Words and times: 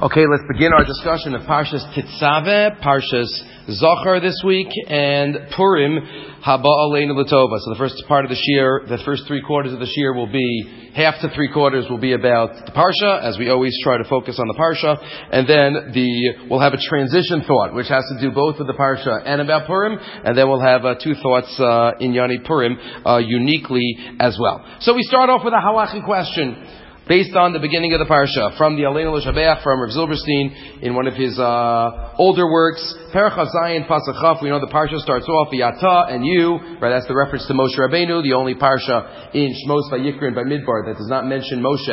Okay, 0.00 0.24
let's 0.24 0.44
begin 0.50 0.72
our 0.72 0.82
discussion 0.82 1.34
of 1.34 1.42
Parshas 1.42 1.84
Tetzaveh, 1.92 2.80
Parshas 2.80 3.28
Zachor 3.68 4.18
this 4.22 4.40
week, 4.42 4.68
and 4.88 5.36
Purim 5.54 6.00
Haba 6.40 6.64
Aleinu 6.64 7.12
Latova. 7.12 7.60
So 7.60 7.68
the 7.68 7.76
first 7.76 8.02
part 8.08 8.24
of 8.24 8.30
the 8.30 8.40
year, 8.46 8.86
the 8.88 8.96
first 9.04 9.24
three 9.28 9.42
quarters 9.42 9.74
of 9.74 9.78
the 9.78 9.92
year 9.96 10.14
will 10.14 10.32
be, 10.32 10.90
half 10.94 11.20
to 11.20 11.28
three 11.34 11.52
quarters 11.52 11.84
will 11.90 12.00
be 12.00 12.14
about 12.14 12.64
the 12.64 12.72
Parsha, 12.72 13.22
as 13.22 13.36
we 13.36 13.50
always 13.50 13.76
try 13.84 13.98
to 13.98 14.04
focus 14.04 14.40
on 14.40 14.48
the 14.48 14.54
Parsha, 14.54 14.96
and 15.32 15.46
then 15.46 15.92
the, 15.92 16.48
we'll 16.48 16.60
have 16.60 16.72
a 16.72 16.80
transition 16.80 17.42
thought, 17.46 17.74
which 17.74 17.88
has 17.88 18.02
to 18.16 18.26
do 18.26 18.34
both 18.34 18.56
with 18.56 18.68
the 18.68 18.80
Parsha 18.80 19.20
and 19.26 19.42
about 19.42 19.66
Purim, 19.66 19.98
and 20.00 20.32
then 20.32 20.48
we'll 20.48 20.64
have 20.64 20.86
uh, 20.86 20.94
two 20.94 21.12
thoughts 21.20 21.60
uh, 21.60 21.92
in 22.00 22.12
Yani 22.12 22.42
Purim 22.46 22.78
uh, 23.04 23.18
uniquely 23.18 23.84
as 24.18 24.38
well. 24.40 24.64
So 24.80 24.94
we 24.94 25.02
start 25.02 25.28
off 25.28 25.44
with 25.44 25.52
a 25.52 25.60
halachic 25.60 26.06
question 26.06 26.79
based 27.10 27.34
on 27.34 27.52
the 27.52 27.58
beginning 27.58 27.90
of 27.90 27.98
the 27.98 28.06
parsha 28.06 28.56
from 28.56 28.78
the 28.78 28.86
Aleinu 28.86 29.10
L'Shabeach 29.10 29.66
from 29.66 29.82
Rav 29.82 29.90
Zilberstein 29.90 30.78
in 30.78 30.94
one 30.94 31.08
of 31.08 31.14
his 31.18 31.34
uh, 31.40 32.14
older 32.14 32.46
works. 32.46 32.78
Perach 33.12 33.34
Zayin 33.34 33.82
Pasachaf. 33.90 34.40
We 34.40 34.48
know 34.48 34.60
the 34.60 34.70
parsha 34.70 34.94
starts 35.02 35.26
off 35.26 35.50
Yata 35.50 36.14
and 36.14 36.24
you. 36.24 36.54
Right, 36.78 36.94
that's 36.94 37.08
the 37.08 37.16
reference 37.16 37.48
to 37.48 37.52
Moshe 37.52 37.74
Rabbeinu, 37.74 38.22
the 38.22 38.34
only 38.34 38.54
parsha 38.54 39.34
in 39.34 39.50
Shmos 39.58 39.90
Vayikra 39.90 40.30
and 40.30 40.36
Bamidbar 40.38 40.86
that 40.86 40.94
does 40.98 41.10
not 41.10 41.26
mention 41.26 41.60
Moshe. 41.60 41.90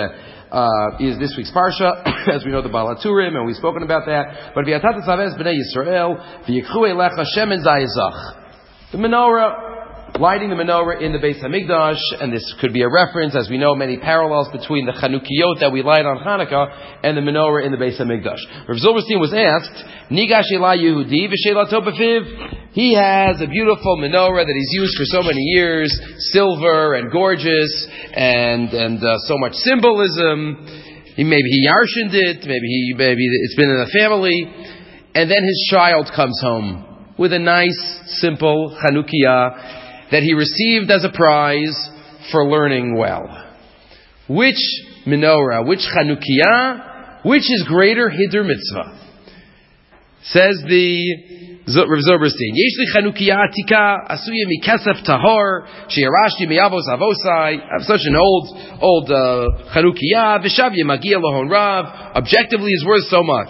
Uh, 0.51 0.69
is 0.99 1.17
this 1.17 1.33
week's 1.35 1.51
parsha, 1.51 2.05
as 2.31 2.45
we 2.45 2.51
know 2.51 2.61
the 2.61 2.69
Baal 2.69 2.95
HaTurim, 2.95 3.35
and 3.35 3.47
we've 3.47 3.55
spoken 3.55 3.81
about 3.81 4.05
that. 4.05 4.53
But 4.53 4.65
V'yatat 4.65 5.01
Tzavez 5.01 5.35
B'nei 5.35 5.57
Yisrael, 5.57 6.45
V'yikhu 6.47 6.85
Elecha 6.93 7.25
Shemen 7.35 7.65
Zayizach. 7.65 8.91
The 8.91 8.99
menorah 8.99 9.76
lighting 10.15 10.49
the 10.49 10.55
menorah 10.55 11.01
in 11.01 11.11
the 11.11 11.19
Beis 11.19 11.43
Hamikdash, 11.43 11.99
and 12.21 12.33
this 12.33 12.43
could 12.59 12.73
be 12.73 12.81
a 12.81 12.89
reference, 12.89 13.35
as 13.35 13.49
we 13.49 13.57
know, 13.57 13.75
many 13.75 13.97
parallels 13.97 14.49
between 14.51 14.85
the 14.85 14.93
Chanukiyot 14.93 15.59
that 15.59 15.71
we 15.71 15.83
light 15.83 16.05
on 16.05 16.23
Hanukkah 16.23 17.03
and 17.03 17.17
the 17.17 17.21
menorah 17.21 17.65
in 17.65 17.71
the 17.71 17.77
Beis 17.77 17.99
Hamikdash. 18.01 18.41
Rav 18.67 18.77
Zilberstein 18.81 19.19
was 19.19 19.33
asked, 19.35 19.77
Nigash 20.09 20.49
Yehudi 20.49 21.29
v'shelato 21.29 22.71
He 22.71 22.95
has 22.95 23.41
a 23.41 23.47
beautiful 23.47 23.97
menorah 23.97 24.45
that 24.45 24.55
he's 24.55 24.73
used 24.73 24.97
for 24.97 25.05
so 25.05 25.21
many 25.21 25.41
years, 25.53 25.93
silver 26.31 26.95
and 26.95 27.11
gorgeous, 27.11 27.87
and 28.13 28.69
and 28.73 29.03
uh, 29.03 29.17
so 29.27 29.37
much 29.37 29.53
symbolism. 29.53 30.65
He, 31.15 31.23
maybe 31.23 31.49
he 31.49 31.67
yarshined 31.67 32.13
it, 32.13 32.45
maybe 32.47 32.67
he 32.67 32.93
maybe 32.97 33.21
it's 33.21 33.55
been 33.55 33.69
in 33.69 33.85
the 33.85 33.91
family, 33.99 34.45
and 35.13 35.29
then 35.29 35.43
his 35.43 35.67
child 35.69 36.09
comes 36.15 36.39
home 36.41 37.13
with 37.17 37.33
a 37.33 37.39
nice, 37.39 37.99
simple 38.21 38.77
Chanukiah 38.81 39.85
that 40.11 40.23
he 40.23 40.33
received 40.33 40.91
as 40.91 41.03
a 41.03 41.15
prize 41.15 41.89
for 42.31 42.49
learning 42.49 42.95
well. 42.97 43.45
Which 44.29 44.59
menorah, 45.05 45.67
which 45.67 45.79
Chanukiah, 45.79 47.25
which 47.25 47.43
is 47.43 47.65
greater 47.67 48.09
Hiddur 48.09 48.45
Mitzvah? 48.45 49.05
Says 50.23 50.63
the 50.67 51.56
Rav. 51.67 52.55
Yesh 52.55 52.77
li 52.79 52.87
atika 53.31 54.07
asuya 54.07 54.47
tahor 55.03 55.67
avosai. 56.87 57.59
I 57.59 57.67
have 57.71 57.83
such 57.83 58.01
an 58.05 58.15
old, 58.15 58.47
old 58.79 59.11
uh, 59.11 59.49
magia 60.85 61.19
lohon 61.19 61.49
rav. 61.51 62.15
Objectively, 62.15 62.71
is 62.71 62.85
worth 62.85 63.03
so 63.09 63.21
much. 63.21 63.49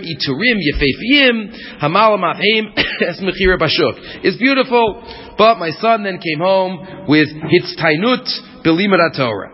Iturim 0.00 0.58
yefefiyim 0.58 1.80
hamalam 1.82 2.24
es 3.02 3.20
mechira 3.20 3.58
bashuk. 3.58 4.24
It's 4.24 4.38
beautiful, 4.38 5.04
but 5.36 5.58
my 5.58 5.70
son 5.70 6.02
then 6.02 6.18
came 6.18 6.38
home 6.38 7.06
with 7.08 7.28
hitztainut 7.28 8.26
b'limat 8.64 9.16
Torah. 9.16 9.51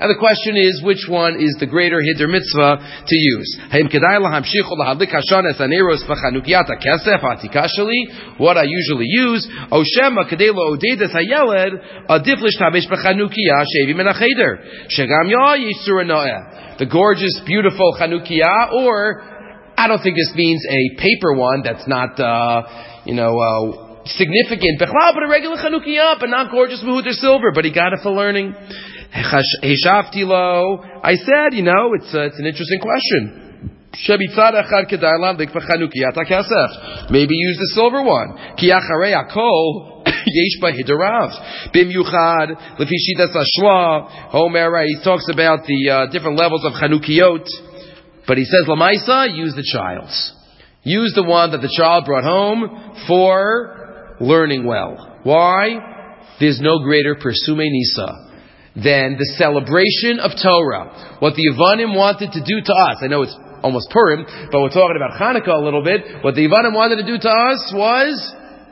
And 0.00 0.08
the 0.08 0.16
question 0.16 0.56
is, 0.56 0.80
which 0.80 1.04
one 1.12 1.36
is 1.36 1.60
the 1.60 1.68
greater 1.68 2.00
hiddur 2.00 2.24
mitzvah 2.32 3.04
to 3.04 3.16
use? 3.16 3.60
What 8.40 8.56
I 8.56 8.64
usually 8.64 9.04
use, 9.04 9.46
The 16.78 16.86
gorgeous, 16.86 17.40
beautiful 17.44 17.94
chanukiya, 18.00 18.72
or, 18.72 19.22
I 19.76 19.86
don't 19.86 20.02
think 20.02 20.16
this 20.16 20.32
means 20.34 20.64
a 20.64 20.96
paper 20.96 21.34
one 21.34 21.60
that's 21.62 21.86
not, 21.86 22.18
uh, 22.18 22.62
you 23.04 23.12
know, 23.12 23.38
uh, 23.38 24.00
significant, 24.06 24.78
but 24.80 24.88
a 24.88 25.28
regular 25.28 25.56
chanukiya, 25.56 26.18
but 26.18 26.30
not 26.30 26.50
gorgeous 26.50 26.82
mahut 26.82 27.06
or 27.06 27.12
silver, 27.12 27.52
but 27.54 27.66
he 27.66 27.70
got 27.72 27.92
it 27.92 28.00
for 28.02 28.12
learning. 28.12 28.54
I 31.02 31.14
said, 31.16 31.52
you 31.52 31.62
know, 31.62 31.94
it's, 31.94 32.14
uh, 32.14 32.26
it's 32.30 32.38
an 32.38 32.46
interesting 32.46 32.80
question. 32.80 33.40
Maybe 37.10 37.34
use 37.34 37.58
the 37.58 37.70
silver 37.74 38.02
one. 38.02 38.38
Homer, 44.30 44.84
he 44.84 44.96
talks 45.02 45.26
about 45.32 45.66
the 45.66 45.90
uh, 45.90 46.06
different 46.12 46.38
levels 46.38 46.64
of 46.64 46.72
Chanukiyot. 46.74 47.48
But 48.28 48.38
he 48.38 48.44
says, 48.44 48.66
Lamaisa, 48.68 49.34
use 49.34 49.54
the 49.56 49.66
child's. 49.72 50.34
Use 50.84 51.12
the 51.16 51.24
one 51.24 51.50
that 51.50 51.60
the 51.60 51.74
child 51.76 52.04
brought 52.04 52.22
home 52.24 52.94
for 53.08 54.16
learning 54.20 54.64
well. 54.64 55.18
Why? 55.24 55.74
There's 56.38 56.60
no 56.60 56.78
greater 56.78 57.16
Persume 57.16 57.58
Nisa 57.58 58.29
than 58.74 59.18
the 59.18 59.28
celebration 59.36 60.20
of 60.20 60.32
Torah. 60.38 61.18
What 61.18 61.34
the 61.34 61.42
Yavanim 61.42 61.94
wanted 61.94 62.32
to 62.32 62.40
do 62.40 62.62
to 62.62 62.72
us. 62.72 63.02
I 63.02 63.08
know 63.08 63.22
it's 63.22 63.36
almost 63.62 63.90
Purim, 63.90 64.24
but 64.50 64.60
we're 64.60 64.74
talking 64.74 64.96
about 64.96 65.18
Hanukkah 65.18 65.54
a 65.54 65.64
little 65.64 65.82
bit. 65.82 66.24
What 66.24 66.34
the 66.34 66.46
Yavanim 66.46 66.74
wanted 66.74 67.02
to 67.02 67.06
do 67.06 67.18
to 67.18 67.28
us 67.28 67.72
was 67.74 68.14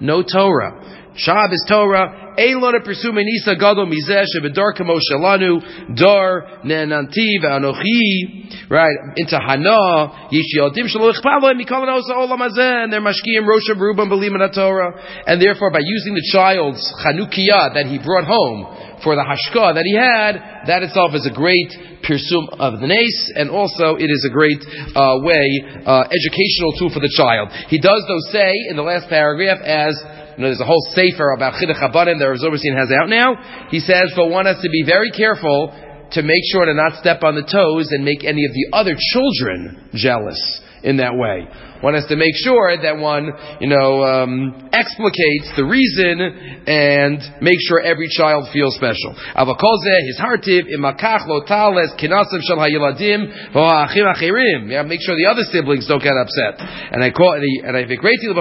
no 0.00 0.22
Torah. 0.22 0.97
Shabbos 1.18 1.64
Torah, 1.68 2.34
Eilon 2.38 2.84
pursue 2.84 3.10
menisa 3.10 3.58
gado 3.58 3.84
mizeh 3.84 4.22
shebedar 4.30 4.72
kamo 4.76 4.94
shalanu 4.94 5.58
dar 5.96 6.62
nenantiv 6.64 7.42
anochi 7.42 8.70
right 8.70 8.94
into 9.16 9.36
Hana 9.36 10.30
yish 10.30 10.54
yodim 10.56 10.86
shelo 10.86 11.12
ichpalo 11.12 11.50
mikalan 11.58 11.98
osa 11.98 12.14
olam 12.14 12.38
hazeh 12.38 12.84
and 12.84 12.92
they're 12.92 13.00
mashkiim 13.00 13.42
rosha 13.42 13.74
berubam 13.74 14.08
belim 14.08 14.38
Torah 14.54 14.94
and 15.26 15.42
therefore 15.42 15.72
by 15.72 15.80
using 15.82 16.14
the 16.14 16.30
child's 16.32 16.80
Chanukiah 17.04 17.74
that 17.74 17.86
he 17.86 17.98
brought 17.98 18.24
home 18.24 18.78
for 19.02 19.14
the 19.14 19.22
hashka 19.22 19.74
that 19.74 19.86
he 19.86 19.94
had, 19.94 20.66
that 20.66 20.82
itself 20.82 21.14
is 21.14 21.26
a 21.26 21.34
great 21.34 21.70
pirsum 22.02 22.50
of 22.58 22.80
the 22.80 22.86
nace, 22.86 23.32
and 23.34 23.50
also 23.50 23.94
it 23.94 24.10
is 24.10 24.26
a 24.26 24.32
great 24.32 24.58
uh, 24.94 25.22
way, 25.22 25.46
uh, 25.86 26.02
educational 26.10 26.74
tool 26.78 26.90
for 26.90 26.98
the 26.98 27.12
child. 27.14 27.50
He 27.70 27.78
does, 27.78 28.02
though, 28.08 28.22
say 28.34 28.50
in 28.70 28.76
the 28.76 28.82
last 28.82 29.08
paragraph, 29.08 29.62
as 29.62 29.94
you 30.38 30.46
know, 30.46 30.54
there's 30.54 30.62
a 30.62 30.70
whole 30.70 30.86
sefer 30.94 31.34
about 31.34 31.54
chiduch 31.58 31.82
habanim 31.82 32.22
that 32.22 32.30
Rav 32.30 32.38
has 32.38 32.92
out 32.94 33.10
now. 33.10 33.66
He 33.74 33.80
says, 33.80 34.14
but 34.14 34.30
one 34.30 34.46
has 34.46 34.62
to 34.62 34.70
be 34.70 34.84
very 34.86 35.10
careful 35.10 35.74
to 36.12 36.22
make 36.22 36.38
sure 36.52 36.64
to 36.64 36.74
not 36.74 36.94
step 36.94 37.24
on 37.24 37.34
the 37.34 37.42
toes 37.42 37.90
and 37.90 38.04
make 38.04 38.22
any 38.22 38.46
of 38.46 38.54
the 38.54 38.70
other 38.72 38.94
children 38.94 39.90
jealous 39.94 40.38
in 40.84 40.98
that 40.98 41.18
way. 41.18 41.42
One 41.80 41.94
has 41.94 42.06
to 42.06 42.16
make 42.16 42.34
sure 42.42 42.74
that 42.74 42.98
one, 42.98 43.30
you 43.60 43.68
know, 43.68 44.02
um, 44.02 44.70
explicates 44.74 45.54
the 45.54 45.62
reason 45.62 46.18
and 46.66 47.22
make 47.38 47.58
sure 47.70 47.78
every 47.78 48.08
child 48.10 48.50
feels 48.52 48.74
special. 48.74 49.14
Avakoze, 49.38 49.94
his 50.10 50.18
hartiv, 50.18 50.66
imakach 50.74 51.26
lo 51.30 51.46
tales, 51.46 51.94
kinasim 51.94 52.42
shal 52.42 52.58
hayiladim, 52.58 53.54
achirim. 53.54 54.70
Yeah, 54.70 54.82
make 54.82 54.98
sure 55.06 55.14
the 55.14 55.30
other 55.30 55.46
siblings 55.54 55.86
don't 55.86 56.02
get 56.02 56.18
upset. 56.18 56.58
And 56.58 57.04
I 57.04 57.10
call, 57.14 57.38
and, 57.38 57.44
he, 57.46 57.62
and 57.62 57.76
I 57.76 57.86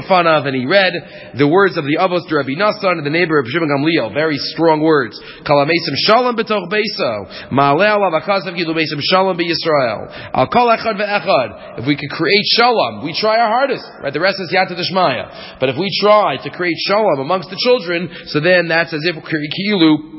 fun 0.08 0.26
of, 0.26 0.48
and 0.48 0.56
he 0.56 0.66
read 0.66 0.94
the 1.38 1.48
words 1.48 1.78
of 1.78 1.84
the 1.84 2.00
Avos 2.00 2.26
Rabbi 2.32 2.56
Nassan, 2.58 3.04
the 3.04 3.14
neighbor 3.14 3.38
of 3.38 3.46
Shimon 3.46 3.70
Gamliel, 3.70 4.14
very 4.14 4.38
strong 4.56 4.82
words. 4.82 5.20
Kalamesim 5.44 5.96
shalom 6.08 6.36
betoch 6.36 6.72
beso, 6.72 7.52
ma'aleh 7.52 7.92
avakasav 7.92 8.56
gilu 8.56 8.74
mesim 8.74 8.98
shalom 9.12 9.38
beYisrael. 9.38 10.32
Al 10.34 10.48
kol 10.48 10.72
echad 10.72 10.96
ve'echad. 10.96 11.80
If 11.80 11.86
we 11.86 11.96
could 11.96 12.10
create 12.10 12.46
shalom, 12.56 13.04
we 13.04 13.14
try 13.14 13.27
try 13.28 13.44
our 13.44 13.52
hardest. 13.52 13.84
Right? 14.00 14.14
The 14.16 14.24
rest 14.24 14.40
is 14.40 14.48
yata 14.56 14.72
deshmaya. 14.72 15.60
But 15.60 15.68
if 15.70 15.76
we 15.76 15.92
try 16.00 16.40
to 16.44 16.50
create 16.50 16.80
shalom 16.88 17.20
amongst 17.20 17.52
the 17.52 17.60
children, 17.60 18.08
so 18.32 18.40
then 18.40 18.72
that's 18.72 18.96
as 18.96 19.04
if 19.04 19.20
kilu 19.20 20.18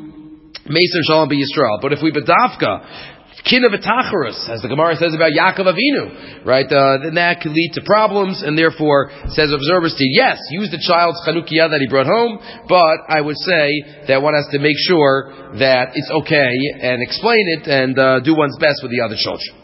Mason 0.69 1.03
Shalom 1.09 1.29
be 1.29 1.41
Yisrael. 1.41 1.81
But 1.81 1.93
if 1.93 2.01
we 2.03 2.13
bedavka, 2.13 3.17
kin 3.49 3.65
of 3.65 3.73
as 3.73 4.61
the 4.61 4.69
Gemara 4.69 4.97
says 4.97 5.15
about 5.15 5.33
Yaakov 5.33 5.65
Avinu, 5.65 6.45
right? 6.45 6.69
Uh, 6.69 7.01
then 7.03 7.15
that 7.15 7.41
could 7.41 7.53
lead 7.53 7.73
to 7.75 7.83
problems, 7.87 8.43
and 8.43 8.59
therefore 8.59 9.11
says 9.33 9.53
observers 9.53 9.95
to 9.97 10.05
yes, 10.05 10.37
use 10.51 10.71
the 10.71 10.83
child's 10.85 11.21
chanukiah 11.25 11.73
that 11.73 11.81
he 11.81 11.89
brought 11.89 12.07
home, 12.07 12.39
but 12.69 12.99
I 13.09 13.21
would 13.21 13.37
say 13.37 14.05
that 14.09 14.21
one 14.21 14.35
has 14.35 14.49
to 14.53 14.59
make 14.59 14.77
sure 14.77 15.57
that 15.59 15.97
it's 15.97 16.11
okay 16.25 16.53
and 16.83 17.03
explain 17.03 17.45
it 17.57 17.65
and 17.67 17.99
uh, 17.99 18.21
do 18.21 18.37
one's 18.37 18.59
best 18.61 18.81
with 18.83 18.93
the 18.93 19.01
other 19.01 19.17
children. 19.17 19.57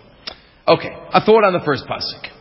Okay, 0.67 0.93
a 1.12 1.20
thought 1.20 1.44
on 1.44 1.52
the 1.52 1.64
first 1.64 1.85
pasuk. 1.85 2.34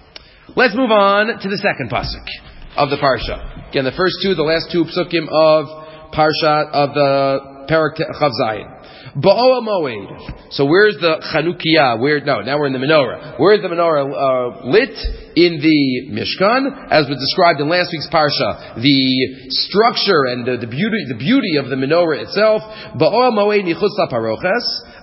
Let's 0.56 0.76
move 0.78 0.92
on 0.92 1.42
to 1.42 1.50
the 1.50 1.58
second 1.58 1.90
pasuk 1.90 2.30
of 2.78 2.92
the 2.94 2.98
parsha. 3.02 3.70
Again, 3.70 3.86
the 3.86 3.98
first 3.98 4.22
two, 4.22 4.36
the 4.36 4.46
last 4.46 4.70
two 4.70 4.86
psukim 4.86 5.26
of 5.26 5.66
parsha 6.14 6.70
of 6.70 6.94
the 6.94 7.66
parak 7.66 7.98
Chav 7.98 8.30
Zayin. 8.38 8.70
Moed. 9.18 10.54
So 10.54 10.66
where's 10.66 10.94
the 11.02 11.26
Chanukiah? 11.34 12.00
Where, 12.00 12.22
no, 12.22 12.42
now 12.42 12.60
we're 12.60 12.68
in 12.68 12.74
the 12.74 12.80
menorah. 12.80 13.40
Where 13.40 13.54
is 13.56 13.64
the 13.64 13.68
menorah 13.68 14.06
uh, 14.06 14.70
lit? 14.70 14.94
In 15.36 15.58
the 15.58 16.14
Mishkan, 16.14 16.92
as 16.92 17.10
was 17.10 17.18
described 17.18 17.60
in 17.60 17.68
last 17.68 17.90
week's 17.92 18.08
Parsha. 18.14 18.76
The 18.78 19.50
structure 19.50 20.30
and 20.30 20.46
the, 20.46 20.58
the 20.62 20.70
beauty, 20.70 21.06
the 21.10 21.18
beauty 21.18 21.58
of 21.58 21.70
the 21.70 21.76
menorah 21.76 22.22
itself. 22.22 22.62
Moed. 22.94 23.66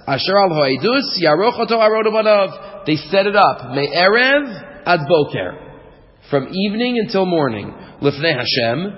Asher 0.07 0.39
al. 0.39 0.51
They 2.87 2.97
set 3.11 3.27
it 3.27 3.35
up. 3.35 3.75
Ad 4.87 5.01
Boker. 5.09 5.69
From 6.31 6.49
evening 6.53 6.99
until 6.99 7.27
morning. 7.27 7.75
Lifnei 8.03 8.35
Hashem. 8.35 8.93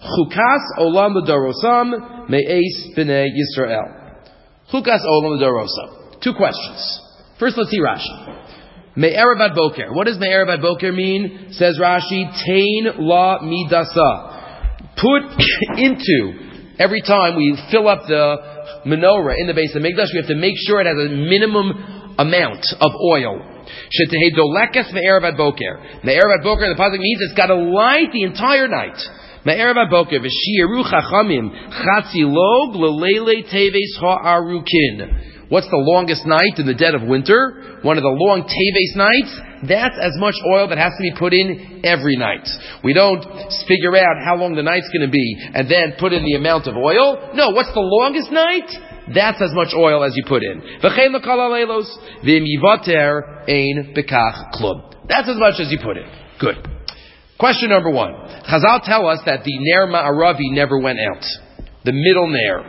Chukas 0.00 0.62
Olam 0.78 1.14
L'Dorosam 1.14 2.28
Me'es 2.30 2.94
B'nei 2.96 3.28
Yisrael. 3.30 4.16
Chukas 4.72 5.04
Olam 5.04 5.40
Dorosa. 5.40 6.20
Two 6.22 6.34
questions. 6.34 7.00
First, 7.38 7.56
let's 7.56 7.70
see 7.70 7.80
Rashi. 7.80 8.38
Me'erev 8.96 9.54
boker. 9.54 9.94
What 9.94 10.06
does 10.06 10.18
Me'erev 10.18 10.60
boker 10.60 10.92
mean? 10.92 11.48
Says 11.52 11.78
Rashi, 11.80 12.26
Tain 12.44 12.88
la 12.98 13.38
midasa. 13.40 14.96
Put 14.96 15.22
into, 15.78 16.74
every 16.78 17.02
time 17.02 17.36
we 17.36 17.56
fill 17.70 17.86
up 17.86 18.08
the 18.08 18.36
menorah 18.86 19.38
in 19.38 19.46
the 19.46 19.54
base 19.54 19.74
of 19.76 19.82
Migdash, 19.82 20.12
we 20.12 20.18
have 20.18 20.26
to 20.26 20.34
make 20.34 20.54
sure 20.66 20.80
it 20.80 20.86
has 20.86 20.98
a 20.98 21.14
minimum 21.14 22.14
amount 22.18 22.66
of 22.80 22.90
oil. 23.00 23.57
Shetehe 23.92 24.36
dolekes 24.36 24.92
me'erev 24.92 25.36
boker. 25.36 25.80
Me'erev 26.04 26.42
boker, 26.42 26.68
the 26.68 26.76
positive 26.76 27.00
means 27.00 27.18
it's 27.22 27.36
got 27.36 27.46
to 27.46 27.56
light 27.56 28.12
the 28.12 28.24
entire 28.24 28.68
night. 28.68 28.98
Ma'erev 29.46 29.90
boker 29.90 30.18
v'shiru 30.18 30.84
chachamim 30.84 31.50
chatzi 31.72 32.26
log 32.26 32.74
lelele 32.74 33.44
teves 33.48 33.96
ha'arukin. 34.00 35.48
What's 35.48 35.68
the 35.70 35.80
longest 35.80 36.26
night 36.26 36.60
in 36.60 36.66
the 36.66 36.76
dead 36.76 36.94
of 36.94 37.02
winter? 37.08 37.80
One 37.80 37.96
of 37.96 38.04
the 38.04 38.12
long 38.12 38.44
teves 38.44 38.92
nights. 38.96 39.32
That's 39.64 39.96
as 39.96 40.12
much 40.20 40.36
oil 40.44 40.68
that 40.68 40.76
has 40.76 40.92
to 40.92 41.02
be 41.02 41.12
put 41.16 41.32
in 41.32 41.80
every 41.84 42.16
night. 42.16 42.44
We 42.84 42.92
don't 42.92 43.24
figure 43.64 43.96
out 43.96 44.20
how 44.28 44.36
long 44.36 44.54
the 44.54 44.62
night's 44.62 44.92
going 44.92 45.08
to 45.08 45.10
be 45.10 45.36
and 45.54 45.64
then 45.64 45.96
put 45.98 46.12
in 46.12 46.22
the 46.22 46.36
amount 46.36 46.68
of 46.68 46.76
oil. 46.76 47.32
No, 47.32 47.56
what's 47.56 47.72
the 47.72 47.80
longest 47.80 48.30
night? 48.30 48.68
That's 49.14 49.40
as 49.42 49.52
much 49.54 49.74
oil 49.74 50.04
as 50.04 50.16
you 50.16 50.24
put 50.26 50.42
in. 50.42 50.62
That's 55.08 55.28
as 55.28 55.36
much 55.38 55.60
as 55.60 55.70
you 55.70 55.78
put 55.82 55.96
in. 55.96 56.06
Good. 56.38 56.56
Question 57.38 57.70
number 57.70 57.90
one. 57.90 58.12
Chazal 58.50 58.82
tell 58.84 59.06
us 59.06 59.20
that 59.26 59.44
the 59.44 59.58
Ner 59.58 59.86
Ma'aravi 59.86 60.50
never 60.50 60.78
went 60.78 60.98
out. 60.98 61.24
The 61.84 61.92
middle 61.92 62.26
Ner. 62.28 62.64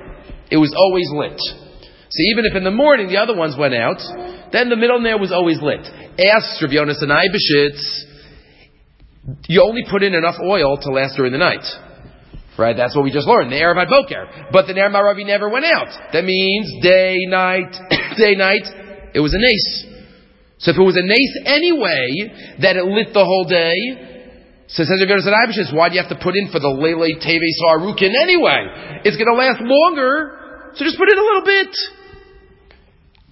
It 0.52 0.58
was 0.58 0.74
always 0.78 1.10
lit. 1.12 1.40
So 1.40 2.22
even 2.34 2.46
if 2.46 2.56
in 2.56 2.64
the 2.64 2.72
morning 2.72 3.08
the 3.08 3.18
other 3.18 3.36
ones 3.36 3.56
went 3.58 3.74
out, 3.74 3.98
then 4.52 4.70
the 4.70 4.76
middle 4.76 5.00
Ner 5.00 5.18
was 5.18 5.32
always 5.32 5.62
lit. 5.62 5.82
Ask 5.82 6.62
Rav 6.62 6.72
and 6.72 7.12
Eibeshitz, 7.12 8.06
you 9.48 9.62
only 9.62 9.84
put 9.90 10.04
in 10.04 10.14
enough 10.14 10.36
oil 10.42 10.78
to 10.78 10.90
last 10.92 11.16
during 11.18 11.32
the 11.32 11.38
night. 11.38 11.66
Right? 12.60 12.76
That's 12.76 12.92
what 12.92 13.08
we 13.08 13.12
just 13.16 13.26
learned. 13.26 13.56
The 13.56 13.56
Erev 13.56 13.80
Boker. 13.88 14.52
But 14.52 14.68
the 14.68 14.76
Ner 14.76 14.92
Ma'aravi 14.92 15.24
never 15.24 15.48
went 15.48 15.64
out. 15.64 15.88
That 16.12 16.28
means 16.28 16.68
day, 16.84 17.24
night, 17.24 17.72
day, 18.20 18.36
night. 18.36 18.68
It 19.16 19.24
was 19.24 19.32
a 19.32 19.40
nace. 19.40 19.88
So 20.60 20.72
if 20.72 20.78
it 20.78 20.84
was 20.84 21.00
a 21.00 21.08
nace 21.08 21.36
anyway, 21.48 22.60
that 22.60 22.76
it 22.76 22.84
lit 22.84 23.16
the 23.16 23.24
whole 23.24 23.48
day, 23.48 24.68
so 24.68 24.84
says 24.84 25.00
Rav 25.00 25.08
Yonasan 25.08 25.74
why 25.74 25.88
do 25.88 25.96
you 25.96 26.04
have 26.04 26.12
to 26.12 26.20
put 26.22 26.36
in 26.36 26.52
for 26.52 26.60
the 26.60 26.68
Lele 26.68 27.16
Teve 27.24 27.48
Sarukin 27.64 28.12
anyway? 28.12 29.02
It's 29.08 29.16
going 29.16 29.32
to 29.32 29.40
last 29.40 29.64
longer, 29.64 30.76
so 30.76 30.84
just 30.84 31.00
put 31.00 31.10
in 31.10 31.18
a 31.18 31.24
little 31.24 31.46
bit. 31.48 31.74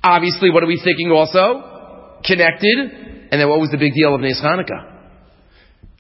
Obviously, 0.02 0.50
what 0.50 0.64
are 0.64 0.72
we 0.72 0.80
thinking 0.82 1.12
also? 1.12 2.18
Connected, 2.24 2.80
and 3.30 3.36
then 3.42 3.50
what 3.50 3.60
was 3.60 3.70
the 3.70 3.78
big 3.78 3.94
deal 3.94 4.16
of 4.16 4.22
Nes 4.22 4.42
Hanukkah? 4.42 4.97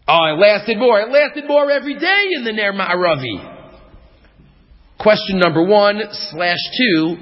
Oh, 0.07 0.23
it 0.31 0.39
lasted 0.39 0.77
more. 0.77 1.01
It 1.01 1.11
lasted 1.11 1.43
more 1.47 1.69
every 1.69 1.99
day 1.99 2.23
in 2.35 2.45
the 2.45 2.53
Ner 2.53 2.71
Ma'aravi. 2.71 3.55
Question 4.99 5.39
number 5.39 5.63
one 5.63 5.99
slash 6.31 6.63
two 6.77 7.17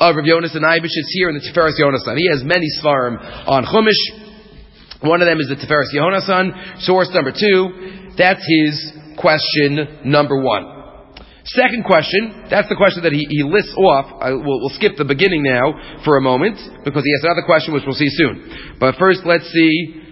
of 0.00 0.16
Rav 0.16 0.24
Yonas 0.26 0.56
and 0.56 0.64
Eibish 0.64 0.98
is 0.98 1.10
here 1.14 1.28
in 1.30 1.36
the 1.36 1.40
Tiferes 1.40 1.78
Yonasan. 1.78 2.18
He 2.18 2.28
has 2.28 2.42
many 2.42 2.66
svarim 2.82 3.22
on 3.46 3.64
Chumash. 3.64 5.06
One 5.08 5.22
of 5.22 5.28
them 5.28 5.38
is 5.38 5.48
the 5.48 5.54
Tiferes 5.54 5.94
Yehonasan. 5.94 6.82
Source 6.82 7.10
number 7.14 7.30
two, 7.30 8.10
that's 8.18 8.42
his 8.42 8.92
question 9.16 10.02
number 10.04 10.36
one. 10.36 10.72
Second 11.44 11.84
question, 11.84 12.46
that's 12.50 12.68
the 12.68 12.74
question 12.74 13.04
that 13.04 13.12
he, 13.12 13.26
he 13.28 13.42
lists 13.44 13.74
off. 13.76 14.10
I, 14.20 14.32
we'll, 14.32 14.64
we'll, 14.64 14.74
skip 14.74 14.96
the 14.96 15.04
beginning 15.04 15.42
now 15.44 16.00
for 16.02 16.16
a 16.16 16.20
moment 16.20 16.56
because 16.84 17.04
he 17.04 17.12
has 17.12 17.22
another 17.22 17.44
question 17.46 17.74
which 17.74 17.84
we'll 17.86 17.94
see 17.94 18.08
soon. 18.08 18.76
But 18.80 18.96
first, 18.96 19.20
let's 19.24 19.44
see 19.52 20.03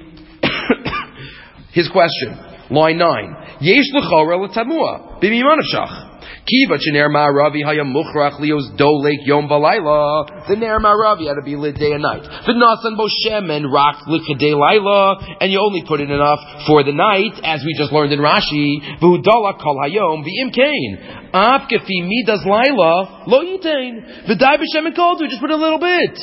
his 1.72 1.88
question. 1.88 2.38
Line 2.70 2.96
9. 2.96 3.58
Yesh 3.60 3.92
l'chora 3.92 4.38
l'tamua 4.38 5.20
b'mimanashach. 5.20 6.12
Kiva 6.46 6.76
Ner 6.90 7.08
Ma'aravi 7.08 7.62
Hayam 7.62 7.94
Muchrach 7.94 8.40
Leo's 8.40 8.70
Dolek 8.78 9.22
Yom 9.26 9.48
Valayla. 9.48 10.48
The 10.48 10.56
Ner 10.56 10.80
Ma'aravi 10.80 11.28
had 11.28 11.34
to 11.34 11.42
be 11.44 11.54
lit 11.54 11.76
day 11.76 11.92
and 11.92 12.02
night. 12.02 12.22
The 12.22 12.54
Nasan 12.54 12.98
Boshem 12.98 13.50
and 13.50 13.70
Rak 13.70 14.02
Likadei 14.08 14.54
Laila. 14.58 15.38
And 15.40 15.52
you 15.52 15.60
only 15.60 15.84
put 15.86 16.00
in 16.00 16.10
enough 16.10 16.40
for 16.66 16.82
the 16.82 16.92
night, 16.92 17.38
as 17.44 17.62
we 17.64 17.74
just 17.78 17.92
learned 17.92 18.12
in 18.12 18.18
Rashi. 18.18 18.98
V'hudala 18.98 19.62
Kol 19.62 19.78
Hayom 19.86 20.24
V'im 20.26 20.52
Kain. 20.52 21.30
Af 21.32 21.70
Kefi 21.70 22.02
Midas 22.06 22.42
Laila 22.44 23.24
Lo 23.26 23.42
Yitain. 23.42 24.26
V'dai 24.26 24.58
and 24.58 24.96
Kol 24.96 25.18
just 25.18 25.40
put 25.40 25.50
a 25.50 25.56
little 25.56 25.78
bit. 25.78 26.18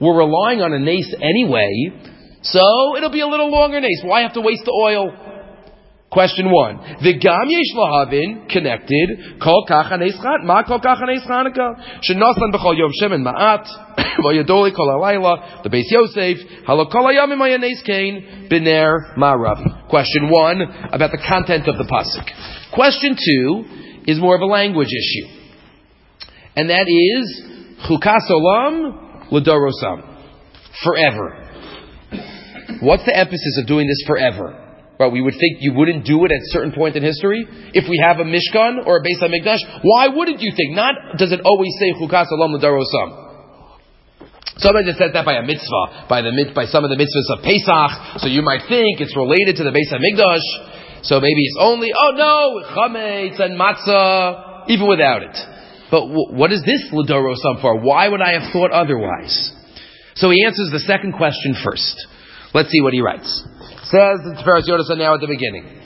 We're 0.00 0.18
relying 0.18 0.62
on 0.62 0.72
a 0.72 0.78
nace 0.78 1.14
anyway. 1.22 2.13
So 2.44 2.96
it'll 2.96 3.10
be 3.10 3.20
a 3.20 3.26
little 3.26 3.50
longer 3.50 3.80
nace. 3.80 4.02
Why 4.04 4.22
have 4.22 4.34
to 4.34 4.40
waste 4.40 4.64
the 4.64 4.72
oil? 4.72 5.34
Question 6.14 6.52
one. 6.52 6.76
The 7.02 7.18
gam 7.18 7.48
yesh 7.48 7.74
lahavin 7.74 8.48
connected. 8.48 9.40
Kol 9.42 9.66
kachanes 9.68 10.14
chan. 10.22 10.46
Ma 10.46 10.62
kol 10.62 10.78
kachanes 10.78 11.26
chanukah. 11.26 12.04
Shenosan 12.06 12.52
b'chol 12.54 12.78
yom 12.78 12.92
shemen 13.02 13.26
ma'at. 13.26 13.66
Vayadoli 14.24 14.76
kol 14.76 14.88
alayla. 14.94 15.64
The 15.64 15.70
base 15.70 15.90
Yosef. 15.90 16.38
Halo 16.66 16.86
kol 16.86 17.02
hayamim 17.02 17.40
mayanes 17.40 17.84
kain. 17.84 18.48
Biner 18.48 19.16
ma'ravi. 19.16 19.88
Question 19.88 20.30
one 20.30 20.60
about 20.92 21.10
the 21.10 21.22
content 21.26 21.66
of 21.66 21.78
the 21.78 21.84
pasuk. 21.84 22.72
Question 22.72 23.16
two 23.16 23.64
is 24.06 24.20
more 24.20 24.36
of 24.36 24.42
a 24.42 24.46
language 24.46 24.92
issue. 24.92 25.26
And 26.54 26.70
that 26.70 26.86
is 26.86 27.88
chukas 27.88 28.30
olam 28.30 29.32
l'dorosam. 29.32 30.14
Forever. 30.84 31.43
What's 32.80 33.04
the 33.04 33.16
emphasis 33.16 33.58
of 33.60 33.66
doing 33.66 33.86
this 33.86 34.02
forever? 34.06 34.60
Well, 34.98 35.10
we 35.10 35.20
would 35.20 35.34
think 35.34 35.58
you 35.58 35.74
wouldn't 35.74 36.06
do 36.06 36.24
it 36.24 36.30
at 36.30 36.38
a 36.38 36.50
certain 36.54 36.72
point 36.72 36.94
in 36.94 37.02
history. 37.02 37.46
If 37.74 37.90
we 37.90 37.98
have 37.98 38.20
a 38.20 38.24
Mishkan 38.24 38.86
or 38.86 38.98
a 38.98 39.02
Beis 39.02 39.18
HaMikdash, 39.18 39.82
why 39.82 40.08
wouldn't 40.08 40.40
you 40.40 40.52
think? 40.54 40.74
Not 40.74 41.18
does 41.18 41.32
it 41.32 41.40
always 41.44 41.74
say 41.80 41.92
Chukas 41.98 42.30
Olam 42.30 42.54
L'Darosam. 42.54 43.24
Somebody 44.58 44.86
just 44.86 44.98
said 44.98 45.10
that 45.14 45.24
by 45.24 45.34
a 45.34 45.42
mitzvah, 45.42 46.06
by 46.08 46.22
the 46.22 46.30
by 46.54 46.66
some 46.66 46.84
of 46.84 46.90
the 46.90 46.96
mitzvahs 46.96 47.26
of 47.36 47.42
Pesach. 47.42 48.22
So 48.22 48.28
you 48.28 48.42
might 48.42 48.62
think 48.68 49.00
it's 49.00 49.16
related 49.16 49.56
to 49.56 49.64
the 49.64 49.74
Beis 49.74 49.90
Hamikdash. 49.90 51.02
So 51.02 51.18
maybe 51.18 51.42
it's 51.42 51.58
only 51.58 51.90
oh 51.92 52.12
no 52.14 52.62
chametz 52.72 53.40
and 53.40 53.58
matzah, 53.58 54.70
even 54.70 54.88
without 54.88 55.22
it. 55.22 55.36
But 55.90 56.06
w- 56.06 56.32
what 56.38 56.52
is 56.52 56.62
this 56.62 56.86
l'dorosam 56.92 57.60
for? 57.60 57.80
Why 57.80 58.08
would 58.08 58.22
I 58.22 58.38
have 58.38 58.52
thought 58.52 58.70
otherwise? 58.70 59.52
So 60.14 60.30
he 60.30 60.44
answers 60.46 60.70
the 60.72 60.80
second 60.86 61.12
question 61.12 61.56
first. 61.64 62.06
Let's 62.54 62.70
see 62.70 62.80
what 62.80 62.92
he 62.94 63.00
writes. 63.00 63.26
Says 63.90 64.22
the 64.22 64.38
Tiferes 64.38 64.70
Yonasan 64.70 64.98
now 64.98 65.14
at 65.14 65.20
the 65.20 65.26
beginning. 65.26 65.82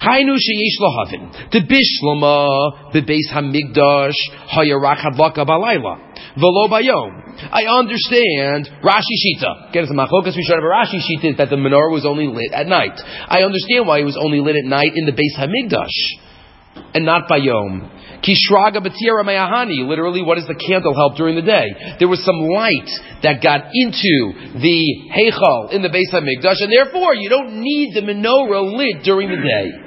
Hainu 0.00 0.36
sheyish 0.36 0.76
lohavin. 0.80 1.50
The 1.52 1.60
bishlama 1.60 2.92
bebeis 2.92 3.28
hamigdash 3.32 4.16
hayarak 4.48 4.98
hadlaka 5.04 5.44
balayla. 5.44 6.16
Velo 6.36 6.68
bayom. 6.68 7.22
I 7.52 7.64
understand 7.68 8.68
Rashi 8.82 9.16
Shita. 9.20 9.72
Get 9.72 9.84
us 9.84 9.90
a 9.90 9.94
machokas. 9.94 10.36
We 10.36 10.42
should 10.42 10.56
have 10.56 10.64
a 10.64 10.72
Rashi 10.72 11.00
Shita 11.00 11.36
that 11.38 11.50
the 11.50 11.56
menorah 11.56 11.92
was 11.92 12.06
only 12.06 12.26
lit 12.26 12.52
at 12.52 12.66
night. 12.66 12.98
I 13.28 13.42
understand 13.42 13.86
why 13.86 14.00
it 14.00 14.04
was 14.04 14.18
only 14.20 14.40
lit 14.40 14.56
at 14.56 14.64
night 14.64 14.92
in 14.94 15.06
the 15.06 15.12
base 15.12 15.36
Hamigdash 15.38 16.94
and 16.94 17.04
not 17.04 17.28
by 17.28 17.38
Yom. 17.38 17.90
Kishraga 18.22 18.80
batira 18.80 19.24
mayahani. 19.24 19.86
Literally, 19.86 20.22
what 20.22 20.36
does 20.36 20.46
the 20.46 20.54
candle 20.54 20.94
help 20.94 21.16
during 21.16 21.36
the 21.36 21.42
day? 21.42 21.96
There 21.98 22.08
was 22.08 22.24
some 22.24 22.36
light 22.36 22.88
that 23.22 23.42
got 23.42 23.68
into 23.72 24.56
the 24.60 24.80
heichal 25.12 25.72
in 25.72 25.82
the 25.82 25.90
base 25.90 26.10
of 26.12 26.22
Mikdash, 26.22 26.60
and 26.60 26.72
therefore 26.72 27.14
you 27.14 27.28
don't 27.28 27.60
need 27.60 27.94
the 27.94 28.02
menorah 28.02 28.76
lit 28.76 29.04
during 29.04 29.28
the 29.28 29.36
day. 29.36 29.86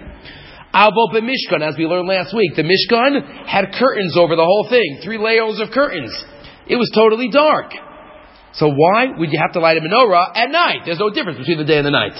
Avo 0.73 1.09
Mishkan, 1.17 1.65
as 1.67 1.75
we 1.77 1.85
learned 1.85 2.07
last 2.07 2.33
week, 2.35 2.55
the 2.55 2.61
Mishkan 2.61 3.47
had 3.47 3.73
curtains 3.73 4.15
over 4.15 4.35
the 4.35 4.45
whole 4.45 4.67
thing, 4.69 5.01
three 5.03 5.17
layers 5.17 5.59
of 5.59 5.71
curtains. 5.71 6.13
It 6.67 6.75
was 6.75 6.91
totally 6.93 7.29
dark. 7.29 7.73
So 8.53 8.69
why 8.69 9.07
would 9.17 9.31
you 9.31 9.39
have 9.41 9.53
to 9.53 9.59
light 9.59 9.77
a 9.77 9.81
menorah 9.81 10.35
at 10.35 10.51
night? 10.51 10.81
There's 10.85 10.99
no 10.99 11.09
difference 11.09 11.39
between 11.39 11.57
the 11.57 11.65
day 11.65 11.77
and 11.77 11.85
the 11.85 11.91
night. 11.91 12.13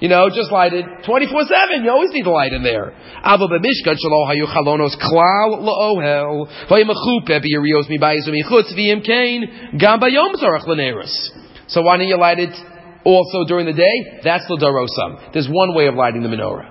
You 0.00 0.08
know, 0.08 0.28
just 0.30 0.50
light 0.50 0.72
it 0.72 0.86
24-7. 1.04 1.84
You 1.84 1.90
always 1.90 2.10
need 2.12 2.26
a 2.26 2.30
light 2.30 2.52
in 2.52 2.62
there. 2.62 2.92
So 11.66 11.82
why 11.82 11.96
don't 11.98 12.08
you 12.08 12.16
light 12.18 12.38
it 12.40 12.56
also 13.04 13.44
during 13.46 13.66
the 13.66 13.72
day? 13.72 14.20
That's 14.24 14.46
the 14.48 14.56
darosam. 14.56 15.32
There's 15.32 15.48
one 15.48 15.74
way 15.74 15.86
of 15.86 15.94
lighting 15.94 16.22
the 16.22 16.28
menorah. 16.28 16.70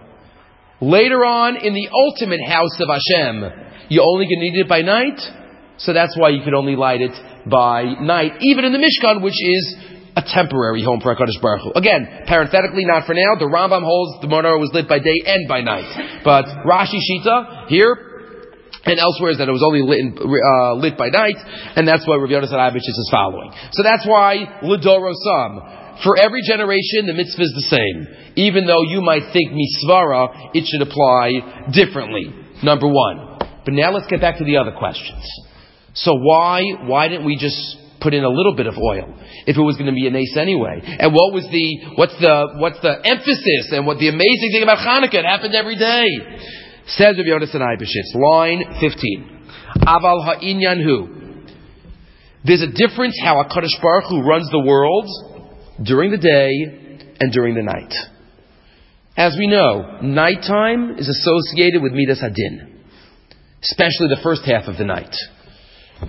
Later 0.81 1.23
on, 1.25 1.57
in 1.57 1.73
the 1.73 1.89
ultimate 1.91 2.41
house 2.47 2.79
of 2.79 2.87
Hashem, 2.87 3.43
you 3.89 4.01
only 4.01 4.27
can 4.27 4.39
need 4.39 4.55
it 4.55 4.67
by 4.67 4.81
night, 4.81 5.19
so 5.77 5.93
that's 5.93 6.17
why 6.17 6.29
you 6.29 6.41
can 6.43 6.55
only 6.55 6.75
light 6.75 7.01
it 7.01 7.11
by 7.49 7.83
night, 8.01 8.33
even 8.41 8.65
in 8.65 8.71
the 8.71 8.79
Mishkan, 8.79 9.21
which 9.21 9.33
is 9.33 9.75
a 10.15 10.23
temporary 10.25 10.83
home 10.83 10.99
for 11.01 11.15
HaKadosh 11.15 11.41
Baruch 11.41 11.61
Hu. 11.63 11.71
Again, 11.75 12.25
parenthetically, 12.27 12.85
not 12.85 13.05
for 13.05 13.13
now, 13.13 13.35
the 13.37 13.45
Rambam 13.45 13.83
holds 13.83 14.21
the 14.21 14.27
menorah 14.27 14.59
was 14.59 14.71
lit 14.73 14.87
by 14.87 14.99
day 14.99 15.15
and 15.25 15.47
by 15.47 15.61
night. 15.61 16.21
But 16.23 16.45
Rashi 16.65 16.97
Shita, 16.97 17.67
here, 17.67 18.09
and 18.85 18.99
elsewhere 18.99 19.31
is 19.31 19.37
that 19.37 19.49
it 19.49 19.51
was 19.51 19.63
only 19.63 19.81
lit, 19.81 19.99
in, 19.99 20.17
uh, 20.17 20.73
lit 20.75 20.97
by 20.97 21.09
night, 21.09 21.37
and 21.75 21.87
that's 21.87 22.07
why 22.07 22.15
Rav 22.15 22.29
Yonasan 22.29 22.57
Abish 22.57 22.87
is 22.87 23.09
following. 23.11 23.51
So 23.71 23.83
that's 23.83 24.05
why 24.05 24.59
Lidorosam. 24.63 26.03
For 26.03 26.17
every 26.17 26.41
generation, 26.47 27.07
the 27.07 27.13
mitzvah 27.13 27.43
is 27.43 27.53
the 27.55 27.67
same. 27.75 28.07
Even 28.35 28.65
though 28.65 28.83
you 28.87 29.01
might 29.01 29.33
think 29.33 29.51
misvara, 29.51 30.51
it 30.55 30.63
should 30.65 30.81
apply 30.81 31.67
differently. 31.73 32.33
Number 32.63 32.87
one. 32.87 33.37
But 33.65 33.73
now 33.73 33.91
let's 33.91 34.07
get 34.07 34.21
back 34.21 34.37
to 34.37 34.45
the 34.45 34.57
other 34.57 34.71
questions. 34.71 35.27
So 35.93 36.13
why, 36.15 36.63
why 36.83 37.09
didn't 37.09 37.25
we 37.25 37.35
just 37.35 37.77
put 38.01 38.13
in 38.13 38.23
a 38.23 38.29
little 38.29 38.55
bit 38.55 38.67
of 38.67 38.75
oil 38.77 39.13
if 39.45 39.57
it 39.57 39.61
was 39.61 39.75
going 39.75 39.87
to 39.87 39.95
be 39.95 40.07
an 40.07 40.15
ace 40.15 40.35
anyway? 40.37 40.81
And 40.83 41.13
what 41.13 41.33
was 41.33 41.45
the, 41.51 41.95
what's 41.95 42.17
the, 42.19 42.57
what's 42.57 42.79
the 42.81 42.95
emphasis 43.03 43.71
and 43.71 43.85
what 43.85 43.99
the 43.99 44.09
amazing 44.09 44.49
thing 44.51 44.63
about 44.63 44.79
Hanukkah? 44.79 45.19
It 45.19 45.25
happened 45.25 45.55
every 45.55 45.75
day. 45.75 46.07
Says 46.87 47.15
Rabbi 47.17 47.29
Yonasan 47.29 47.61
Eibeshitz, 47.61 48.15
line 48.15 48.63
15. 48.79 49.39
Aval 49.85 50.25
ha'inyan 50.25 50.83
hu. 50.83 51.19
There's 52.43 52.61
a 52.61 52.71
difference 52.71 53.19
how 53.21 53.43
HaKadosh 53.43 53.81
Baruch 53.81 54.05
Hu 54.09 54.21
runs 54.21 54.49
the 54.49 54.63
world 54.65 55.07
during 55.83 56.11
the 56.11 56.17
day 56.17 57.05
and 57.19 57.31
during 57.31 57.55
the 57.55 57.63
night. 57.63 57.93
As 59.17 59.35
we 59.37 59.47
know, 59.47 59.99
nighttime 60.01 60.97
is 60.97 61.09
associated 61.09 61.81
with 61.81 61.91
Midas 61.91 62.21
Hadin, 62.21 62.79
especially 63.61 64.07
the 64.07 64.21
first 64.23 64.43
half 64.45 64.67
of 64.67 64.77
the 64.77 64.85
night. 64.85 65.13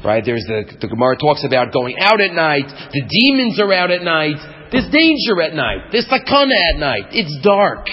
Right? 0.04 0.22
There's 0.24 0.46
the, 0.46 0.70
the 0.80 0.86
Gemara 0.86 1.18
talks 1.18 1.44
about 1.44 1.72
going 1.72 1.98
out 1.98 2.20
at 2.20 2.32
night. 2.32 2.70
The 2.94 3.02
demons 3.02 3.58
are 3.60 3.72
out 3.72 3.90
at 3.90 4.02
night. 4.02 4.38
There's 4.70 4.86
danger 4.86 5.42
at 5.42 5.52
night. 5.52 5.90
There's 5.90 6.06
sakana 6.06 6.54
at 6.74 6.78
night. 6.78 7.10
It's 7.10 7.34
dark. 7.42 7.90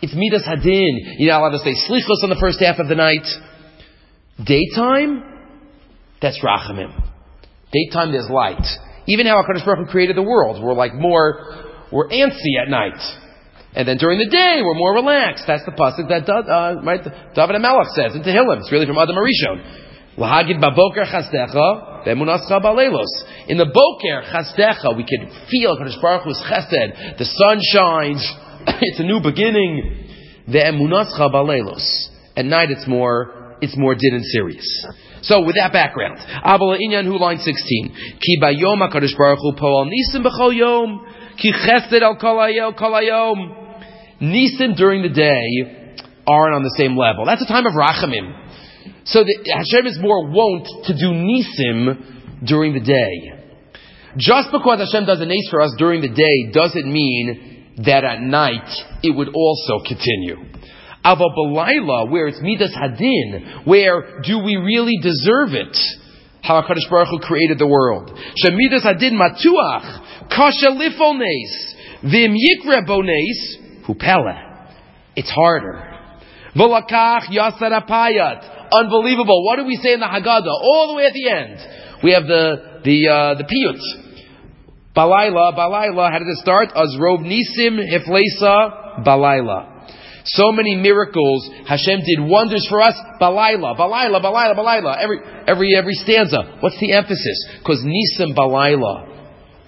It's 0.00 0.16
midas 0.16 0.48
hadin. 0.48 1.20
You're 1.20 1.32
not 1.32 1.44
allowed 1.44 1.58
to 1.60 1.64
say 1.64 1.76
slichos 1.76 2.24
on 2.24 2.30
the 2.30 2.40
first 2.40 2.58
half 2.60 2.78
of 2.78 2.88
the 2.88 2.96
night. 2.96 3.26
Daytime, 4.40 5.22
that's 6.22 6.40
rachamim. 6.40 6.96
Daytime, 7.70 8.12
there's 8.12 8.30
light. 8.30 8.64
Even 9.06 9.26
how 9.26 9.42
HaKadosh 9.42 9.64
Baruch 9.64 9.86
Hu 9.86 9.92
created 9.92 10.16
the 10.16 10.22
world, 10.22 10.64
we're 10.64 10.72
like 10.72 10.94
more, 10.94 11.84
we're 11.92 12.08
antsy 12.08 12.56
at 12.60 12.68
night. 12.68 12.96
And 13.74 13.86
then 13.86 13.98
during 13.98 14.18
the 14.18 14.28
day, 14.28 14.62
we're 14.64 14.74
more 14.74 14.94
relaxed. 14.94 15.44
That's 15.46 15.64
the 15.64 15.76
pasuk 15.76 16.08
that 16.08 16.26
uh, 16.26 16.80
right, 16.82 17.04
David 17.04 17.62
says 17.94 18.16
in 18.16 18.22
Tehillim. 18.22 18.58
It's 18.58 18.72
really 18.72 18.86
from 18.86 18.98
Adam 18.98 19.14
Arishon. 19.14 19.89
In 20.16 20.58
the 23.58 23.70
boker 23.72 24.22
chastecha, 24.32 24.96
we 24.96 25.04
can 25.04 25.30
feel 25.48 25.76
Kadosh 25.76 26.00
Baruch 26.02 26.24
Hu's 26.24 26.42
chesed. 26.50 27.18
The 27.18 27.24
sun 27.24 27.60
shines. 27.72 28.32
it's 28.82 28.98
a 28.98 29.04
new 29.04 29.20
beginning. 29.22 30.06
Ve'emunascha 30.48 31.30
balelos. 31.32 32.08
At 32.36 32.44
night, 32.44 32.70
it's 32.70 32.86
more, 32.88 33.56
it's 33.60 33.76
more 33.76 33.94
din 33.94 34.14
and 34.14 34.24
serious. 34.24 34.86
So, 35.22 35.42
with 35.44 35.54
that 35.56 35.72
background, 35.72 36.18
Abala 36.44 36.78
Inyan 36.78 37.04
Hu, 37.04 37.18
line 37.18 37.38
16. 37.38 37.94
Ki 38.20 38.40
bayom 38.42 38.80
HaKadosh 38.80 39.16
Baruch 39.16 39.38
Hu 39.40 39.52
po'al 39.52 39.86
nisim 39.86 40.24
b'chol 40.24 40.56
yom. 40.56 41.06
Ki 41.38 41.52
chesed 41.52 42.02
al 42.02 42.16
kolayom. 42.16 43.56
Nisim 44.20 44.76
during 44.76 45.02
the 45.02 45.08
day 45.08 45.96
aren't 46.26 46.54
on 46.54 46.62
the 46.62 46.74
same 46.76 46.96
level. 46.96 47.24
That's 47.26 47.42
a 47.42 47.46
time 47.46 47.66
of 47.66 47.74
rachamim. 47.74 48.49
So 49.04 49.24
the, 49.24 49.34
Hashem 49.52 49.86
is 49.86 49.98
more 50.00 50.30
wont 50.30 50.68
to 50.86 50.92
do 50.92 51.10
nisim 51.12 52.46
during 52.46 52.74
the 52.74 52.80
day. 52.80 53.40
Just 54.16 54.50
because 54.52 54.80
Hashem 54.80 55.06
does 55.06 55.20
a 55.20 55.26
nace 55.26 55.48
for 55.50 55.60
us 55.60 55.74
during 55.78 56.00
the 56.00 56.08
day 56.08 56.50
doesn't 56.52 56.90
mean 56.90 57.74
that 57.84 58.04
at 58.04 58.20
night 58.20 58.68
it 59.02 59.16
would 59.16 59.28
also 59.34 59.84
continue. 59.86 60.36
Ava 61.04 61.24
Belaila, 61.36 62.10
where 62.10 62.26
it's 62.28 62.40
midas 62.42 62.76
hadin, 62.76 63.64
where 63.66 64.20
do 64.22 64.38
we 64.44 64.56
really 64.56 64.98
deserve 65.00 65.50
it? 65.54 65.76
How 66.42 66.62
HaKadosh 66.62 66.90
Baruch 66.90 67.08
Hu 67.08 67.18
created 67.20 67.58
the 67.58 67.66
world. 67.66 68.10
Shemidas 68.44 68.84
hadin 68.84 69.12
matuach, 69.12 70.28
kasha 70.28 70.68
lifones, 70.68 71.74
vim 72.02 72.34
yikre 72.34 72.86
bones, 72.86 73.58
hupele. 73.86 74.68
It's 75.16 75.30
harder. 75.30 75.86
Volakach 76.54 77.28
yasar 77.30 77.80
apayat, 77.80 78.59
Unbelievable. 78.72 79.44
What 79.44 79.56
do 79.56 79.64
we 79.64 79.76
say 79.76 79.94
in 79.94 80.00
the 80.00 80.06
Haggadah? 80.06 80.46
All 80.46 80.88
the 80.88 80.94
way 80.94 81.06
at 81.06 81.12
the 81.12 81.28
end. 81.28 82.02
We 82.02 82.12
have 82.12 82.24
the, 82.24 82.80
the, 82.84 83.08
uh, 83.08 83.34
the 83.34 83.44
piyut. 83.44 83.80
Balayla, 84.96 85.56
Balayla, 85.56 86.10
how 86.10 86.18
did 86.18 86.28
it 86.28 86.38
start? 86.38 86.70
Azrov 86.70 87.20
Nisim 87.20 87.78
Heflesa 87.78 89.04
Balayla. 89.04 89.66
So 90.24 90.52
many 90.52 90.76
miracles. 90.76 91.48
Hashem 91.66 92.00
did 92.00 92.20
wonders 92.20 92.66
for 92.68 92.80
us. 92.80 92.94
Balayla, 93.20 93.76
Balayla, 93.78 94.22
Balayla, 94.22 94.54
Balayla. 94.56 94.96
Every, 94.98 95.18
every, 95.46 95.76
every 95.76 95.94
stanza. 95.94 96.58
What's 96.60 96.78
the 96.80 96.92
emphasis? 96.92 97.48
Because 97.58 97.84
Nisim 97.84 98.36
Balayla 98.36 99.09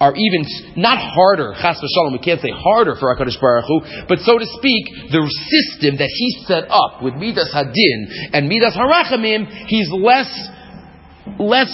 are 0.03 0.13
even 0.15 0.43
not 0.75 0.99
harder, 0.99 1.55
chas 1.55 1.79
v'shalom, 1.79 2.11
we 2.11 2.19
can't 2.19 2.41
say 2.41 2.51
harder 2.51 2.95
for 2.99 3.15
HaKadosh 3.15 3.39
Baruch 3.39 3.63
Hu, 3.71 3.79
but 4.09 4.19
so 4.19 4.37
to 4.37 4.45
speak, 4.59 4.83
the 5.15 5.23
system 5.23 5.95
that 5.95 6.11
he 6.11 6.43
set 6.43 6.67
up 6.67 7.01
with 7.01 7.15
Midas 7.15 7.47
Hadin 7.55 8.35
and 8.35 8.49
Midas 8.49 8.75
Harachamim, 8.75 9.47
he's 9.67 9.87
less, 9.95 10.27
less 11.39 11.71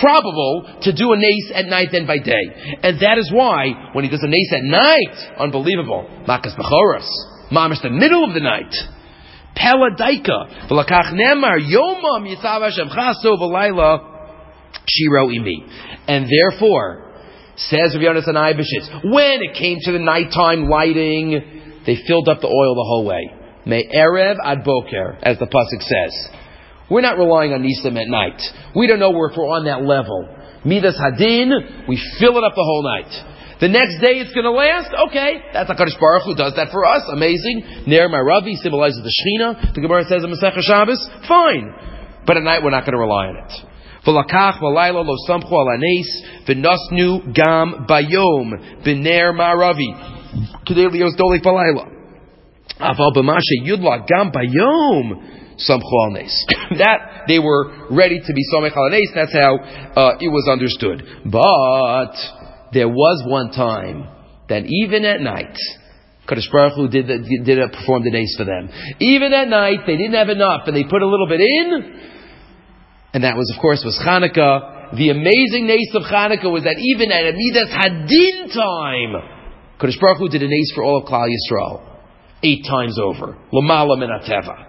probable 0.00 0.76
to 0.82 0.92
do 0.92 1.12
a 1.12 1.16
nace 1.16 1.50
at 1.54 1.64
night 1.64 1.88
than 1.90 2.06
by 2.06 2.18
day. 2.18 2.76
And 2.82 3.00
that 3.00 3.16
is 3.16 3.32
why, 3.32 3.92
when 3.94 4.04
he 4.04 4.10
does 4.10 4.22
a 4.22 4.28
nace 4.28 4.52
at 4.52 4.64
night, 4.64 5.40
unbelievable, 5.40 6.04
Makas 6.28 6.52
Bechoros, 6.52 7.08
Mamish 7.50 7.80
the 7.80 7.88
middle 7.88 8.28
of 8.28 8.34
the 8.34 8.44
night, 8.44 8.74
Pella 9.56 9.96
Daika, 9.96 10.68
V'lakach 10.68 11.16
Nemar, 11.16 11.64
Yomam 11.64 12.28
Yitzav 12.28 12.60
Hashem 12.60 12.88
Chaso 12.88 13.40
V'layla, 13.40 14.04
Shiro 14.86 15.28
Imi. 15.28 15.64
And 16.06 16.28
therefore, 16.28 17.07
Says 17.58 17.94
Rav 17.94 18.02
Yonasan 18.02 18.38
Eibeshitz, 18.38 19.12
when 19.12 19.42
it 19.42 19.58
came 19.58 19.78
to 19.82 19.92
the 19.92 19.98
nighttime 19.98 20.68
lighting, 20.68 21.82
they 21.84 21.96
filled 22.06 22.28
up 22.28 22.40
the 22.40 22.46
oil 22.46 22.74
the 22.74 22.86
whole 22.86 23.04
way. 23.04 23.34
May 23.66 23.84
Erev 23.84 24.36
ad 24.42 24.64
Boker, 24.64 25.18
as 25.22 25.38
the 25.38 25.46
Pasuk 25.46 25.82
says. 25.82 26.14
We're 26.88 27.02
not 27.02 27.18
relying 27.18 27.52
on 27.52 27.62
Nisim 27.62 28.00
at 28.00 28.08
night. 28.08 28.40
We 28.74 28.86
don't 28.86 29.00
know 29.00 29.10
if 29.10 29.36
we're 29.36 29.50
on 29.50 29.66
that 29.66 29.82
level. 29.82 30.24
Midas 30.64 30.96
Hadin, 30.96 31.86
we 31.88 32.00
fill 32.18 32.38
it 32.38 32.44
up 32.44 32.54
the 32.54 32.64
whole 32.64 32.82
night. 32.82 33.10
The 33.60 33.68
next 33.68 33.98
day 33.98 34.22
it's 34.22 34.32
going 34.32 34.46
to 34.46 34.54
last? 34.54 34.94
Okay. 35.10 35.42
That's 35.52 35.68
HaKadosh 35.68 35.98
Baruch 35.98 36.24
who 36.24 36.34
does 36.38 36.54
that 36.54 36.70
for 36.70 36.86
us. 36.86 37.02
Amazing. 37.10 37.84
Ner 37.90 38.08
Maravi 38.08 38.54
symbolizes 38.62 39.02
the 39.02 39.10
Shechina. 39.10 39.74
The 39.74 39.80
Gemara 39.82 40.04
says 40.04 40.22
in 40.22 40.30
Masechah 40.30 40.62
Shabbos. 40.62 41.02
Fine. 41.26 41.74
But 42.24 42.36
at 42.36 42.44
night 42.44 42.62
we're 42.62 42.70
not 42.70 42.86
going 42.86 42.94
to 42.94 43.02
rely 43.02 43.26
on 43.26 43.36
it. 43.36 43.67
V'lakach 44.04 44.60
v'layla 44.60 45.04
lo 45.04 45.16
samchu 45.26 45.52
al 45.52 45.68
anes 45.76 46.08
v'nosnu 46.46 47.34
gam 47.34 47.86
bayom 47.88 48.52
b'ner 48.84 49.32
ma'aravi. 49.32 49.90
K'dei 50.66 50.88
lios 50.92 51.16
dolik 51.16 51.42
v'layla 51.42 51.84
aval 52.80 53.12
b'mashe 53.14 53.56
yudla 53.64 54.06
gam 54.06 54.30
bayom 54.30 55.06
samchu 55.56 55.96
al 56.04 56.10
nes 56.12 56.46
that 56.82 57.24
they 57.28 57.38
were 57.38 57.88
ready 57.90 58.20
to 58.20 58.32
be 58.32 58.42
somech 58.52 58.76
al 58.76 58.90
that's 59.14 59.32
how 59.32 59.56
uh, 59.96 60.16
it 60.20 60.28
was 60.28 60.48
understood. 60.50 61.02
But 61.24 62.14
there 62.72 62.88
was 62.88 63.24
one 63.26 63.50
time 63.50 64.08
that 64.48 64.64
even 64.66 65.04
at 65.04 65.20
night 65.20 65.56
Kadosh 66.28 66.52
Baruch 66.52 66.74
Hu 66.74 66.88
did, 66.88 67.06
did 67.06 67.58
a, 67.58 67.68
perform 67.68 68.04
the 68.04 68.10
days 68.10 68.34
for 68.36 68.44
them. 68.44 68.68
Even 69.00 69.32
at 69.32 69.48
night, 69.48 69.80
they 69.86 69.96
didn't 69.96 70.12
have 70.12 70.28
enough, 70.28 70.62
and 70.66 70.76
they 70.76 70.84
put 70.84 71.00
a 71.00 71.08
little 71.08 71.26
bit 71.26 71.40
in, 71.40 72.17
and 73.12 73.24
that 73.24 73.36
was, 73.36 73.50
of 73.54 73.60
course, 73.60 73.82
was 73.84 73.98
Hanukkah. 73.98 74.96
The 74.96 75.10
amazing 75.10 75.66
nace 75.66 75.92
of 75.94 76.02
Hanukkah 76.02 76.50
was 76.52 76.64
that 76.64 76.76
even 76.78 77.12
at 77.12 77.24
Amidas 77.28 77.68
Hadin 77.72 78.52
time, 78.52 79.12
Kodesh 79.80 80.00
Baruch 80.00 80.18
Hu 80.18 80.28
did 80.28 80.42
a 80.42 80.48
nace 80.48 80.72
for 80.74 80.82
all 80.82 80.98
of 80.98 81.08
Klal 81.08 81.28
Yisrael. 81.28 81.84
eight 82.42 82.64
times 82.68 82.98
over. 82.98 83.36
Lamala 83.52 83.98
min 83.98 84.10
ateva. 84.10 84.66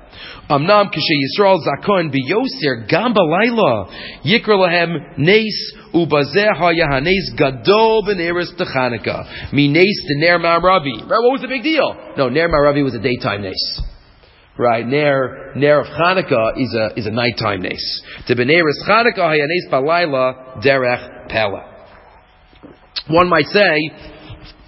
Amnam 0.49 0.91
kishe 0.91 1.15
Yisrael 1.23 1.59
zakon 1.61 2.11
biyoser 2.11 2.89
gam 2.89 3.13
balayla 3.13 3.91
yikra 4.25 4.57
lahem 4.57 5.17
nes 5.17 5.73
ubazeh 5.93 6.51
hayahanes 6.57 7.37
gadol 7.37 8.03
beneris 8.03 8.51
techaneka 8.57 9.53
mi 9.53 9.67
nes 9.67 10.05
the 10.07 10.15
ner. 10.17 10.39
Right? 10.39 11.07
What 11.07 11.31
was 11.31 11.41
the 11.41 11.47
big 11.47 11.63
deal? 11.63 11.95
No, 12.17 12.29
ner 12.29 12.49
ma'aravi 12.49 12.83
was 12.83 12.95
a 12.95 12.99
daytime 12.99 13.43
nes. 13.43 13.81
Right, 14.59 14.85
ner 14.85 15.53
ner 15.55 15.79
of 15.79 15.87
Hanukkah 15.87 16.59
is 16.59 16.75
a 16.75 16.99
is 16.99 17.05
a 17.07 17.11
nighttime 17.11 17.61
nes. 17.61 17.79
To 18.27 18.35
beneris 18.35 18.75
Hanukkah 18.89 19.31
hayanes 19.31 19.71
balayla 19.71 20.61
derech 20.61 21.29
pella. 21.29 21.63
One 23.07 23.29
might 23.29 23.45
say 23.45 23.71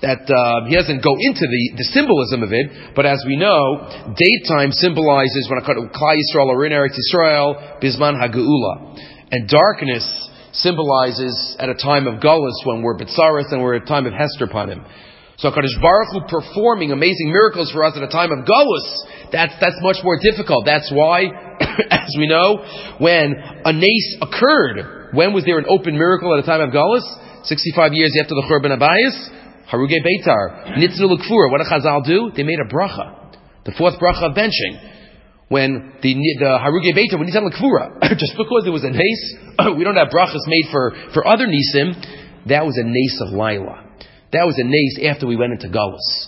that 0.02 0.24
uh, 0.32 0.70
he 0.70 0.76
doesn't 0.76 1.04
go 1.04 1.12
into 1.20 1.44
the, 1.44 1.64
the 1.76 1.84
symbolism 1.92 2.42
of 2.42 2.54
it, 2.54 2.96
but 2.96 3.06
as 3.06 3.22
we 3.28 3.36
know, 3.36 4.16
daytime 4.16 4.72
symbolizes 4.72 5.52
when 5.52 5.60
Klal 5.60 6.16
Yisrael 6.16 6.56
are 6.56 6.66
in 6.66 6.72
Eretz 6.72 6.96
Yisrael, 6.96 7.84
Bisman 7.84 8.16
Hagula, 8.16 8.98
and 9.30 9.50
darkness 9.50 10.08
symbolizes 10.54 11.58
at 11.60 11.68
a 11.68 11.76
time 11.76 12.08
of 12.08 12.22
Gullus 12.22 12.56
when 12.64 12.82
we're 12.82 12.98
Bitzaris 12.98 13.52
and 13.52 13.62
we're 13.62 13.76
at 13.76 13.84
a 13.84 13.86
time 13.86 14.06
of 14.06 14.14
Hester 14.14 14.46
upon 14.46 14.70
him. 14.70 14.86
So 15.38 15.50
Hakadosh 15.50 15.82
Baruch 15.82 16.10
Hu 16.14 16.20
performing 16.28 16.92
amazing 16.92 17.32
miracles 17.32 17.72
for 17.72 17.84
us 17.84 17.94
at 17.96 18.04
a 18.04 18.12
time 18.12 18.32
of 18.32 18.46
Gullus, 18.46 19.32
that's 19.32 19.54
that's 19.60 19.80
much 19.82 19.98
more 20.04 20.20
difficult. 20.22 20.66
That's 20.66 20.92
why, 20.92 21.26
as 21.90 22.14
we 22.18 22.28
know, 22.28 22.64
when 23.00 23.36
a 23.66 23.74
nace 23.74 24.18
occurred, 24.22 25.14
when 25.14 25.34
was 25.34 25.46
there 25.46 25.58
an 25.58 25.66
open 25.68 25.98
miracle 25.98 26.34
at 26.38 26.44
a 26.44 26.46
time 26.46 26.62
of 26.62 26.70
Gullus? 26.70 27.04
65 27.44 27.94
years 27.94 28.14
after 28.22 28.36
the 28.36 28.46
Churban 28.46 28.70
Abayis, 28.78 29.18
Haruge 29.72 29.98
Beitar, 30.06 30.78
Nitznu 30.78 31.10
L'Kfura. 31.10 31.50
What 31.50 31.58
did 31.58 31.68
Chazal 31.68 32.06
do? 32.06 32.32
They 32.36 32.44
made 32.44 32.60
a 32.60 32.70
bracha. 32.72 33.40
The 33.66 33.74
fourth 33.78 33.96
bracha 34.00 34.30
of 34.30 34.36
benching. 34.36 34.90
When 35.48 35.94
the, 36.02 36.14
the 36.14 36.60
Haruge 36.62 36.94
Beitar, 36.94 37.18
when 37.18 37.28
Nitznu 37.28 37.50
L'Kfura, 37.50 38.02
just 38.20 38.34
because 38.38 38.64
there 38.64 38.72
was 38.72 38.84
a 38.84 38.92
nace, 38.92 39.76
we 39.78 39.84
don't 39.84 39.96
have 39.96 40.10
brachas 40.10 40.46
made 40.46 40.66
for, 40.72 40.94
for 41.14 41.26
other 41.26 41.48
nisim, 41.48 41.96
that 42.48 42.66
was 42.66 42.78
a 42.78 42.86
nace 42.86 43.22
of 43.22 43.30
Lila. 43.34 43.88
That 44.34 44.46
was 44.46 44.58
a 44.58 44.64
nace 44.64 45.12
after 45.12 45.28
we 45.28 45.36
went 45.36 45.54
into 45.54 45.68
Gullus. 45.68 46.28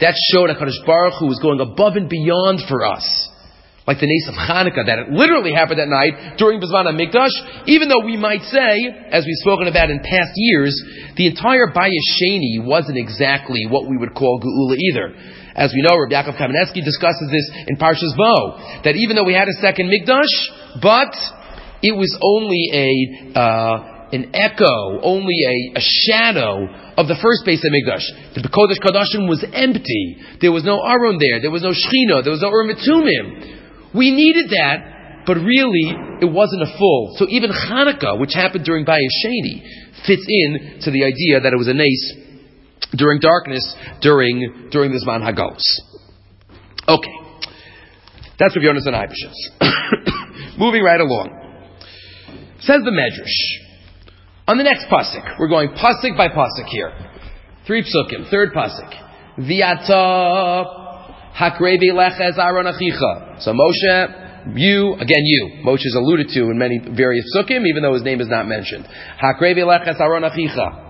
That 0.00 0.14
showed 0.32 0.50
HaKadosh 0.50 0.86
Baruch 0.86 1.14
Hu 1.18 1.26
was 1.26 1.40
going 1.42 1.60
above 1.60 1.96
and 1.96 2.08
beyond 2.08 2.60
for 2.68 2.86
us 2.86 3.30
like 3.90 3.98
the 3.98 4.06
nace 4.06 4.30
of 4.30 4.38
Hanukkah, 4.38 4.86
that 4.86 5.02
it 5.02 5.10
literally 5.10 5.50
happened 5.50 5.82
that 5.82 5.90
night 5.90 6.38
during 6.38 6.62
Bizman 6.62 6.94
Mikdash, 6.94 7.66
even 7.66 7.90
though 7.90 8.06
we 8.06 8.14
might 8.14 8.46
say, 8.46 8.86
as 9.10 9.26
we've 9.26 9.42
spoken 9.42 9.66
about 9.66 9.90
in 9.90 9.98
past 9.98 10.30
years, 10.38 10.78
the 11.18 11.26
entire 11.26 11.74
Bayesheni 11.74 12.62
wasn't 12.62 12.98
exactly 13.02 13.66
what 13.66 13.90
we 13.90 13.98
would 13.98 14.14
call 14.14 14.38
Geula 14.38 14.78
either. 14.78 15.10
As 15.58 15.74
we 15.74 15.82
know, 15.82 15.98
Rabbi 15.98 16.14
Yaakov 16.14 16.38
Kamenetsky 16.38 16.86
discusses 16.86 17.34
this 17.34 17.50
in 17.66 17.82
Parshas 17.82 18.14
Bo, 18.14 18.84
that 18.86 18.94
even 18.94 19.16
though 19.16 19.26
we 19.26 19.34
had 19.34 19.48
a 19.48 19.58
second 19.58 19.90
Mikdash, 19.90 20.78
but 20.80 21.10
it 21.82 21.96
was 21.96 22.14
only 22.22 22.70
a, 22.70 23.34
uh, 23.34 24.06
an 24.12 24.30
echo, 24.38 25.02
only 25.02 25.34
a, 25.34 25.78
a, 25.78 25.82
shadow 25.82 26.68
of 26.96 27.06
the 27.06 27.18
first 27.22 27.44
base 27.44 27.62
of 27.62 27.70
Mikdash. 27.70 28.34
The 28.34 28.50
Kodesh 28.50 28.80
Kadashim 28.82 29.28
was 29.28 29.44
empty. 29.52 30.16
There 30.40 30.52
was 30.52 30.64
no 30.64 30.80
Aron 30.82 31.18
there. 31.18 31.40
There 31.40 31.50
was 31.50 31.62
no 31.62 31.70
Shechina. 31.70 32.22
There 32.22 32.32
was 32.32 32.42
no 32.42 32.50
Urmitumim. 32.50 33.94
We 33.94 34.10
needed 34.10 34.50
that, 34.50 35.24
but 35.26 35.36
really, 35.36 35.94
it 36.20 36.30
wasn't 36.30 36.62
a 36.62 36.70
full. 36.78 37.16
So 37.18 37.26
even 37.28 37.50
Hanukkah, 37.50 38.18
which 38.18 38.34
happened 38.34 38.64
during 38.64 38.84
Bayesheni, 38.84 39.62
fits 40.06 40.26
in 40.26 40.80
to 40.82 40.90
the 40.90 41.04
idea 41.04 41.40
that 41.40 41.52
it 41.52 41.58
was 41.58 41.68
a 41.68 41.74
nace 41.74 42.14
during 42.96 43.20
darkness 43.20 43.62
during, 44.00 44.68
during 44.70 44.92
the 44.92 44.98
Zman 45.04 45.22
Hagos. 45.24 45.62
Okay. 46.88 47.12
That's 48.38 48.56
what 48.56 48.64
Yonas 48.64 48.86
and 48.86 48.96
Ibishas. 48.96 50.58
Moving 50.58 50.82
right 50.82 51.00
along. 51.00 51.28
Says 52.60 52.80
the 52.84 52.90
Medrash. 52.90 53.69
On 54.50 54.58
the 54.58 54.64
next 54.64 54.86
pasuk, 54.86 55.38
we're 55.38 55.46
going 55.46 55.68
pasuk 55.68 56.16
by 56.16 56.26
pasuk 56.26 56.66
here. 56.66 56.92
Three 57.68 57.84
psukim, 57.84 58.28
third 58.30 58.52
pasuk. 58.52 58.90
Viata 59.38 60.66
Hakrevi 61.38 61.92
leches 61.94 62.36
Aaron 62.36 62.66
achicha. 62.66 63.40
So 63.42 63.52
Moshe, 63.52 64.58
you, 64.58 64.94
again 64.94 65.22
you, 65.22 65.62
Moshe 65.64 65.86
is 65.86 65.94
alluded 65.96 66.30
to 66.30 66.50
in 66.50 66.58
many 66.58 66.80
various 66.80 67.26
sukkim, 67.32 67.64
even 67.64 67.84
though 67.84 67.94
his 67.94 68.02
name 68.02 68.20
is 68.20 68.26
not 68.26 68.48
mentioned. 68.48 68.88
Hakrevi 69.22 69.58
leches 69.58 70.00
Aaron 70.00 70.24
achicha. 70.24 70.89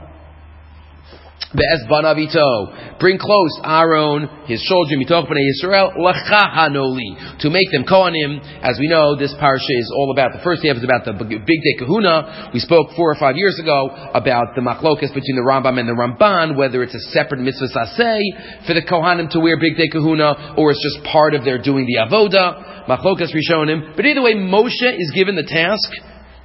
Be'ez 1.50 1.82
banavito. 1.90 3.00
Bring 3.00 3.18
close 3.18 3.60
Aaron, 3.64 4.46
his 4.46 4.62
children, 4.62 5.02
mitoch 5.02 5.26
b'nei 5.26 5.42
Yisrael, 5.50 5.90
hanoli, 5.98 7.40
to 7.40 7.50
make 7.50 7.66
them 7.72 7.82
kohanim. 7.82 8.38
As 8.62 8.78
we 8.78 8.86
know, 8.86 9.16
this 9.16 9.34
parsha 9.34 9.74
is 9.74 9.92
all 9.96 10.12
about, 10.12 10.30
the 10.32 10.44
first 10.44 10.64
half 10.64 10.76
is 10.76 10.84
about 10.84 11.04
the 11.04 11.10
bigdei 11.10 11.74
kehunah. 11.82 12.54
We 12.54 12.60
spoke 12.60 12.94
four 12.94 13.10
or 13.10 13.16
five 13.16 13.36
years 13.36 13.58
ago 13.58 13.90
about 14.14 14.54
the 14.54 14.60
machlokas 14.60 15.10
between 15.10 15.34
the 15.34 15.42
Rambam 15.42 15.80
and 15.80 15.88
the 15.88 15.98
Ramban, 15.98 16.56
whether 16.56 16.84
it's 16.84 16.94
a 16.94 17.00
separate 17.10 17.40
mitzvah 17.40 17.66
saseh 17.74 18.66
for 18.66 18.74
the 18.74 18.82
kohanim 18.82 19.28
to 19.30 19.40
wear 19.40 19.58
bigdei 19.58 19.90
kehunah, 19.92 20.56
or 20.56 20.70
it's 20.70 20.82
just 20.82 21.04
part 21.10 21.34
of 21.34 21.44
their 21.44 21.60
doing 21.60 21.84
the 21.84 21.98
avoda. 21.98 22.86
Machlokas 22.86 23.34
rishonim. 23.34 23.96
But 23.96 24.06
either 24.06 24.22
way, 24.22 24.34
Moshe 24.34 24.94
is 24.96 25.10
given 25.16 25.34
the 25.34 25.42
task 25.42 25.90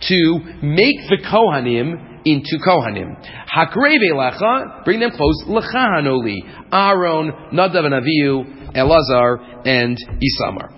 to 0.10 0.40
make 0.64 0.98
the 1.10 1.22
kohanim 1.30 2.15
into 2.26 2.58
Kohanim. 2.66 3.16
Hakreve 3.56 4.12
lecha, 4.12 4.84
bring 4.84 5.00
them 5.00 5.12
close, 5.12 5.44
lechahanoli, 5.48 6.40
Aaron, 6.72 7.32
Nadav 7.54 7.86
and 7.86 7.94
Avihu, 7.94 8.74
Elazar, 8.76 9.68
and 9.68 9.98
Isamar. 9.98 10.70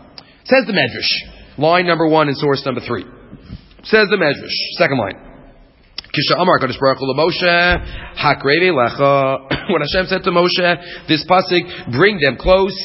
Says 0.43 0.65
the 0.67 0.73
Medrash, 0.73 1.57
line 1.57 1.87
number 1.87 2.07
one 2.07 2.27
and 2.27 2.37
source 2.37 2.63
number 2.65 2.81
three. 2.81 3.05
Says 3.83 4.07
the 4.09 4.17
Medrash, 4.17 4.77
second 4.77 4.97
line. 4.97 5.27
Kisha 6.17 6.39
Amar 6.39 6.59
Kadosh 6.59 6.79
Baruch 6.79 6.97
Hu 6.99 7.13
Moshe 7.13 8.15
Hakreve 8.17 8.71
Lecha. 8.71 9.67
When 9.71 9.81
Hashem 9.81 10.07
said 10.07 10.23
to 10.23 10.31
Moshe, 10.31 11.07
this 11.07 11.25
pasuk, 11.29 11.91
bring 11.91 12.19
them 12.23 12.37
close. 12.37 12.75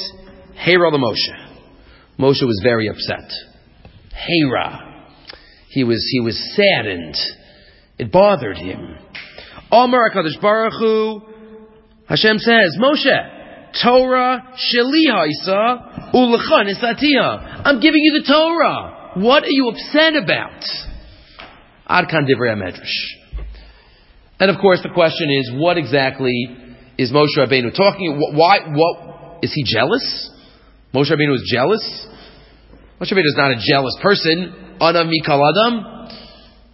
Hera 0.55 0.91
the 0.91 0.99
Moshe. 0.99 1.53
Moshe 2.19 2.47
was 2.47 2.61
very 2.63 2.89
upset. 2.89 3.31
Hera. 4.13 5.07
He 5.71 5.85
was 5.85 6.07
he 6.11 6.21
was 6.21 6.37
saddened. 6.57 7.15
It 8.03 8.11
bothered 8.11 8.59
him. 8.59 8.99
Omar 9.71 10.11
HaKadosh 10.11 10.43
Baruch 10.43 10.73
Hu, 10.73 11.23
Hashem 12.09 12.37
says, 12.39 12.77
Moshe, 12.81 13.71
Torah 13.81 14.43
shelihaisa 14.59 16.13
ulachan 16.13 16.67
isatiya. 16.75 17.63
I'm 17.65 17.79
giving 17.79 18.01
you 18.03 18.21
the 18.21 18.27
Torah. 18.27 19.13
What 19.23 19.45
are 19.45 19.51
you 19.51 19.69
upset 19.69 20.17
about? 20.17 20.65
Adkan 21.89 22.27
divrei 22.27 22.57
medrash. 22.57 22.91
And 24.41 24.51
of 24.51 24.61
course, 24.61 24.81
the 24.83 24.91
question 24.93 25.31
is, 25.31 25.53
what 25.55 25.79
exactly 25.79 26.49
is 26.99 27.13
Moshe 27.13 27.39
Rabbeinu 27.39 27.73
talking? 27.73 28.19
Why? 28.35 28.59
What 28.67 29.45
is 29.45 29.53
he 29.55 29.63
jealous? 29.63 30.29
Moshe 30.93 31.09
Rabbeinu 31.09 31.37
is 31.37 31.49
jealous. 31.49 32.07
Moshe 33.01 33.13
Rabbeinu 33.13 33.27
is 33.27 33.37
not 33.37 33.53
a 33.53 33.61
jealous 33.65 33.97
person. 34.03 34.77
Anam 34.81 35.09
mikal 35.09 35.39
adam. 35.39 36.03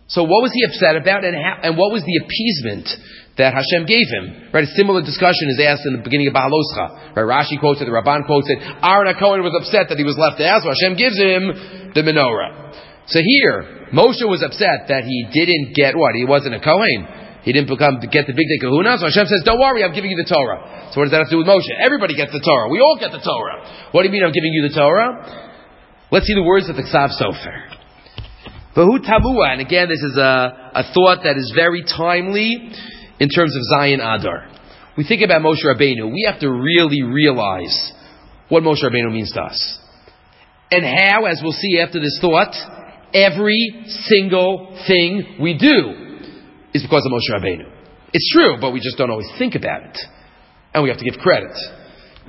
So 0.08 0.24
what 0.24 0.40
was 0.40 0.56
he 0.56 0.64
upset 0.64 0.96
about, 0.96 1.20
and, 1.24 1.36
and 1.36 1.76
what 1.76 1.92
was 1.92 2.00
the 2.00 2.16
appeasement 2.24 2.88
that 3.36 3.52
Hashem 3.52 3.84
gave 3.84 4.08
him? 4.08 4.48
Right, 4.56 4.64
a 4.64 4.72
similar 4.72 5.04
discussion 5.04 5.52
is 5.52 5.60
asked 5.60 5.84
in 5.84 6.00
the 6.00 6.04
beginning 6.04 6.32
of 6.32 6.34
Bahaloscha. 6.34 7.12
Right, 7.12 7.28
Rashi 7.28 7.60
quotes 7.60 7.84
it, 7.84 7.86
the 7.86 7.92
Rabban 7.92 8.24
quotes 8.24 8.48
it. 8.48 8.56
Aaron 8.56 9.12
HaKohen 9.12 9.44
was 9.44 9.52
upset 9.52 9.92
that 9.92 10.00
he 10.00 10.08
was 10.08 10.16
left 10.16 10.40
out, 10.40 10.64
so 10.64 10.72
Hashem 10.72 10.96
gives 10.96 11.20
him 11.20 11.92
the 11.92 12.00
menorah. 12.00 12.72
So 13.12 13.20
here, 13.20 13.88
Moshe 13.92 14.24
was 14.24 14.40
upset 14.40 14.88
that 14.88 15.04
he 15.04 15.28
didn't 15.28 15.76
get 15.76 15.92
what? 15.92 16.16
He 16.16 16.24
wasn't 16.24 16.56
a 16.56 16.60
Kohen. 16.64 17.44
He 17.44 17.52
didn't 17.52 17.68
become 17.68 18.00
get 18.00 18.28
the 18.28 18.36
bigdei 18.36 18.64
kehunah. 18.64 19.00
So 19.00 19.08
Hashem 19.08 19.28
says, 19.28 19.40
"Don't 19.44 19.60
worry, 19.60 19.84
I'm 19.84 19.94
giving 19.94 20.10
you 20.10 20.20
the 20.20 20.28
Torah." 20.28 20.92
So 20.92 21.00
what 21.00 21.08
does 21.08 21.12
that 21.16 21.24
have 21.24 21.32
to 21.32 21.36
do 21.36 21.40
with 21.40 21.48
Moshe? 21.48 21.72
Everybody 21.80 22.16
gets 22.16 22.32
the 22.32 22.44
Torah. 22.44 22.68
We 22.68 22.80
all 22.80 22.96
get 23.00 23.12
the 23.12 23.24
Torah. 23.24 23.92
What 23.92 24.02
do 24.02 24.08
you 24.08 24.12
mean 24.12 24.24
I'm 24.24 24.36
giving 24.36 24.52
you 24.52 24.68
the 24.68 24.74
Torah? 24.76 25.24
Let's 26.10 26.26
see 26.26 26.34
the 26.34 26.44
words 26.44 26.68
of 26.68 26.76
the 26.76 26.84
Ksav 26.84 27.16
Sofer. 27.16 27.67
Vahu 28.78 29.02
tamua, 29.02 29.54
and 29.54 29.60
again, 29.60 29.88
this 29.88 29.98
is 29.98 30.16
a, 30.16 30.70
a 30.72 30.84
thought 30.94 31.24
that 31.24 31.36
is 31.36 31.52
very 31.52 31.82
timely 31.82 32.70
in 33.18 33.28
terms 33.28 33.56
of 33.56 33.62
Zion 33.74 33.98
Adar. 33.98 34.48
We 34.96 35.02
think 35.02 35.22
about 35.22 35.42
Moshe 35.42 35.66
Rabbeinu. 35.66 36.12
We 36.12 36.28
have 36.30 36.38
to 36.40 36.48
really 36.48 37.02
realize 37.02 37.92
what 38.48 38.62
Moshe 38.62 38.84
Rabbeinu 38.84 39.12
means 39.12 39.32
to 39.32 39.42
us. 39.42 39.78
And 40.70 40.84
how, 40.84 41.24
as 41.24 41.40
we'll 41.42 41.50
see 41.50 41.80
after 41.80 41.98
this 41.98 42.18
thought, 42.20 42.54
every 43.12 43.84
single 43.88 44.78
thing 44.86 45.38
we 45.40 45.58
do 45.58 46.30
is 46.72 46.82
because 46.84 47.04
of 47.04 47.10
Moshe 47.10 47.34
Rabbeinu. 47.34 47.68
It's 48.12 48.32
true, 48.32 48.58
but 48.60 48.70
we 48.70 48.78
just 48.78 48.96
don't 48.96 49.10
always 49.10 49.30
think 49.38 49.56
about 49.56 49.82
it. 49.82 49.98
And 50.72 50.84
we 50.84 50.90
have 50.90 50.98
to 50.98 51.04
give 51.04 51.18
credit 51.18 51.50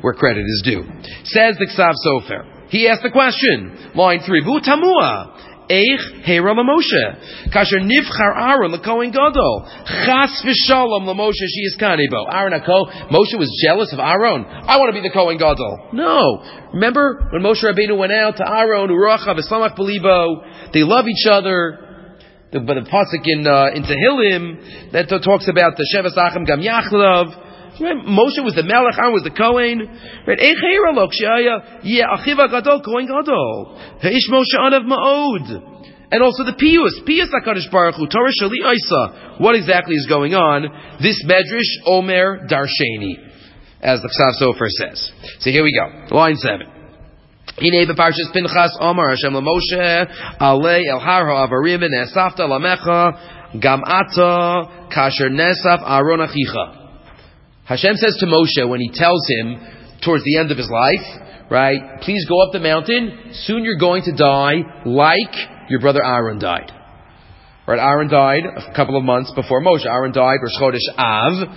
where 0.02 0.16
credit 0.16 0.46
is 0.48 0.64
due. 0.66 0.84
Says 1.26 1.58
the 1.60 1.68
Ksav 1.68 1.94
Sofer. 2.04 2.70
He 2.70 2.88
asked 2.88 3.04
the 3.04 3.12
question, 3.12 3.92
line 3.94 4.22
three, 4.26 4.42
Vu 4.42 4.62
Tamua, 4.62 5.49
Eich 5.70 6.24
Hera 6.24 6.56
Moshe. 6.56 7.54
Kasher 7.54 7.80
Nivchar 7.80 8.34
Aaron 8.36 8.72
Lakohen 8.72 9.14
Gadol. 9.14 9.70
Chas 9.86 10.44
v'shalom 10.44 11.06
Moshe 11.16 11.34
she 11.34 11.62
is 11.62 11.78
Kanibo. 11.80 12.26
Aaron 12.34 12.54
Ako. 12.54 12.86
Moshe 13.12 13.38
was 13.38 13.50
jealous 13.64 13.94
of 13.94 14.00
Aaron. 14.00 14.46
I 14.46 14.78
want 14.78 14.94
to 14.94 15.00
be 15.00 15.08
the 15.08 15.14
Kohen 15.14 15.38
Gadol. 15.38 15.90
No. 15.94 16.44
Remember 16.74 17.30
when 17.32 17.44
Moshe 17.44 17.64
Rabbeinu 17.64 17.98
went 17.98 18.12
out 18.12 18.38
to 18.38 18.50
Aaron, 18.50 18.90
Uracha 18.90 19.38
v'Samach 19.38 19.78
Belibo. 19.78 20.72
They 20.74 20.84
love 20.84 21.06
each 21.08 21.28
other. 21.30 21.86
The, 22.52 22.62
but 22.62 22.74
the 22.74 22.90
pasuk 22.90 23.22
in 23.26 23.46
uh, 23.46 23.78
in 23.78 23.84
Tehillim 23.84 24.92
that 24.92 25.08
talks 25.24 25.48
about 25.48 25.78
the 25.78 25.86
Shevas 25.94 26.18
Achim 26.18 26.46
Gam 26.46 26.62
Yachlav. 26.62 27.49
Right? 27.80 27.96
Moshe 27.96 28.44
was 28.44 28.56
the 28.56 28.64
Melech, 28.64 29.00
Aaron 29.00 29.14
was 29.14 29.24
the 29.24 29.32
Kohen. 29.32 29.88
Right? 30.28 30.40
Kohen 32.84 33.08
Gadol. 33.08 33.80
Heish 34.04 34.28
Moshe 34.30 34.56
Anav 34.60 34.84
Ma'od. 34.84 35.80
And 36.12 36.24
also 36.24 36.44
the 36.44 36.58
Pius, 36.58 37.00
Pius 37.06 37.30
HaKadosh 37.30 37.72
Baruch 37.72 37.96
Hu, 37.96 38.08
Torah 38.08 38.34
Shali. 38.34 39.40
What 39.40 39.56
exactly 39.56 39.96
is 39.96 40.08
going 40.08 40.34
on? 40.34 40.68
This 41.02 41.24
Medrash, 41.24 41.86
Omer 41.86 42.48
Darsheni, 42.50 43.16
as 43.82 44.02
the 44.02 44.10
Ksav 44.10 44.42
Sofer 44.42 44.68
says. 44.68 45.12
So 45.40 45.52
here 45.52 45.64
we 45.64 45.72
go. 45.72 46.16
Line 46.16 46.36
7. 46.36 46.66
Hine 47.60 47.86
b'parshas 47.88 48.34
Pinchas 48.34 48.78
Omar 48.80 49.10
Hashem 49.10 49.34
LaMoshe 49.34 50.38
Alei 50.40 50.88
El 50.90 51.00
Har 51.00 51.26
HaAvarim 51.26 51.84
Nesafta 51.84 52.42
Lamecha 52.48 53.60
Gam 53.60 53.82
Ata 53.86 54.90
Kasher 54.96 55.30
Nesaf 55.30 55.82
Aaron 55.86 56.20
Achicha 56.20 56.79
Hashem 57.70 57.96
says 58.02 58.18
to 58.20 58.26
Moshe 58.26 58.68
when 58.68 58.82
he 58.82 58.90
tells 58.92 59.22
him 59.30 59.62
towards 60.02 60.24
the 60.26 60.38
end 60.38 60.50
of 60.50 60.58
his 60.58 60.72
life, 60.74 61.06
right, 61.52 62.02
please 62.02 62.26
go 62.28 62.42
up 62.42 62.52
the 62.52 62.60
mountain. 62.60 63.30
Soon 63.46 63.64
you're 63.64 63.78
going 63.78 64.02
to 64.10 64.12
die 64.12 64.66
like 64.86 65.70
your 65.70 65.80
brother 65.80 66.04
Aaron 66.04 66.40
died. 66.40 66.72
Right, 67.68 67.78
Aaron 67.78 68.10
died 68.10 68.42
a 68.46 68.74
couple 68.76 68.98
of 68.98 69.04
months 69.04 69.32
before 69.36 69.62
Moshe. 69.62 69.86
Aaron 69.86 70.12
died 70.12 70.40
Rosh 70.42 70.58
Chodesh 70.60 70.90
Av, 70.98 71.48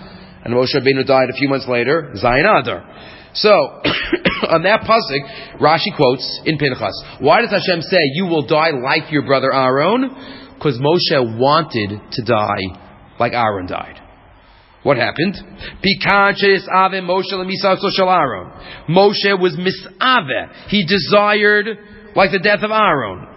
and 0.45 0.53
Moshe 0.53 0.77
Rabbeinu 0.77 1.07
died 1.07 1.31
a 1.31 1.33
few 1.33 1.49
months 1.49 1.67
later, 1.67 2.13
Zayin 2.23 2.45
Adar. 2.45 2.85
So, 3.33 3.49
on 4.53 4.65
that 4.65 4.83
pasuk, 4.85 5.59
Rashi 5.63 5.97
quotes 5.97 6.43
in 6.45 6.59
Pinchas. 6.59 6.93
Why 7.21 7.41
does 7.41 7.51
Hashem 7.51 7.81
say 7.81 7.97
you 8.13 8.27
will 8.27 8.47
die 8.47 8.73
like 8.73 9.11
your 9.11 9.25
brother 9.25 9.51
Aaron? 9.51 10.11
Because 10.59 10.79
Moshe 10.79 11.39
wanted 11.39 11.99
to 12.13 12.23
die 12.23 13.17
like 13.19 13.33
Aaron 13.33 13.67
died. 13.67 14.02
What 14.83 14.97
happened? 14.97 15.37
Moshe 18.89 19.39
was 19.39 19.57
misave. 19.57 20.51
He 20.69 20.85
desired 20.85 21.67
like 22.17 22.33
the 22.33 22.41
death 22.41 22.65
of 22.65 22.71
Aaron. 22.73 23.29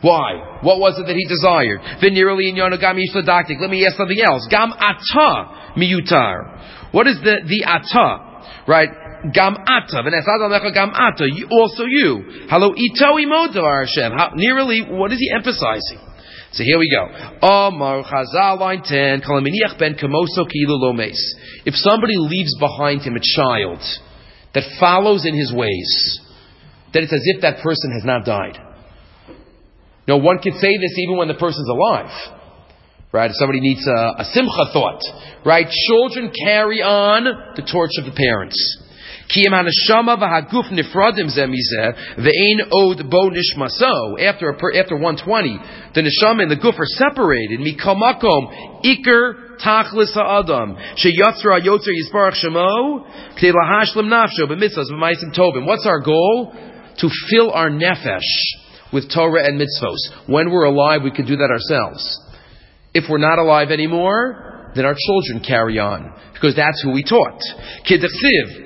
Why? 0.00 0.60
What 0.62 0.78
was 0.78 0.98
it 0.98 1.06
that 1.06 1.16
he 1.16 1.26
desired? 1.26 1.80
Let 2.00 3.70
me 3.70 3.86
ask 3.86 3.96
something 3.96 4.20
else. 4.20 4.46
Gam 4.50 4.72
ata 4.72 5.74
miyutar. 5.76 6.92
What 6.92 7.06
is 7.06 7.18
the, 7.22 7.40
the 7.44 7.64
ata? 7.66 8.64
Right? 8.68 8.88
Gam 9.32 9.56
ata. 9.66 10.02
Gam 10.72 10.90
ata. 10.94 11.24
Also 11.50 11.84
you. 11.84 12.46
Hello 12.48 12.72
ito 12.76 13.18
imodavar 13.18 13.84
Hashem. 13.84 14.12
Nearly, 14.36 14.82
what 14.88 15.12
is 15.12 15.18
he 15.18 15.30
emphasizing? 15.34 16.05
So 16.56 16.64
here 16.64 16.78
we 16.78 16.88
go. 16.88 17.06
Chazal 17.42 18.58
line 18.58 18.80
10, 18.82 19.20
ben 19.78 19.94
kamoso 19.94 20.48
If 21.66 21.74
somebody 21.74 22.14
leaves 22.16 22.56
behind 22.58 23.02
him 23.02 23.14
a 23.14 23.20
child 23.20 23.80
that 24.54 24.64
follows 24.80 25.26
in 25.26 25.34
his 25.36 25.52
ways, 25.52 26.20
then 26.94 27.02
it's 27.02 27.12
as 27.12 27.20
if 27.24 27.42
that 27.42 27.62
person 27.62 27.92
has 27.92 28.06
not 28.06 28.24
died. 28.24 28.56
No, 30.08 30.16
one 30.16 30.38
could 30.38 30.54
say 30.54 30.78
this 30.78 30.96
even 30.96 31.18
when 31.18 31.28
the 31.28 31.34
person's 31.34 31.68
alive. 31.68 32.08
Right? 33.12 33.30
If 33.30 33.36
somebody 33.36 33.60
needs 33.60 33.86
a, 33.86 34.14
a 34.16 34.24
simcha 34.24 34.72
thought. 34.72 35.02
Right? 35.44 35.66
Children 35.88 36.32
carry 36.42 36.80
on 36.80 37.24
the 37.54 37.68
torch 37.70 37.92
of 37.98 38.06
the 38.06 38.16
parents. 38.16 38.56
Bo 43.10 43.30
nishmaso. 43.30 44.20
After 44.20 44.52
after 44.52 44.96
120, 44.96 45.58
the 45.94 46.00
neshama 46.00 46.42
and 46.42 46.50
the 46.50 46.56
guf 46.56 46.78
are 46.78 46.86
separated. 46.86 47.60
Mikamakom 47.60 48.82
iker 48.84 49.58
tachlis 49.58 50.14
ha'adam 50.14 50.76
sheyatzra 50.96 51.60
yotzer 51.60 51.92
yisbarach 51.92 52.36
shemo 52.44 53.04
k'tei 53.36 53.52
lahashlim 53.52 54.06
nafsho 54.06 54.46
b'mitzvahs 54.46 54.90
b'maisim 54.92 55.32
tovim. 55.36 55.66
What's 55.66 55.86
our 55.86 56.00
goal? 56.00 56.54
To 56.98 57.10
fill 57.28 57.50
our 57.50 57.68
nefesh 57.68 58.20
with 58.92 59.12
Torah 59.12 59.44
and 59.44 59.60
mitzvos. 59.60 60.28
When 60.28 60.50
we're 60.50 60.64
alive, 60.64 61.02
we 61.02 61.10
can 61.10 61.26
do 61.26 61.36
that 61.36 61.50
ourselves. 61.50 62.20
If 62.94 63.04
we're 63.10 63.18
not 63.18 63.38
alive 63.38 63.70
anymore, 63.70 64.70
then 64.74 64.86
our 64.86 64.94
children 64.94 65.44
carry 65.46 65.78
on 65.78 66.14
because 66.32 66.56
that's 66.56 66.82
who 66.82 66.92
we 66.92 67.02
taught. 67.02 67.40
Kidachsiv 67.86 68.65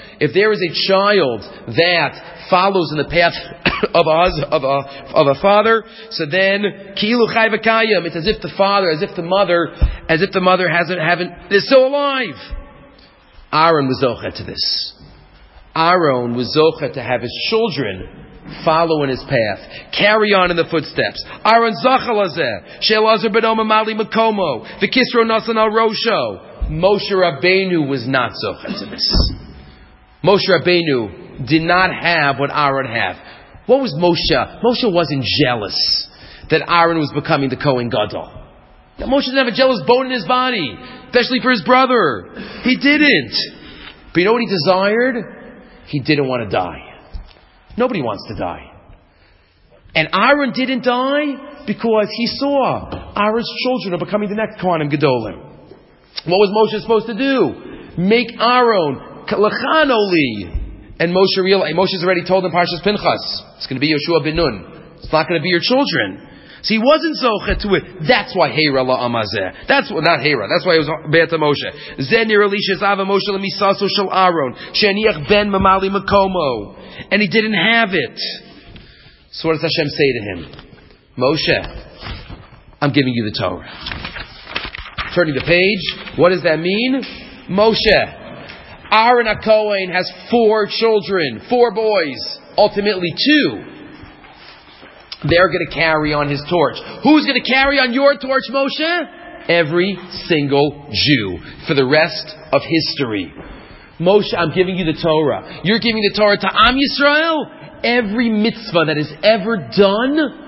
If 0.21 0.35
there 0.37 0.53
is 0.53 0.61
a 0.61 0.69
child 0.85 1.41
that 1.73 2.45
follows 2.47 2.91
in 2.91 3.01
the 3.01 3.09
path 3.09 3.33
of 3.97 4.05
a, 4.05 4.45
of 4.53 4.61
a, 4.61 4.77
of 5.17 5.25
a 5.33 5.41
father, 5.41 5.83
so 6.11 6.25
then 6.29 6.93
kilu 6.93 7.25
chayvakayim. 7.25 8.05
It's 8.05 8.15
as 8.15 8.27
if 8.27 8.39
the 8.39 8.53
father, 8.55 8.91
as 8.91 9.01
if 9.01 9.15
the 9.15 9.23
mother, 9.23 9.73
as 10.07 10.21
if 10.21 10.31
the 10.31 10.39
mother 10.39 10.69
hasn't 10.69 10.99
haven't 11.01 11.51
is 11.51 11.65
still 11.65 11.87
alive. 11.87 12.37
Aaron 13.51 13.87
was 13.87 13.97
zochet 13.97 14.37
to 14.37 14.43
this. 14.43 14.93
Aaron 15.75 16.35
was 16.35 16.55
zochet 16.55 16.93
to 16.93 17.01
have 17.01 17.21
his 17.21 17.33
children 17.49 18.21
follow 18.63 19.03
in 19.03 19.09
his 19.09 19.23
path, 19.23 19.91
carry 19.97 20.33
on 20.37 20.51
in 20.51 20.57
the 20.57 20.69
footsteps. 20.69 21.23
Aaron 21.43 21.73
zachalazeh, 21.83 22.81
she'elazar 22.81 23.33
ben 23.33 23.67
mali 23.67 23.95
makomo, 23.95 24.69
the 24.79 24.87
kisro 24.87 25.25
nasan 25.25 25.57
al 25.57 25.71
rosho. 25.71 26.69
Moshe 26.69 27.11
Rabbeinu 27.11 27.89
was 27.89 28.07
not 28.07 28.31
zochet 28.37 28.79
to 28.79 28.85
this. 28.85 29.41
Moshe 30.23 30.47
Rabbeinu 30.49 31.47
did 31.47 31.63
not 31.63 31.93
have 31.93 32.37
what 32.37 32.51
Aaron 32.51 32.85
had. 32.85 33.17
What 33.65 33.81
was 33.81 33.93
Moshe? 33.93 34.61
Moshe 34.63 34.93
wasn't 34.93 35.25
jealous 35.43 36.07
that 36.49 36.61
Aaron 36.67 36.99
was 36.99 37.11
becoming 37.13 37.49
the 37.49 37.57
Kohen 37.57 37.89
Gadol. 37.89 38.29
Now, 38.99 39.07
Moshe 39.07 39.25
didn't 39.25 39.45
have 39.45 39.53
a 39.53 39.57
jealous 39.57 39.81
bone 39.87 40.07
in 40.07 40.11
his 40.11 40.27
body, 40.27 40.77
especially 41.05 41.39
for 41.41 41.49
his 41.49 41.63
brother. 41.63 42.29
He 42.63 42.75
didn't. 42.77 43.33
But 44.13 44.19
you 44.19 44.25
know 44.25 44.33
what 44.33 44.41
he 44.41 44.49
desired? 44.49 45.15
He 45.87 46.01
didn't 46.01 46.27
want 46.27 46.43
to 46.43 46.49
die. 46.55 46.91
Nobody 47.77 48.01
wants 48.01 48.27
to 48.27 48.35
die. 48.35 48.67
And 49.95 50.09
Aaron 50.13 50.51
didn't 50.53 50.83
die 50.83 51.63
because 51.65 52.07
he 52.15 52.27
saw 52.27 53.13
Aaron's 53.15 53.49
children 53.63 53.95
are 53.95 54.05
becoming 54.05 54.29
the 54.29 54.35
next 54.35 54.61
Kohanim 54.61 54.91
Gedolim. 54.91 55.49
What 56.27 56.37
was 56.37 56.51
Moshe 56.53 56.79
supposed 56.81 57.07
to 57.07 57.17
do? 57.17 57.97
Make 57.97 58.39
Aaron 58.39 59.10
And 61.01 61.15
Moshe 61.15 61.43
realized, 61.43 61.75
Moshe's 61.75 62.03
already 62.03 62.23
told 62.23 62.45
in 62.45 62.51
Parshas 62.51 62.83
Pinchas, 62.83 63.43
it's 63.57 63.67
going 63.67 63.79
to 63.79 63.83
be 63.83 63.93
Yeshua 63.93 64.23
ben 64.23 64.35
Nun. 64.35 64.97
It's 65.01 65.11
not 65.11 65.27
going 65.27 65.39
to 65.39 65.43
be 65.43 65.49
your 65.49 65.61
children. 65.61 66.29
So 66.63 66.75
he 66.75 66.77
wasn't 66.77 67.17
zochet 67.17 67.57
to 67.65 67.73
it. 67.73 68.05
That's 68.07 68.35
why 68.35 68.49
Hera 68.53 68.83
la 68.83 69.09
amazeh. 69.09 69.65
That's 69.67 69.91
what, 69.91 70.03
not 70.03 70.21
Hera. 70.21 70.47
That's 70.47 70.63
why 70.63 70.75
it 70.75 70.85
was 70.85 70.89
Beta 71.09 71.37
Moshe. 71.41 71.65
Zen 72.05 72.29
Elisha 72.29 72.77
ava 72.85 73.03
Moshe 73.03 73.29
lemisaso 73.33 73.89
shel 73.89 74.13
Aaron. 74.13 74.53
Sheniach 74.77 75.27
ben 75.27 75.49
mamali 75.49 75.89
makomo. 75.89 76.77
And 77.09 77.19
he 77.19 77.27
didn't 77.27 77.55
have 77.55 77.89
it. 77.93 78.19
So 79.31 79.49
what 79.49 79.57
does 79.57 79.63
Hashem 79.63 79.89
say 79.89 80.11
to 80.13 80.21
him? 80.21 80.45
Moshe, 81.17 81.49
I'm 82.79 82.93
giving 82.93 83.13
you 83.13 83.31
the 83.31 83.39
Torah. 83.41 83.65
Turning 85.15 85.33
the 85.33 85.41
page, 85.41 86.17
what 86.19 86.29
does 86.29 86.43
that 86.43 86.59
mean? 86.59 87.01
Moshe, 87.49 88.20
Aaron 88.91 89.27
Cohen 89.43 89.89
has 89.91 90.11
four 90.29 90.67
children, 90.67 91.41
four 91.49 91.73
boys, 91.73 92.19
ultimately 92.57 93.09
two. 93.15 93.63
They're 95.29 95.47
going 95.47 95.65
to 95.69 95.73
carry 95.73 96.13
on 96.13 96.29
his 96.29 96.43
torch. 96.49 96.75
Who's 97.03 97.25
going 97.25 97.41
to 97.41 97.47
carry 97.47 97.79
on 97.79 97.93
your 97.93 98.17
torch, 98.17 98.43
Moshe? 98.51 99.47
Every 99.47 99.97
single 100.27 100.89
Jew 100.91 101.39
for 101.67 101.73
the 101.73 101.85
rest 101.85 102.35
of 102.51 102.61
history. 102.67 103.31
Moshe, 103.99 104.33
I'm 104.35 104.53
giving 104.53 104.75
you 104.75 104.85
the 104.85 104.99
Torah. 105.01 105.61
You're 105.63 105.79
giving 105.79 106.01
the 106.01 106.13
Torah 106.17 106.37
to 106.37 106.49
Am 106.51 106.75
Yisrael. 106.75 107.83
Every 107.83 108.29
mitzvah 108.29 108.85
that 108.87 108.97
is 108.97 109.11
ever 109.23 109.69
done 109.71 110.40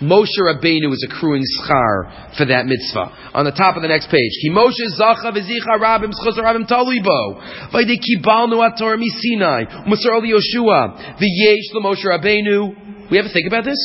Moshe 0.00 0.40
Rabbeinu 0.40 0.92
is 0.92 1.06
accruing 1.08 1.44
schar 1.60 2.32
for 2.36 2.46
that 2.46 2.64
mitzvah. 2.64 3.36
On 3.36 3.44
the 3.44 3.52
top 3.52 3.76
of 3.76 3.82
the 3.82 3.88
next 3.88 4.08
page, 4.08 4.32
Ki 4.40 4.48
Moshe 4.48 4.88
zacha 4.96 5.28
v'zicha 5.28 5.76
rabim 5.76 6.08
schus 6.16 6.40
rabim 6.40 6.64
talubo. 6.64 7.36
Vayde 7.68 8.00
kibalnu 8.00 8.64
ator 8.64 8.96
misinai. 8.96 9.84
Musar 9.84 10.16
Ali 10.16 10.32
Yoshua. 10.32 11.20
V'yesh 11.20 11.68
l'Moshe 11.76 12.06
Rabbeinu. 12.08 13.10
We 13.10 13.18
ever 13.18 13.28
think 13.28 13.46
about 13.46 13.64
this? 13.64 13.76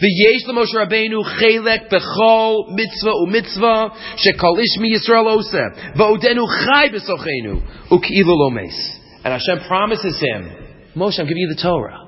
V'yesh 0.00 0.48
l'Moshe 0.48 0.72
Rabbeinu 0.72 1.20
chelek 1.38 1.90
b'chol 1.90 2.72
mitzvah 2.72 3.12
u'mitzvah 3.12 4.16
shekol 4.16 4.58
ish 4.64 4.80
mi 4.80 4.96
Yisrael 4.96 5.28
oseh. 5.28 5.94
V'odenu 5.94 6.48
chai 6.64 6.88
b'sochenu. 6.88 7.90
U'ki'ilu 7.90 8.32
lomes. 8.32 8.96
And 9.24 9.34
Hashem 9.34 9.68
promises 9.68 10.18
him, 10.18 10.50
Moshe, 10.96 11.18
I'm 11.18 11.26
giving 11.26 11.42
you 11.42 11.54
the 11.54 11.60
Torah. 11.62 12.06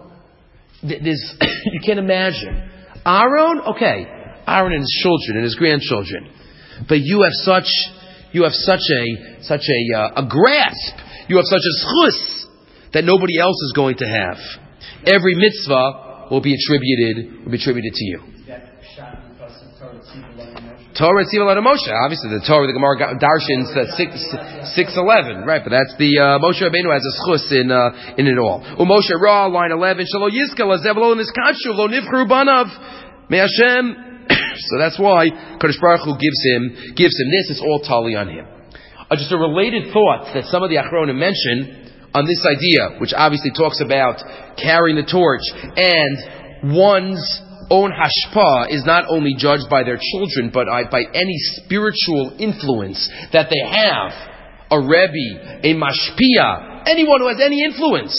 There's, 0.82 1.34
you 1.66 1.80
can't 1.84 1.98
imagine 1.98 2.71
Aaron, 3.04 3.60
okay, 3.74 4.06
Aaron 4.46 4.72
and 4.72 4.80
his 4.80 5.00
children 5.02 5.36
and 5.36 5.44
his 5.44 5.56
grandchildren, 5.56 6.30
but 6.88 7.00
you 7.00 7.22
have 7.22 7.32
such 7.42 7.68
you 8.32 8.44
have 8.44 8.52
such 8.52 8.80
a 8.90 9.42
such 9.42 9.66
a 9.68 9.96
uh, 9.96 10.22
a 10.22 10.26
grasp, 10.28 10.94
you 11.28 11.36
have 11.36 11.46
such 11.46 11.62
a 11.62 11.74
schus 11.84 12.46
that 12.94 13.04
nobody 13.04 13.38
else 13.38 13.56
is 13.66 13.72
going 13.74 13.96
to 13.96 14.06
have. 14.06 14.38
Every 15.06 15.34
mitzvah 15.34 16.28
will 16.30 16.40
be 16.40 16.54
attributed 16.54 17.44
will 17.44 17.52
be 17.52 17.58
attributed 17.58 17.92
to 17.92 18.04
you. 18.04 18.20
Torah 20.92 21.24
Tziva 21.24 21.48
Lada 21.48 21.64
Moshe. 21.64 21.88
Obviously, 21.88 22.37
the 22.37 22.44
Torah, 22.44 22.68
the 22.68 22.76
Gemara 22.76 23.16
Darshins, 23.16 23.72
uh, 23.72 23.88
six 23.96 24.12
six 24.76 24.92
eleven, 24.92 25.48
right? 25.48 25.64
But 25.64 25.72
that's 25.72 25.96
the 25.96 26.12
uh, 26.20 26.37
Moshe 26.37 26.61
Rabbeinu 26.61 26.92
has 26.92 27.00
a 27.00 27.14
schus 27.24 27.48
in 27.48 27.72
uh, 27.72 28.20
in 28.20 28.28
it 28.28 28.37
all. 28.37 28.61
Moshe 28.85 29.16
Ra, 29.16 29.48
line 29.48 29.72
eleven. 29.72 30.05
Shalo 30.05 30.28
Yizkel 30.28 30.68
Azevlo 30.68 31.16
Niskachu 31.16 31.72
Lo 31.72 31.88
Nivchru 31.88 32.28
Banav 32.28 32.68
May 33.28 33.38
Hashem. 33.40 34.28
So 34.52 34.76
that's 34.78 34.98
why 35.00 35.33
Kadosh 35.33 35.81
Baruch 35.81 36.05
Hu 36.05 36.12
gives 36.20 36.40
him 36.44 36.94
gives 36.94 37.16
him 37.16 37.28
this. 37.33 37.57
It's 37.57 37.64
all 37.64 37.81
tali 37.81 38.14
on 38.14 38.28
him. 38.28 38.44
Uh, 39.11 39.16
just 39.16 39.33
a 39.33 39.37
related 39.37 39.92
thought 39.92 40.28
that 40.35 40.44
some 40.52 40.62
of 40.62 40.68
the 40.68 40.76
Achronim 40.76 41.16
mention 41.16 41.88
on 42.12 42.26
this 42.28 42.44
idea, 42.44 43.00
which 43.00 43.16
obviously 43.16 43.50
talks 43.57 43.81
about 43.81 44.20
carrying 44.61 44.96
the 44.96 45.09
torch 45.09 45.40
and 45.72 46.76
one's 46.76 47.24
own 47.72 47.90
hashpa 47.90 48.70
is 48.70 48.85
not 48.85 49.06
only 49.08 49.35
judged 49.37 49.68
by 49.70 49.82
their 49.82 49.98
children, 49.98 50.50
but 50.52 50.66
by 50.90 51.02
any 51.14 51.37
spiritual 51.56 52.37
influence 52.38 53.11
that 53.32 53.48
they 53.48 53.64
have. 53.66 54.12
A 54.70 54.80
rebbe, 54.80 55.61
a 55.64 55.74
mashpia, 55.74 56.85
anyone 56.87 57.20
who 57.20 57.28
has 57.28 57.40
any 57.44 57.62
influence, 57.62 58.16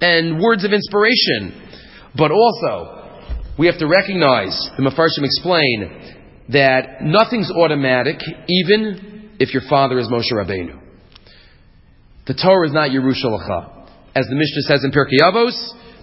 and 0.00 0.40
words 0.40 0.64
of 0.64 0.72
inspiration. 0.72 1.68
But 2.16 2.30
also, 2.30 2.96
we 3.58 3.66
have 3.66 3.78
to 3.78 3.86
recognize, 3.86 4.56
the 4.76 4.82
Mefarshim 4.82 5.24
explain, 5.24 6.16
that 6.50 7.02
nothing's 7.02 7.50
automatic, 7.50 8.16
even 8.48 9.36
if 9.38 9.52
your 9.52 9.62
father 9.68 9.98
is 9.98 10.08
Moshe 10.08 10.32
Rabbeinu. 10.32 10.80
The 12.26 12.34
Torah 12.34 12.66
is 12.66 12.72
not 12.72 12.90
Yerusha 12.90 13.28
As 14.14 14.26
the 14.26 14.34
Mishnah 14.34 14.62
says 14.62 14.82
in 14.82 14.92
Pirkei 14.92 15.20
Avos, 15.22 15.54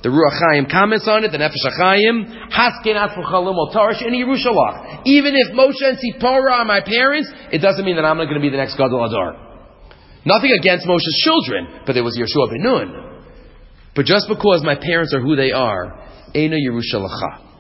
the 0.04 0.12
Ruach 0.12 0.36
Chaim 0.36 0.68
comments 0.68 1.08
on 1.08 1.24
it, 1.24 1.32
the 1.32 1.40
Nefesh 1.40 1.64
HaChaim, 1.64 2.52
Hasken 2.52 3.00
Atfuchalim 3.00 3.56
Tarish 3.74 4.06
in 4.06 4.12
Yerushalach. 4.12 5.04
Even 5.06 5.34
if 5.34 5.56
Moshe 5.56 5.80
and 5.80 5.98
Sipora 5.98 6.60
are 6.60 6.66
my 6.66 6.82
parents, 6.82 7.32
it 7.52 7.60
doesn't 7.60 7.86
mean 7.86 7.96
that 7.96 8.04
I'm 8.04 8.18
not 8.18 8.26
going 8.26 8.36
to 8.36 8.44
be 8.44 8.50
the 8.50 8.58
next 8.58 8.76
Gadol 8.76 9.06
Adar. 9.06 9.40
Nothing 10.26 10.52
against 10.52 10.86
Moshe's 10.86 11.24
children, 11.24 11.84
but 11.86 11.94
there 11.94 12.04
was 12.04 12.20
Yeshua 12.20 12.52
ben 12.52 12.64
Nun. 12.64 13.24
But 13.96 14.06
just 14.06 14.28
because 14.28 14.62
my 14.64 14.76
parents 14.76 15.14
are 15.14 15.22
who 15.22 15.38
they 15.38 15.52
are, 15.52 15.96
Eina 16.36 16.60
Yerushalachah. 16.60 17.53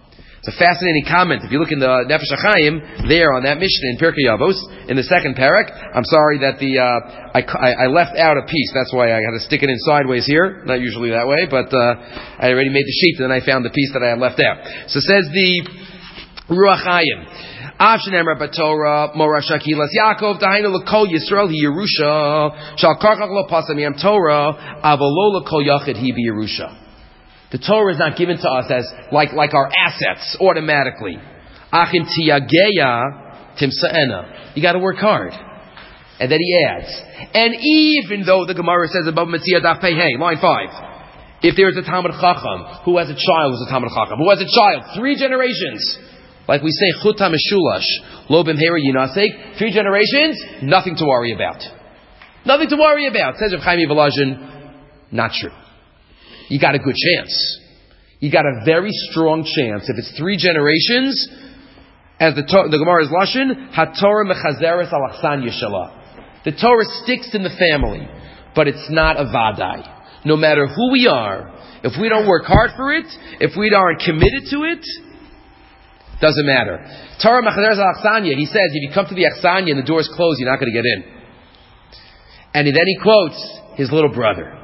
It's 0.43 0.51
a 0.51 0.60
fascinating 0.60 1.08
comment. 1.08 1.47
If 1.47 1.56
you 1.56 1.60
look 1.63 1.71
in 1.71 1.79
the 1.79 2.03
Nefesh 2.03 2.27
HaChaim, 2.36 3.08
there 3.08 3.32
on 3.32 3.47
that 3.47 3.63
Mishnah 3.63 3.95
in 3.95 3.97
Pirkei 3.97 4.27
Avos, 4.27 4.60
in 4.91 4.99
the 4.99 5.08
second 5.08 5.39
parak, 5.39 5.71
I'm 5.71 6.03
sorry 6.03 6.43
that 6.43 6.60
the, 6.60 6.84
uh, 6.84 7.32
I, 7.32 7.88
I, 7.88 7.88
left 7.88 8.19
out 8.19 8.36
a 8.36 8.43
piece. 8.43 8.71
That's 8.75 8.91
why 8.91 9.15
I 9.15 9.23
had 9.23 9.32
to 9.32 9.39
stick 9.39 9.63
it 9.63 9.71
in 9.71 9.79
sideways 9.88 10.27
here. 10.27 10.60
Not 10.67 10.84
usually 10.84 11.12
that 11.15 11.32
way, 11.32 11.47
but, 11.47 11.71
uh, 11.71 12.43
I 12.43 12.51
already 12.51 12.75
made 12.75 12.84
the 12.84 12.91
sheet 12.91 13.23
and 13.23 13.32
then 13.32 13.32
I 13.32 13.39
found 13.39 13.63
the 13.63 13.71
piece 13.71 13.95
that 13.95 14.03
I 14.03 14.12
had 14.12 14.19
left 14.19 14.43
out. 14.43 14.91
So 14.91 14.99
says 14.99 15.32
the 15.32 15.63
Ruach 16.51 16.84
Chaim. 16.84 17.23
Av 17.79 18.03
shenemar 18.03 18.36
b'Torah 18.36 19.15
mora 19.15 19.39
shakilas 19.39 19.95
Yaakov 19.95 20.43
dahainu 20.43 20.75
l'kol 20.75 21.08
Yisrael 21.08 21.47
hi 21.47 21.56
Yerusha 21.56 22.51
shal 22.75 22.99
karchach 22.99 23.32
lo 23.32 23.47
pasam 23.47 23.79
yam 23.79 23.95
Torah. 23.95 24.60
The 27.54 27.62
Torah 27.62 27.94
is 27.94 28.02
not 28.02 28.18
given 28.18 28.42
to 28.42 28.50
us 28.50 28.66
as 28.74 28.89
like, 29.13 29.30
like 29.34 29.54
our 29.54 29.70
assets 29.70 30.36
automatically. 30.42 31.22
Achim 31.72 32.10
timsaena. 32.10 33.62
You 34.58 34.66
got 34.66 34.74
to 34.74 34.80
work 34.80 34.98
hard. 34.98 35.34
And 36.20 36.32
then 36.32 36.39
he 36.42 36.66
adds, 36.66 36.89
and 37.34 37.54
even 37.54 38.26
though 38.26 38.46
the 38.46 38.54
Gemara 38.56 38.88
says 38.88 39.06
Bava 39.06 39.28
Metzia 39.30 39.62
Daf 39.62 39.82
Hey, 39.82 40.18
line 40.18 40.38
five, 40.42 40.70
if 41.44 41.56
there 41.56 41.70
is 41.70 41.78
a 41.78 41.84
Talmud 41.84 42.13
Chacham 42.20 42.66
who 42.86 42.98
has 42.98 43.10
a 43.10 43.18
child 43.18 43.54
who's 43.54 43.62
a 43.68 43.70
Talmud 43.70 43.92
Chacham, 43.94 44.18
who 44.18 44.30
has 44.30 44.42
a 44.42 44.50
child, 44.50 44.84
three 44.98 45.16
generations, 45.16 46.00
like 46.48 46.63
we 46.63 46.72
say, 46.72 46.92
Chuta 47.06 47.30
Meshulash, 47.30 47.86
Lobim 48.30 48.58
Heri 48.58 48.82
Yinasek, 48.82 49.58
three 49.60 49.72
generations, 49.72 50.42
nothing 50.63 50.96
to 50.96 51.06
worry 51.06 51.34
about. 51.34 51.62
Nothing 52.46 52.70
to 52.70 52.78
worry 52.78 53.06
about. 53.06 53.38
Says 53.38 53.54
of 53.54 53.60
Chaim 53.60 53.88
Volozhin, 53.88 54.39
not 55.12 55.34
true 55.34 55.52
you 56.49 56.60
got 56.60 56.75
a 56.75 56.79
good 56.79 56.95
chance. 56.95 57.60
You 58.19 58.32
got 58.32 58.45
a 58.45 58.63
very 58.65 58.91
strong 59.12 59.43
chance. 59.43 59.89
If 59.89 59.97
it's 59.97 60.17
three 60.17 60.38
generations, 60.38 61.27
as 62.19 62.36
the, 62.36 62.43
the 62.43 62.77
Gemara 62.79 63.03
is 63.03 63.12
Lashon, 63.12 63.75
HaTorah 63.75 64.32
mechazeres. 64.32 64.89
The 66.45 66.51
Torah 66.51 66.86
sticks 67.03 67.32
in 67.34 67.43
the 67.43 67.51
family, 67.60 68.08
but 68.56 68.67
it's 68.67 68.88
not 68.89 69.19
a 69.19 69.25
vadai. 69.25 70.25
No 70.25 70.38
matter 70.38 70.67
who 70.67 70.91
we 70.91 71.08
are, 71.08 71.51
if 71.84 71.99
we 71.99 72.08
don't 72.08 72.27
work 72.27 72.45
hard 72.45 72.71
for 72.77 72.93
it, 72.93 73.08
if 73.41 73.58
we 73.58 73.73
aren't 73.75 73.99
committed 73.99 74.47
to 74.51 74.63
it, 74.63 74.86
doesn't 76.21 76.45
matter. 76.45 76.79
Torah 77.21 77.43
mechazeres 77.43 78.38
he 78.38 78.45
says, 78.45 78.71
if 78.71 78.88
you 78.88 78.91
come 78.93 79.06
to 79.08 79.15
the 79.15 79.27
achsanya 79.27 79.71
and 79.71 79.79
the 79.79 79.86
door 79.86 79.99
is 79.99 80.10
closed, 80.15 80.39
you're 80.39 80.49
not 80.49 80.60
going 80.60 80.71
to 80.71 80.77
get 80.77 80.86
in. 80.86 81.03
And 82.53 82.67
then 82.67 82.86
he 82.86 82.97
quotes 83.01 83.60
his 83.75 83.91
little 83.91 84.13
brother. 84.13 84.58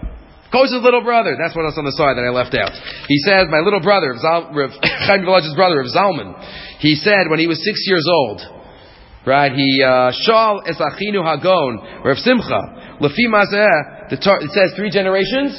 Goes 0.51 0.73
his 0.73 0.81
little 0.81 1.05
brother. 1.05 1.37
That's 1.37 1.55
what 1.55 1.65
else 1.65 1.77
on 1.77 1.85
the 1.85 1.93
side 1.93 2.17
that 2.17 2.25
I 2.25 2.33
left 2.33 2.57
out. 2.57 2.73
He 3.07 3.17
says, 3.21 3.45
my 3.53 3.61
little 3.61 3.81
brother, 3.81 4.13
Chaim 4.17 5.21
Volozhin's 5.21 5.53
brother, 5.53 5.79
of 5.79 5.87
Zalman, 5.93 6.33
he 6.81 6.95
said 6.95 7.29
when 7.29 7.37
he 7.37 7.45
was 7.45 7.61
six 7.63 7.85
years 7.85 8.05
old, 8.09 8.41
right, 9.25 9.53
he, 9.53 9.83
uh, 9.85 10.11
Shal 10.25 10.61
es 10.65 10.81
achinu 10.81 11.21
hagon, 11.21 12.01
Rav 12.01 12.17
Simcha, 12.17 12.97
lefi 12.97 13.29
mazeh, 13.29 14.09
it 14.09 14.51
says 14.51 14.73
three 14.75 14.89
generations, 14.89 15.53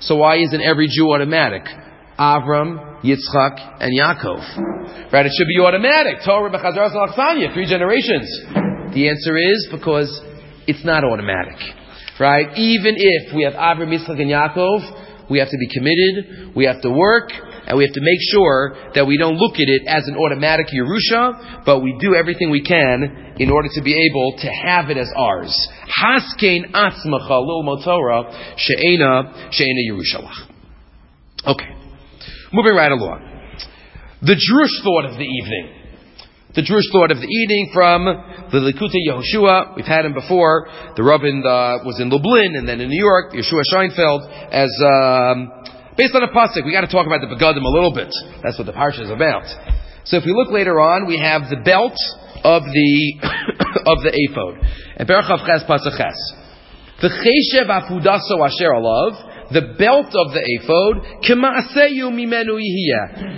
so 0.00 0.16
why 0.16 0.38
isn't 0.38 0.60
every 0.60 0.88
Jew 0.88 1.12
automatic? 1.12 1.62
Avram, 2.18 3.02
Yitzchak, 3.04 3.78
and 3.78 3.94
Yaakov. 3.98 5.12
Right, 5.12 5.26
it 5.26 5.32
should 5.38 5.48
be 5.48 5.60
automatic. 5.62 6.18
Torah 6.24 6.50
b'chazar 6.50 7.54
three 7.54 7.66
generations. 7.66 8.26
The 8.94 9.08
answer 9.08 9.36
is 9.36 9.68
because 9.70 10.20
it's 10.66 10.84
not 10.84 11.04
automatic. 11.04 11.58
Right? 12.22 12.56
Even 12.56 12.94
if 12.96 13.34
we 13.34 13.42
have 13.42 13.54
Abraham, 13.54 13.90
Yitzchak, 13.90 14.20
and 14.20 14.30
Yaakov, 14.30 15.28
we 15.28 15.40
have 15.40 15.50
to 15.50 15.58
be 15.58 15.66
committed, 15.74 16.54
we 16.54 16.66
have 16.66 16.80
to 16.82 16.90
work, 16.90 17.30
and 17.66 17.76
we 17.76 17.82
have 17.82 17.94
to 17.94 18.00
make 18.00 18.20
sure 18.30 18.76
that 18.94 19.04
we 19.08 19.18
don't 19.18 19.34
look 19.38 19.54
at 19.54 19.66
it 19.66 19.82
as 19.88 20.06
an 20.06 20.14
automatic 20.16 20.68
Yerusha, 20.68 21.64
but 21.66 21.80
we 21.80 21.98
do 21.98 22.14
everything 22.14 22.50
we 22.50 22.62
can 22.62 23.34
in 23.40 23.50
order 23.50 23.68
to 23.74 23.82
be 23.82 24.08
able 24.08 24.38
to 24.38 24.46
have 24.46 24.88
it 24.88 24.98
as 24.98 25.10
ours. 25.16 25.50
Haskein 26.00 26.70
atzmacha 26.70 27.42
lil 27.42 27.64
motora 27.64 28.56
she'ena 28.56 29.50
she'ena 29.50 29.90
Yerushalach. 29.90 30.48
Okay. 31.44 31.74
Moving 32.52 32.76
right 32.76 32.92
along. 32.92 33.18
The 34.22 34.36
Jewish 34.38 34.80
thought 34.84 35.06
of 35.06 35.18
the 35.18 35.24
evening 35.24 35.81
the 36.54 36.60
Jewish 36.60 36.84
thought 36.92 37.10
of 37.10 37.16
the 37.16 37.26
eating 37.26 37.72
from 37.72 38.04
the 38.04 38.60
Likutei 38.60 39.00
Yehoshua. 39.08 39.74
We've 39.74 39.88
had 39.88 40.04
him 40.04 40.12
before. 40.12 40.68
The 40.96 41.02
Rabbin 41.02 41.40
uh, 41.40 41.80
was 41.80 41.96
in 41.96 42.12
Lublin 42.12 42.56
and 42.56 42.68
then 42.68 42.80
in 42.80 42.90
New 42.92 43.00
York, 43.00 43.32
Yeshua 43.32 43.64
Scheinfeld, 43.72 44.28
as 44.52 44.68
um, 44.84 45.48
based 45.96 46.12
on 46.14 46.22
a 46.22 46.28
pasuk. 46.28 46.64
We 46.68 46.72
got 46.72 46.84
to 46.84 46.92
talk 46.92 47.06
about 47.06 47.24
the 47.24 47.32
begadim 47.32 47.64
a 47.64 47.72
little 47.72 47.94
bit. 47.94 48.12
That's 48.44 48.58
what 48.60 48.66
the 48.68 48.76
parsha 48.76 49.00
is 49.00 49.10
about. 49.10 49.48
So 50.04 50.18
if 50.20 50.24
we 50.28 50.32
look 50.36 50.52
later 50.52 50.76
on, 50.80 51.06
we 51.06 51.16
have 51.18 51.48
the 51.48 51.56
belt 51.64 51.96
of 52.44 52.64
the 52.68 52.92
of 53.88 54.04
the 54.04 54.12
ephod. 54.12 54.60
And 55.00 55.08
Berchav 55.08 55.48
Ches 55.48 55.64
Pasach 55.64 55.96
Ches. 55.96 56.20
The 57.00 57.08
Cheshev 57.08 57.72
Afudaso 57.72 58.44
Asher 58.44 58.76
Alav 58.76 59.31
the 59.52 59.76
belt 59.76 60.10
of 60.16 60.32
the 60.32 60.40
ephod, 60.40 61.04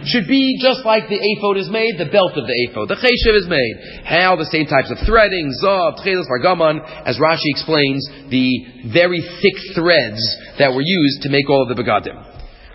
should 0.06 0.26
be 0.28 0.58
just 0.62 0.86
like 0.86 1.08
the 1.10 1.18
ephod 1.18 1.56
is 1.58 1.68
made, 1.70 1.98
the 1.98 2.10
belt 2.10 2.38
of 2.38 2.46
the 2.46 2.56
ephod. 2.70 2.88
The 2.88 2.98
cheshev 2.98 3.34
is 3.36 3.48
made. 3.48 3.74
How 4.04 4.36
the 4.36 4.46
same 4.46 4.66
types 4.66 4.90
of 4.90 4.98
threading, 5.06 5.50
zav, 5.62 5.98
tchelis, 5.98 6.30
vargaman, 6.30 6.80
as 7.04 7.18
Rashi 7.18 7.50
explains, 7.54 8.06
the 8.30 8.90
very 8.92 9.20
thick 9.42 9.58
threads 9.74 10.22
that 10.58 10.72
were 10.72 10.84
used 10.84 11.22
to 11.22 11.28
make 11.30 11.50
all 11.50 11.66
of 11.66 11.74
the 11.74 11.82
begadim. 11.82 12.16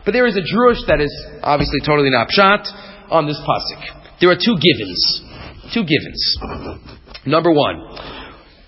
But 0.05 0.11
there 0.11 0.27
is 0.27 0.37
a 0.37 0.43
drush 0.43 0.85
that 0.87 0.99
is 1.01 1.13
obviously 1.43 1.79
totally 1.85 2.09
not 2.09 2.29
pshat 2.29 2.65
on 3.09 3.27
this 3.27 3.39
pasuk. 3.39 4.19
there 4.19 4.29
are 4.31 4.39
two 4.39 4.57
givens. 4.59 5.23
Two 5.73 5.83
givens. 5.85 6.37
Number 7.25 7.51
one. 7.51 7.77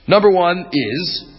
Number 0.07 0.29
one 0.29 0.69
is 0.71 1.30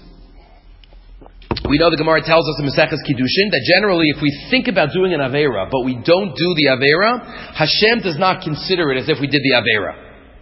we 1.69 1.79
know 1.79 1.91
the 1.91 1.97
Gemara 1.97 2.23
tells 2.27 2.43
us 2.43 2.59
in 2.59 2.67
Maseches 2.67 2.99
Kiddushin 3.07 3.55
that 3.55 3.63
generally, 3.63 4.11
if 4.11 4.21
we 4.21 4.35
think 4.51 4.67
about 4.67 4.91
doing 4.93 5.15
an 5.15 5.21
avera, 5.21 5.71
but 5.71 5.85
we 5.85 5.95
don't 5.95 6.35
do 6.35 6.49
the 6.59 6.75
avera, 6.75 7.23
Hashem 7.55 8.03
does 8.03 8.19
not 8.19 8.43
consider 8.43 8.91
it 8.91 8.99
as 8.99 9.09
if 9.09 9.21
we 9.21 9.29
did 9.29 9.43
the 9.43 9.55
avera. 9.55 9.95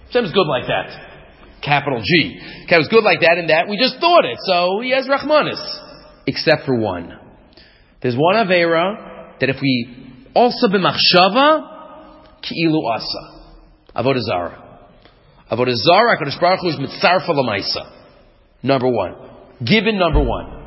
Hashem's 0.09 0.33
good 0.33 0.48
like 0.48 0.66
that. 0.68 1.61
Capital 1.62 2.00
G. 2.00 2.40
Okay, 2.64 2.76
it 2.76 2.78
was 2.78 2.88
good 2.88 3.04
like 3.04 3.20
that 3.20 3.37
and 3.37 3.50
that. 3.50 3.68
We 3.68 3.76
just 3.76 4.00
thought 4.00 4.24
it, 4.24 4.38
so 4.48 4.80
he 4.80 4.90
has 4.96 5.06
Rahmanis. 5.06 5.61
Except 6.26 6.64
for 6.64 6.78
one. 6.78 7.12
There's 8.00 8.16
one 8.16 8.37
avera 8.37 9.37
that 9.40 9.50
if 9.50 9.56
we 9.61 10.24
also 10.35 10.68
b'machshava 10.68 12.40
ki'ilu 12.40 12.80
asa. 12.96 13.52
Avodah 13.94 14.24
zara. 14.24 14.88
Avodah 15.52 15.74
zara, 15.76 16.16
HaKadosh 16.16 16.40
Baruch 16.40 16.61
Hu 16.61 16.68
is 16.68 16.76
mitzarfa. 16.76 17.92
Number 18.62 18.88
one. 18.88 19.14
Given 19.64 19.98
number 19.98 20.22
one. 20.22 20.59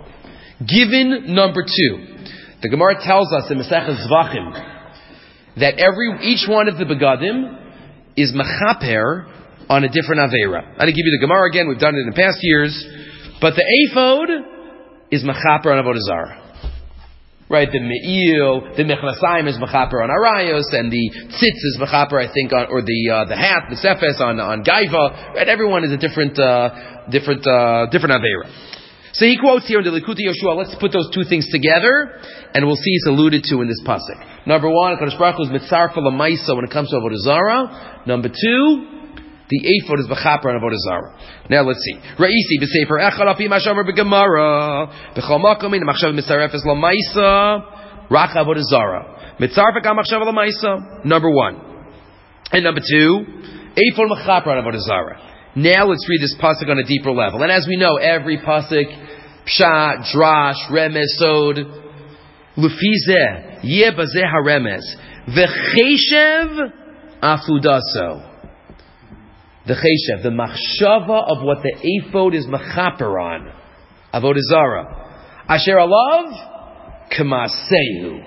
Given 0.67 1.34
number 1.34 1.63
two, 1.63 2.13
the 2.62 2.69
Gemara 2.69 2.95
tells 3.04 3.34
us 3.34 3.49
in 3.49 3.58
Masechet 3.58 4.08
Zvachim 4.08 4.54
that 5.60 5.76
every 5.80 6.23
each 6.23 6.47
one 6.47 6.67
of 6.67 6.78
the 6.78 6.86
begadim 6.86 7.60
is 8.15 8.32
mechaper 8.32 9.28
on 9.69 9.84
a 9.84 9.89
different 9.89 10.21
avera. 10.21 10.62
I 10.78 10.86
didn't 10.86 10.95
give 10.95 11.06
you 11.06 11.17
the 11.19 11.26
Gemara 11.26 11.49
again; 11.49 11.67
we've 11.67 11.80
done 11.80 11.95
it 11.95 12.08
in 12.08 12.13
past 12.13 12.38
years, 12.41 12.71
but 13.41 13.56
the 13.56 13.65
ephod 13.65 14.30
is 15.12 15.23
mechaper 15.23 15.73
on 15.73 15.84
avodah 15.84 15.99
zarah. 16.08 16.39
Right, 17.49 17.67
the 17.69 17.80
me'il, 17.80 18.76
the 18.78 18.84
mechnasayim 18.84 19.47
is 19.47 19.58
mechaper 19.58 20.02
on 20.02 20.10
arayos, 20.10 20.71
and 20.71 20.91
the 20.91 21.12
tzitz 21.12 21.62
is 21.73 21.78
mechaper, 21.82 22.21
I 22.23 22.32
think, 22.32 22.54
on, 22.54 22.67
or 22.69 22.82
the 22.82 23.10
uh, 23.12 23.26
the 23.26 23.36
hat, 23.36 23.67
the 23.69 23.76
sefes 23.76 24.21
on 24.21 24.39
on 24.39 24.63
gaiva. 24.63 25.36
Right, 25.36 25.47
everyone 25.47 25.84
is 25.84 25.91
a 25.91 25.97
different 25.97 26.39
uh, 26.39 27.10
different 27.10 27.45
uh, 27.45 27.88
different 27.91 28.21
avera. 28.21 28.69
So 29.13 29.26
he 29.26 29.38
quotes 29.38 29.67
here 29.67 29.78
in 29.80 29.86
the 29.86 29.93
Likutei 29.93 30.26
Yoshua, 30.26 30.58
let's 30.58 30.73
put 30.82 30.91
those 30.91 31.10
two 31.13 31.23
things 31.30 31.45
together, 31.54 32.17
and 32.54 32.65
we'll 32.65 32.76
see 32.76 32.93
it's 32.97 33.06
alluded 33.08 33.43
to 33.45 33.62
in 33.62 33.67
this 33.67 33.82
pasuk. 33.86 34.47
Number 34.47 34.69
one, 34.69 34.97
Kadosh 34.97 35.17
Baruch 35.19 35.38
Hu 35.38 35.43
is 35.43 35.49
mitzar 35.49 35.93
Maisa 35.93 36.56
when 36.56 36.65
it 36.65 36.71
comes 36.71 36.89
to 36.89 36.95
Avodah 36.97 37.21
Zarah. 37.21 38.02
Number 38.08 38.30
two, 38.30 38.88
the 39.49 39.60
ephod 39.62 39.99
is 39.99 40.08
b'chaper 40.08 40.49
on 40.49 40.58
Avodah 40.58 40.82
Zarah. 40.89 41.45
Now 41.47 41.62
let's 41.62 41.80
see. 41.86 41.93
Ra'isi 42.17 42.58
b'sefer 42.58 42.97
echad 42.97 43.28
api 43.28 43.47
mashamer 43.47 43.86
b'gemara 43.86 44.89
b'chol 45.15 45.39
makom 45.39 45.76
in 45.76 45.84
machshav 45.84 46.17
mitzaref 46.17 46.56
lamaisa 46.65 48.10
rach 48.10 48.34
Avodah 48.34 48.63
Zarah. 48.63 49.36
Mitzar 49.39 49.78
v'gam 49.78 49.99
machshav 49.99 50.26
lamaisa. 50.26 51.06
Number 51.06 51.30
one. 51.30 51.62
And 52.52 52.63
number 52.63 52.82
two, 52.82 53.26
ephod 53.78 54.10
mechaper 54.10 54.47
on 54.47 54.63
Avodah 54.63 54.80
Zarah. 54.80 55.33
Now 55.56 55.86
let's 55.86 56.08
read 56.10 56.22
this 56.22 56.36
pasuk 56.42 56.68
on 56.70 56.80
a 56.80 56.84
deeper 56.84 57.12
level. 57.12 57.44
And 57.44 57.52
as 57.52 57.68
we 57.68 57.78
know, 57.78 57.98
every 57.98 58.39
pasuk, 58.39 58.86
pshat, 59.46 60.12
drash, 60.16 60.68
remes, 60.72 61.10
sod, 61.18 61.58
lufize, 62.58 63.62
yebazeh 63.63 64.26
haremes, 64.26 64.84
v'cheshev 65.30 66.72
afudaso. 67.22 68.32
The 69.68 69.76
cheshev, 69.76 70.24
the 70.24 70.30
machshava 70.30 71.32
of 71.32 71.44
what 71.44 71.60
the 71.62 71.74
ephod 71.82 72.34
is 72.34 72.48
machaper 72.48 73.22
on, 73.22 73.52
avodazara. 74.13 75.02
Asher 75.48 75.76
alav, 75.76 77.10
kamasehu. 77.16 78.26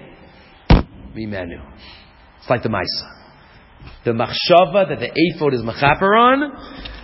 Mimenu. 1.15 1.61
It's 2.39 2.49
like 2.49 2.63
the 2.63 2.69
Maisa. 2.69 3.11
The 4.05 4.13
machshava 4.13 4.89
that 4.89 5.01
the 5.01 5.11
ephod 5.13 5.55
is 5.55 5.63
machaper 5.63 6.17
on, 6.19 6.96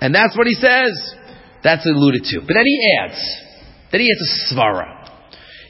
and 0.00 0.14
that's 0.14 0.36
what 0.36 0.46
he 0.46 0.54
says. 0.54 1.14
That's 1.62 1.84
alluded 1.86 2.24
to. 2.24 2.40
But 2.40 2.54
then 2.54 2.64
he 2.64 2.96
adds, 3.00 3.36
then 3.92 4.00
he 4.00 4.08
adds 4.10 4.22
a 4.22 4.54
svara. 4.54 4.94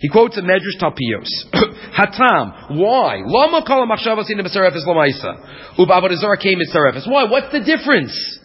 He 0.01 0.09
quotes 0.09 0.37
a 0.37 0.43
Medrash 0.43 0.79
Talpios. 0.81 1.27
Hatam, 1.99 2.79
why? 2.79 3.23
Lama 3.25 3.65
kala 3.67 3.87
machshavas 3.87 4.31
in 4.31 4.39
Masarefis 4.39 4.87
lamaisa. 4.87 5.77
Ubavadazar 5.77 6.39
came. 6.41 6.61
Why? 7.07 7.25
What's 7.25 7.51
the 7.51 7.65
difference? 7.65 8.39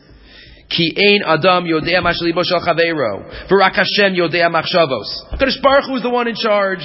Ki 0.70 0.96
ein 0.98 1.22
adam 1.28 1.66
yodea 1.66 2.02
mashlibo 2.02 2.44
shel 2.44 2.62
chaveiro. 2.66 3.48
V'rak 3.52 3.76
Hashem 3.76 4.16
yodea 4.16 4.50
machshavos. 4.50 5.38
Kadosh 5.40 5.62
Baruch 5.62 5.86
Hu 5.86 5.98
is 5.98 6.02
the 6.02 6.10
one 6.10 6.28
in 6.28 6.36
charge. 6.36 6.82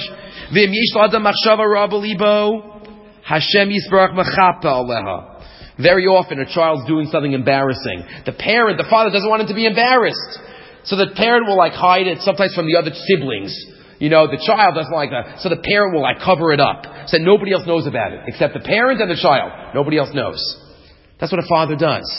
V'im 0.53 0.69
yish 0.69 0.95
adam 0.95 1.23
machshava 1.23 1.65
rabalibo. 1.65 2.78
Hashem 3.29 3.69
Yisbarach 3.69 4.17
Machapa 4.17 4.65
Aleha. 4.65 5.45
Very 5.77 6.07
often 6.07 6.39
a 6.39 6.49
child's 6.49 6.87
doing 6.87 7.05
something 7.11 7.31
embarrassing. 7.31 8.03
The 8.25 8.33
parent, 8.33 8.81
the 8.81 8.89
father 8.89 9.11
doesn't 9.11 9.29
want 9.29 9.43
him 9.43 9.47
to 9.49 9.53
be 9.53 9.67
embarrassed. 9.67 10.39
So 10.85 10.97
the 10.97 11.13
parent 11.15 11.45
will 11.45 11.55
like 11.55 11.73
hide 11.73 12.07
it 12.07 12.21
sometimes 12.21 12.55
from 12.55 12.65
the 12.65 12.75
other 12.75 12.89
siblings. 12.89 13.53
You 13.99 14.09
know, 14.09 14.25
the 14.25 14.41
child 14.41 14.73
doesn't 14.73 14.91
like 14.91 15.11
that. 15.11 15.41
So 15.41 15.49
the 15.49 15.61
parent 15.61 15.93
will 15.93 16.01
like 16.01 16.17
cover 16.25 16.51
it 16.51 16.59
up. 16.59 16.83
So 17.05 17.17
nobody 17.19 17.53
else 17.53 17.67
knows 17.67 17.85
about 17.85 18.13
it. 18.13 18.21
Except 18.25 18.55
the 18.55 18.65
parent 18.65 18.99
and 18.99 19.11
the 19.11 19.21
child. 19.21 19.75
Nobody 19.75 19.99
else 19.99 20.09
knows. 20.11 20.41
That's 21.19 21.31
what 21.31 21.43
a 21.43 21.47
father 21.47 21.75
does. 21.75 22.09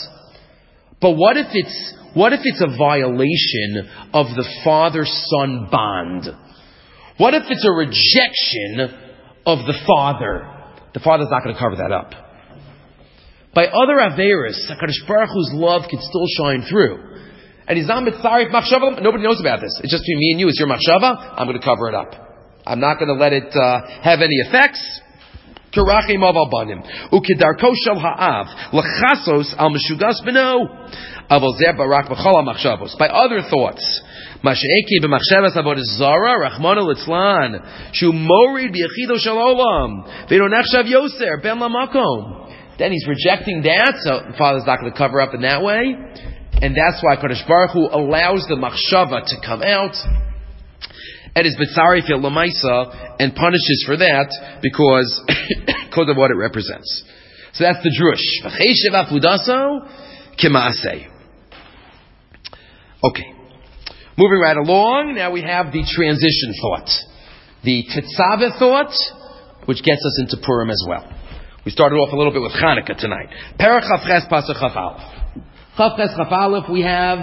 But 1.01 1.17
what 1.19 1.35
if 1.35 1.47
it's, 1.51 1.93
what 2.13 2.31
if 2.31 2.39
it's 2.43 2.61
a 2.61 2.77
violation 2.77 3.89
of 4.13 4.27
the 4.27 4.47
father-son 4.63 5.67
bond? 5.69 6.29
What 7.17 7.33
if 7.33 7.43
it's 7.49 7.67
a 7.67 7.71
rejection 7.71 8.95
of 9.45 9.65
the 9.67 9.75
father? 9.85 10.60
The 10.93 10.99
father's 10.99 11.29
not 11.29 11.43
going 11.43 11.55
to 11.55 11.59
cover 11.59 11.77
that 11.77 11.91
up. 11.91 12.11
By 13.53 13.67
other 13.67 13.95
Averis, 13.99 14.59
HaKadosh 14.71 15.07
Baruch 15.07 15.29
Hu's 15.29 15.51
love 15.53 15.83
can 15.89 15.99
still 15.99 16.25
shine 16.37 16.63
through. 16.69 17.11
And 17.67 17.77
he's 17.77 17.87
not 17.87 18.03
mitzarif 18.03 18.51
machshava. 18.51 19.01
Nobody 19.01 19.23
knows 19.23 19.39
about 19.39 19.61
this. 19.61 19.79
It's 19.83 19.91
just 19.91 20.03
between 20.03 20.19
me 20.19 20.31
and 20.31 20.39
you. 20.39 20.47
It's 20.47 20.59
your 20.59 20.67
machshava. 20.67 21.35
I'm 21.37 21.47
going 21.47 21.59
to 21.59 21.63
cover 21.63 21.87
it 21.87 21.95
up. 21.95 22.11
I'm 22.65 22.79
not 22.79 22.99
going 22.99 23.07
to 23.07 23.15
let 23.15 23.33
it 23.33 23.55
uh, 23.55 24.01
have 24.03 24.19
any 24.19 24.35
effects. 24.47 24.81
Kirachim 25.75 26.23
av 26.23 26.35
albanim. 26.35 26.83
Ukidarko 27.11 27.71
shel 27.83 27.99
ha'av. 27.99 28.73
L'chasos 28.73 29.55
al 29.57 29.71
meshugas 29.71 30.19
zeh 31.59 31.77
barak 31.77 32.07
b'chol. 32.09 32.97
By 32.99 33.07
other 33.07 33.41
thoughts. 33.49 34.01
Mashe'eki 34.43 35.03
b'machshavas 35.03 35.55
avodah 35.55 35.83
zara, 35.97 36.49
Rachmana 36.49 36.81
litzlan, 36.81 37.93
shu 37.93 38.11
morid 38.11 38.73
b'yechido 38.73 39.17
shel 39.17 39.37
olam, 39.37 40.27
v'no 40.29 40.49
nechshav 40.49 40.85
yoser, 40.85 41.41
ben 41.43 41.57
lamakom. 41.57 42.41
Then 42.79 42.91
he's 42.91 43.05
rejecting 43.07 43.61
that, 43.63 43.93
so 44.01 44.31
the 44.31 44.37
father's 44.37 44.65
not 44.65 44.79
going 44.79 44.91
to 44.91 44.97
cover 44.97 45.21
up 45.21 45.35
in 45.35 45.41
that 45.41 45.61
way. 45.61 45.93
And 46.61 46.75
that's 46.75 47.03
why 47.03 47.15
Kodesh 47.15 47.47
Baruch 47.47 47.71
Hu 47.71 47.87
allows 47.91 48.45
the 48.47 48.55
machshava 48.55 49.25
to 49.25 49.35
come 49.45 49.61
out, 49.61 49.93
and 51.35 51.45
is 51.45 51.55
betzari 51.55 52.05
fil 52.05 52.19
lamaisa, 52.19 53.17
and 53.19 53.35
punishes 53.35 53.83
for 53.85 53.97
that, 53.97 54.29
because, 54.63 55.23
because 55.89 56.09
of 56.09 56.17
what 56.17 56.31
it 56.31 56.35
represents. 56.35 57.03
So 57.53 57.65
that's 57.65 57.83
the 57.83 57.91
drush. 57.93 58.25
Okay. 63.03 63.40
Moving 64.21 64.37
right 64.37 64.57
along, 64.57 65.15
now 65.17 65.31
we 65.31 65.41
have 65.41 65.73
the 65.73 65.81
transition 65.81 66.53
thought. 66.61 66.85
The 67.65 67.89
Tetzaveh 67.89 68.59
thought, 68.59 68.93
which 69.65 69.81
gets 69.81 70.05
us 70.05 70.21
into 70.21 70.37
Purim 70.45 70.69
as 70.69 70.77
well. 70.87 71.09
We 71.65 71.71
started 71.71 71.95
off 71.95 72.13
a 72.13 72.15
little 72.15 72.31
bit 72.31 72.45
with 72.45 72.53
Hanukkah 72.53 73.01
tonight. 73.01 73.33
Perach 73.57 73.81
Chafches 73.81 74.29
Pasach 74.29 74.61
Chaf 74.61 74.77
we 76.69 76.81
have 76.85 77.17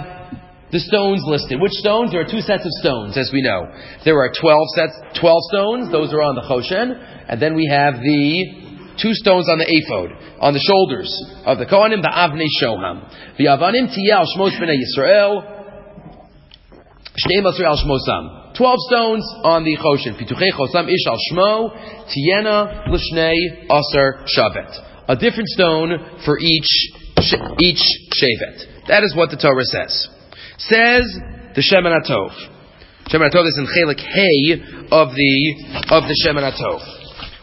the 0.73 0.79
stones 0.79 1.23
listed. 1.23 1.61
Which 1.61 1.71
stones? 1.79 2.11
There 2.11 2.19
are 2.19 2.27
two 2.29 2.41
sets 2.41 2.65
of 2.67 2.71
stones, 2.83 3.17
as 3.17 3.31
we 3.31 3.43
know. 3.43 3.63
There 4.03 4.19
are 4.19 4.27
12 4.35 4.59
sets, 4.75 4.91
12 5.21 5.37
stones, 5.55 5.91
those 5.93 6.11
are 6.11 6.19
on 6.19 6.35
the 6.35 6.43
Choshen, 6.51 6.99
and 7.29 7.41
then 7.41 7.55
we 7.55 7.65
have 7.71 7.93
the 7.93 8.99
two 8.99 9.13
stones 9.13 9.47
on 9.47 9.57
the 9.59 9.67
ephod, 9.71 10.11
on 10.41 10.51
the 10.51 10.59
shoulders 10.59 11.07
of 11.45 11.59
the 11.59 11.65
Kohanim, 11.65 12.01
the 12.03 12.11
Avnei 12.11 12.51
Shoham. 12.59 13.07
The 13.37 13.45
Avanim 13.45 13.87
Tiyal 13.87 14.27
Shmos 14.35 14.59
B'nai 14.59 14.75
Yisrael, 14.75 15.58
Twelve 18.55 18.79
stones 18.87 19.25
on 19.43 19.63
the 19.63 19.77
Choshen. 19.77 20.15
Pituchei 20.15 20.51
Chosam 20.55 20.87
Ish 20.87 21.05
al 21.07 21.17
Shmo, 21.31 21.71
Tiena 22.07 22.87
L'shnei 22.87 23.35
Aser 23.69 24.25
Shavet. 24.25 24.71
A 25.07 25.15
different 25.15 25.49
stone 25.49 26.19
for 26.25 26.37
each, 26.39 26.91
each 27.59 27.81
Shavet. 28.13 28.87
That 28.87 29.03
is 29.03 29.15
what 29.15 29.29
the 29.29 29.37
Torah 29.37 29.63
says. 29.63 30.07
Says 30.57 31.05
the 31.55 31.61
Shemin 31.61 31.93
HaTov. 31.97 32.31
Shemin 33.09 33.31
HaTov 33.31 33.47
is 33.47 33.57
in 33.57 33.65
Chelik 33.65 33.99
Hay 33.99 34.61
of 34.91 35.09
the, 35.15 35.55
of 35.89 36.03
the 36.03 36.15
Shemin 36.25 36.43
HaTov. 36.45 36.79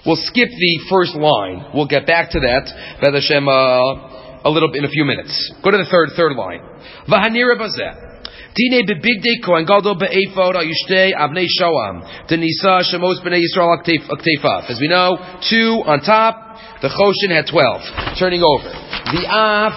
We'll 0.07 0.17
skip 0.17 0.49
the 0.49 0.81
first 0.89 1.17
line. 1.17 1.73
We'll 1.75 1.89
get 1.89 2.07
back 2.07 2.31
to 2.31 2.41
that, 2.41 2.71
by 3.03 3.11
the 3.11 3.21
Shema, 3.21 4.45
a 4.45 4.51
little 4.51 4.71
in 4.73 4.85
a 4.85 4.89
few 4.89 5.05
minutes. 5.05 5.53
Go 5.65 5.73
to 5.73 5.79
the 5.79 5.89
third, 5.91 6.11
third 6.17 6.37
line. 6.37 6.61
Vahanira 7.11 7.59
Bazeh. 7.59 8.05
Dine 8.57 8.88
kohen 9.44 9.67
gadol 9.67 9.96
be'efod 10.00 10.57
al 10.57 10.65
yishtei 10.65 11.13
avnei 11.13 11.44
shoam. 11.44 12.00
Denisa 12.29 12.81
shemos 12.88 13.21
b'nei 13.21 13.42
Yisrael. 13.44 14.71
As 14.71 14.81
we 14.81 14.88
know, 14.88 15.19
two 15.50 15.83
on 15.85 16.00
top. 16.00 16.42
The 16.81 16.88
choshen 16.88 17.35
had 17.35 17.46
twelve. 17.50 17.83
Turning 18.19 18.42
over. 18.42 18.69
The 19.13 19.29
af, 19.29 19.77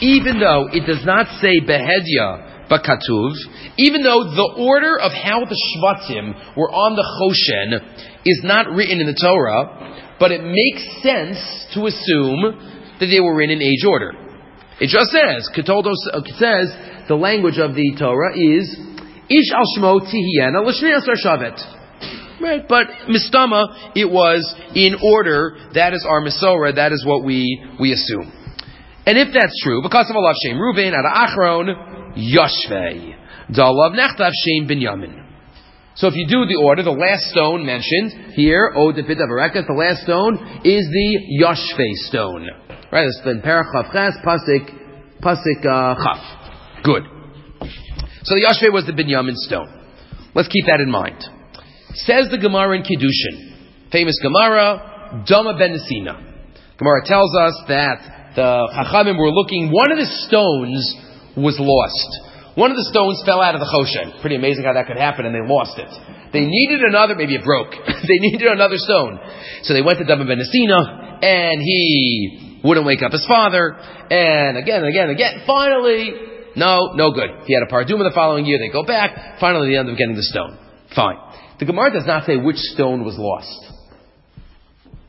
even 0.00 0.38
though 0.38 0.68
it 0.72 0.86
does 0.86 1.04
not 1.04 1.26
say 1.40 1.58
behedya 1.60 2.68
but 2.68 2.82
katuv, 2.82 3.34
even 3.76 4.02
though 4.02 4.24
the 4.24 4.54
order 4.58 4.98
of 4.98 5.12
how 5.12 5.44
the 5.44 5.58
shvatim 5.58 6.56
were 6.56 6.70
on 6.70 6.96
the 6.96 7.04
choshen 7.18 7.82
is 8.24 8.40
not 8.44 8.70
written 8.70 9.00
in 9.00 9.06
the 9.06 9.18
Torah, 9.18 10.16
but 10.18 10.30
it 10.30 10.40
makes 10.40 11.02
sense 11.02 11.38
to 11.74 11.86
assume 11.86 12.96
that 13.00 13.06
they 13.06 13.20
were 13.20 13.42
in 13.42 13.50
an 13.50 13.60
age 13.60 13.84
order. 13.84 14.12
It 14.80 14.88
just 14.88 15.10
says, 15.10 15.50
it 15.54 15.68
uh, 15.68 16.22
says, 16.38 16.66
the 17.08 17.14
language 17.14 17.58
of 17.58 17.74
the 17.74 17.94
Torah 17.98 18.36
is, 18.36 18.76
Ish 19.28 19.50
al 19.52 19.64
shmo 19.78 20.00
tihiyena 20.00 20.64
l'shnei 20.64 20.96
asar 20.96 21.16
shavet. 21.16 21.58
Right, 22.40 22.66
but 22.68 22.88
mistama, 23.08 23.94
it 23.94 24.10
was 24.10 24.42
in 24.74 24.96
order. 25.00 25.56
That 25.74 25.94
is 25.94 26.04
our 26.08 26.20
misora. 26.20 26.74
That 26.74 26.92
is 26.92 27.04
what 27.06 27.24
we 27.24 27.46
we 27.78 27.92
assume. 27.92 28.32
And 29.06 29.16
if 29.16 29.28
that's 29.32 29.54
true, 29.62 29.80
because 29.82 30.10
of 30.10 30.16
Allah 30.16 30.34
Shem 30.42 30.56
Reuven 30.56 30.92
at 30.92 31.06
Achron 31.06 32.18
Yoshvei 32.18 33.14
Dalav 33.50 33.94
Nechtav 33.94 34.30
Shem 34.34 34.68
Binyamin. 34.68 35.22
So 35.94 36.08
if 36.08 36.14
you 36.14 36.26
do 36.26 36.46
the 36.46 36.60
order, 36.64 36.82
the 36.82 36.90
last 36.90 37.30
stone 37.30 37.64
mentioned 37.64 38.34
here, 38.34 38.72
O 38.74 38.92
Depit 38.92 39.18
the 39.18 39.74
last 39.76 40.02
stone 40.02 40.34
is 40.64 40.88
the 40.88 41.18
Yoshvei 41.40 41.92
stone. 42.08 42.48
Right, 42.90 43.06
it's 43.06 43.20
been 43.24 43.40
Parachav 43.40 43.92
Ches, 43.92 44.16
Pasik, 44.24 45.20
Pasik 45.20 45.64
uh, 45.64 45.94
Chaf. 46.02 46.41
Good. 46.82 47.04
So 48.24 48.34
the 48.34 48.42
Yoshvei 48.42 48.72
was 48.72 48.86
the 48.86 48.92
Binyamin 48.92 49.34
stone. 49.36 49.70
Let's 50.34 50.48
keep 50.48 50.66
that 50.66 50.80
in 50.80 50.90
mind. 50.90 51.22
Says 51.94 52.28
the 52.30 52.38
Gemara 52.38 52.76
in 52.76 52.82
Kiddushin, 52.82 53.90
famous 53.92 54.18
Gemara, 54.22 55.24
Dama 55.26 55.58
ben 55.58 55.76
Sina. 55.86 56.16
Gemara 56.78 57.04
tells 57.04 57.36
us 57.36 57.54
that 57.68 58.32
the 58.34 58.48
Chachamim 58.72 59.18
were 59.18 59.30
looking, 59.30 59.70
one 59.70 59.92
of 59.92 59.98
the 59.98 60.08
stones 60.26 60.80
was 61.36 61.60
lost. 61.60 62.56
One 62.56 62.70
of 62.70 62.76
the 62.76 62.88
stones 62.88 63.22
fell 63.24 63.40
out 63.40 63.54
of 63.54 63.60
the 63.60 63.68
Choshen. 63.68 64.20
Pretty 64.20 64.36
amazing 64.36 64.64
how 64.64 64.72
that 64.72 64.86
could 64.86 64.96
happen, 64.96 65.26
and 65.26 65.34
they 65.34 65.44
lost 65.44 65.78
it. 65.78 65.88
They 66.32 66.44
needed 66.48 66.80
another, 66.80 67.14
maybe 67.14 67.36
it 67.36 67.44
broke. 67.44 67.72
they 68.08 68.18
needed 68.18 68.48
another 68.48 68.80
stone. 68.80 69.20
So 69.62 69.74
they 69.74 69.82
went 69.82 69.98
to 69.98 70.04
Dama 70.04 70.24
ben 70.24 70.40
Sina, 70.40 71.20
and 71.20 71.60
he 71.60 72.60
wouldn't 72.64 72.86
wake 72.86 73.02
up 73.02 73.12
his 73.12 73.24
father, 73.28 73.76
and 73.76 74.56
again 74.56 74.80
and 74.80 74.88
again 74.88 75.08
and 75.10 75.12
again. 75.12 75.42
Finally, 75.46 76.31
no, 76.56 76.92
no 76.94 77.12
good. 77.12 77.30
He 77.46 77.54
had 77.54 77.62
a 77.62 77.70
Parduma 77.70 78.04
the 78.08 78.12
following 78.14 78.44
year. 78.44 78.58
They 78.58 78.72
go 78.72 78.84
back. 78.84 79.40
Finally, 79.40 79.72
they 79.72 79.78
end 79.78 79.90
up 79.90 79.96
getting 79.96 80.16
the 80.16 80.22
stone. 80.22 80.58
Fine. 80.94 81.16
The 81.58 81.66
Gemara 81.66 81.92
does 81.92 82.06
not 82.06 82.26
say 82.26 82.36
which 82.36 82.56
stone 82.56 83.04
was 83.04 83.16
lost. 83.18 83.72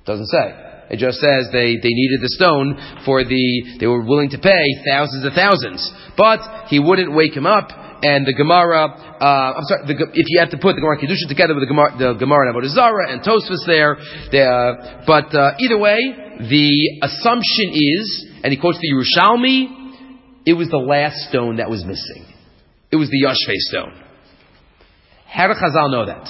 Doesn't 0.06 0.28
say. 0.28 0.64
It 0.92 1.00
just 1.00 1.18
says 1.18 1.50
they, 1.52 1.80
they 1.82 1.90
needed 1.90 2.22
the 2.22 2.30
stone 2.30 2.78
for 3.06 3.24
the, 3.24 3.78
they 3.80 3.88
were 3.88 4.04
willing 4.04 4.30
to 4.32 4.38
pay 4.38 4.64
thousands 4.86 5.26
of 5.26 5.34
thousands. 5.34 5.82
But 6.16 6.68
he 6.68 6.80
wouldn't 6.80 7.16
wake 7.16 7.34
him 7.34 7.48
up, 7.48 7.72
and 8.04 8.28
the 8.28 8.34
Gemara, 8.34 8.92
uh, 8.92 9.58
I'm 9.58 9.64
sorry, 9.64 9.88
the, 9.88 9.96
if 10.14 10.28
you 10.28 10.40
have 10.40 10.52
to 10.52 10.60
put 10.60 10.76
the 10.76 10.82
Gemara 10.84 11.00
Kedusha 11.00 11.26
together 11.28 11.56
with 11.56 11.64
the 11.64 11.72
Gemara, 11.72 11.96
the 11.98 12.14
Gemara 12.20 12.52
and 12.52 12.70
Zara 12.70 13.10
and 13.10 13.24
Tosfos 13.24 13.66
there, 13.66 13.96
uh, 13.98 15.08
but 15.08 15.34
uh, 15.34 15.56
either 15.58 15.80
way, 15.80 15.98
the 16.46 17.00
assumption 17.02 17.72
is, 17.72 18.28
and 18.44 18.52
he 18.52 18.60
quotes 18.60 18.78
the 18.78 18.92
Yerushalmi, 18.92 19.83
it 20.46 20.54
was 20.54 20.70
the 20.70 20.78
last 20.78 21.30
stone 21.30 21.58
that 21.58 21.70
was 21.70 21.84
missing. 21.86 22.26
It 22.92 22.98
was 22.98 23.10
the 23.10 23.24
Yashvei 23.24 23.58
stone. 23.58 24.04
How 25.26 25.48
did 25.48 25.58
Chazal 25.58 25.92
know 25.92 26.06
that? 26.06 26.30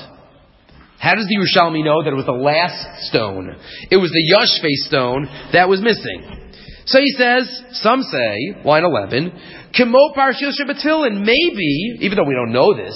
How 0.99 1.15
does 1.15 1.27
the 1.27 1.35
Yerushalmi 1.35 1.83
know 1.83 2.03
that 2.03 2.13
it 2.13 2.15
was 2.15 2.25
the 2.25 2.31
last 2.31 3.03
stone? 3.09 3.55
It 3.91 3.97
was 3.97 4.11
the 4.11 4.23
Yashvei 4.31 4.87
stone 4.87 5.27
that 5.51 5.67
was 5.67 5.81
missing. 5.81 6.43
So 6.85 6.99
he 6.99 7.11
says, 7.17 7.49
some 7.83 8.01
say, 8.03 8.63
line 8.63 8.83
11, 8.83 9.31
Kimo 9.73 10.13
Parshil 10.15 10.51
Shabbatilin, 10.55 11.19
maybe, 11.19 11.97
even 11.99 12.17
though 12.17 12.23
we 12.23 12.35
don't 12.35 12.53
know 12.53 12.75
this, 12.75 12.95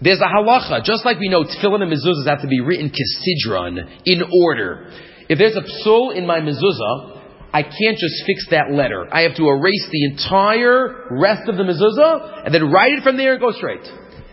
there's 0.00 0.20
a 0.20 0.30
halacha, 0.30 0.84
just 0.84 1.04
like 1.04 1.18
we 1.18 1.28
know 1.28 1.44
tefillin 1.44 1.82
and 1.82 1.90
mezuzahs 1.90 2.28
have 2.28 2.42
to 2.42 2.48
be 2.48 2.60
written 2.60 2.90
kisidron, 2.90 4.02
in 4.04 4.22
order. 4.44 4.90
If 5.28 5.38
there's 5.38 5.56
a 5.56 5.62
psul 5.62 6.14
in 6.14 6.26
my 6.26 6.40
mezuzah, 6.40 7.13
I 7.54 7.62
can't 7.62 7.94
just 7.94 8.26
fix 8.26 8.50
that 8.50 8.74
letter. 8.74 9.06
I 9.06 9.22
have 9.22 9.38
to 9.38 9.46
erase 9.46 9.86
the 9.86 10.10
entire 10.10 11.06
rest 11.14 11.46
of 11.46 11.54
the 11.54 11.62
mezuzah, 11.62 12.44
and 12.46 12.52
then 12.52 12.66
write 12.66 12.98
it 12.98 13.06
from 13.06 13.16
there 13.16 13.38
and 13.38 13.40
go 13.40 13.52
straight. 13.54 13.86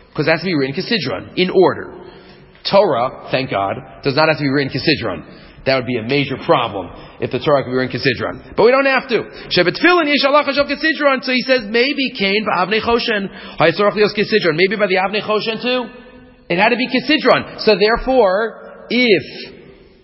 Because 0.09 0.25
has 0.25 0.41
to 0.41 0.49
be 0.49 0.57
written 0.57 0.73
kisidron, 0.73 1.37
in 1.37 1.53
order. 1.53 2.01
Torah, 2.65 3.29
thank 3.29 3.53
God, 3.53 3.77
does 4.01 4.17
not 4.17 4.27
have 4.27 4.41
to 4.41 4.43
be 4.43 4.49
written 4.49 4.73
kisidron. 4.73 5.21
That 5.69 5.77
would 5.77 5.85
be 5.85 6.01
a 6.01 6.03
major 6.03 6.41
problem 6.41 6.89
if 7.21 7.29
the 7.29 7.37
Torah 7.37 7.61
could 7.61 7.69
be 7.69 7.77
written 7.77 7.93
kisidron. 7.93 8.57
But 8.57 8.65
we 8.65 8.73
don't 8.73 8.89
have 8.89 9.05
to. 9.13 9.29
Shevet 9.53 9.77
tefillin 9.77 10.09
yesh 10.09 10.25
kisidron. 10.25 11.21
So 11.21 11.31
he 11.31 11.45
says 11.45 11.69
maybe 11.69 12.17
Cain 12.17 12.41
ba'avnei 12.41 12.81
choshen 12.81 13.29
ha'yisorach 13.29 13.93
lios 13.93 14.17
kisidron. 14.17 14.57
Maybe 14.57 14.81
by 14.81 14.89
the 14.89 14.97
avnei 14.97 15.21
choshen 15.21 15.61
too. 15.61 15.85
It 16.49 16.57
had 16.57 16.69
to 16.69 16.75
be 16.75 16.89
kisidron. 16.89 17.61
So 17.61 17.77
therefore, 17.77 18.87
if 18.89 19.53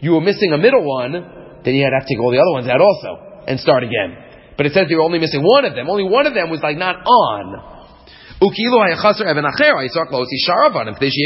you 0.02 0.12
were 0.14 0.22
missing 0.22 0.54
a 0.54 0.58
middle 0.60 0.86
one, 0.86 1.37
then 1.64 1.76
you 1.76 1.84
had 1.84 1.92
to 1.92 1.98
have 2.02 2.08
to 2.08 2.14
take 2.14 2.22
all 2.22 2.32
the 2.32 2.40
other 2.40 2.52
ones 2.52 2.68
out 2.68 2.82
also 2.82 3.44
and 3.48 3.60
start 3.60 3.84
again. 3.84 4.18
But 4.58 4.66
it 4.66 4.74
says 4.74 4.88
they 4.90 4.96
were 4.96 5.06
only 5.06 5.20
missing 5.20 5.44
one 5.44 5.66
of 5.66 5.76
them. 5.76 5.90
Only 5.90 6.04
one 6.04 6.26
of 6.26 6.34
them 6.34 6.50
was 6.50 6.62
like 6.62 6.78
not 6.78 6.96
on. 7.06 7.78
Hayachaser 8.42 9.26
evan 9.26 9.46
acher 9.46 9.74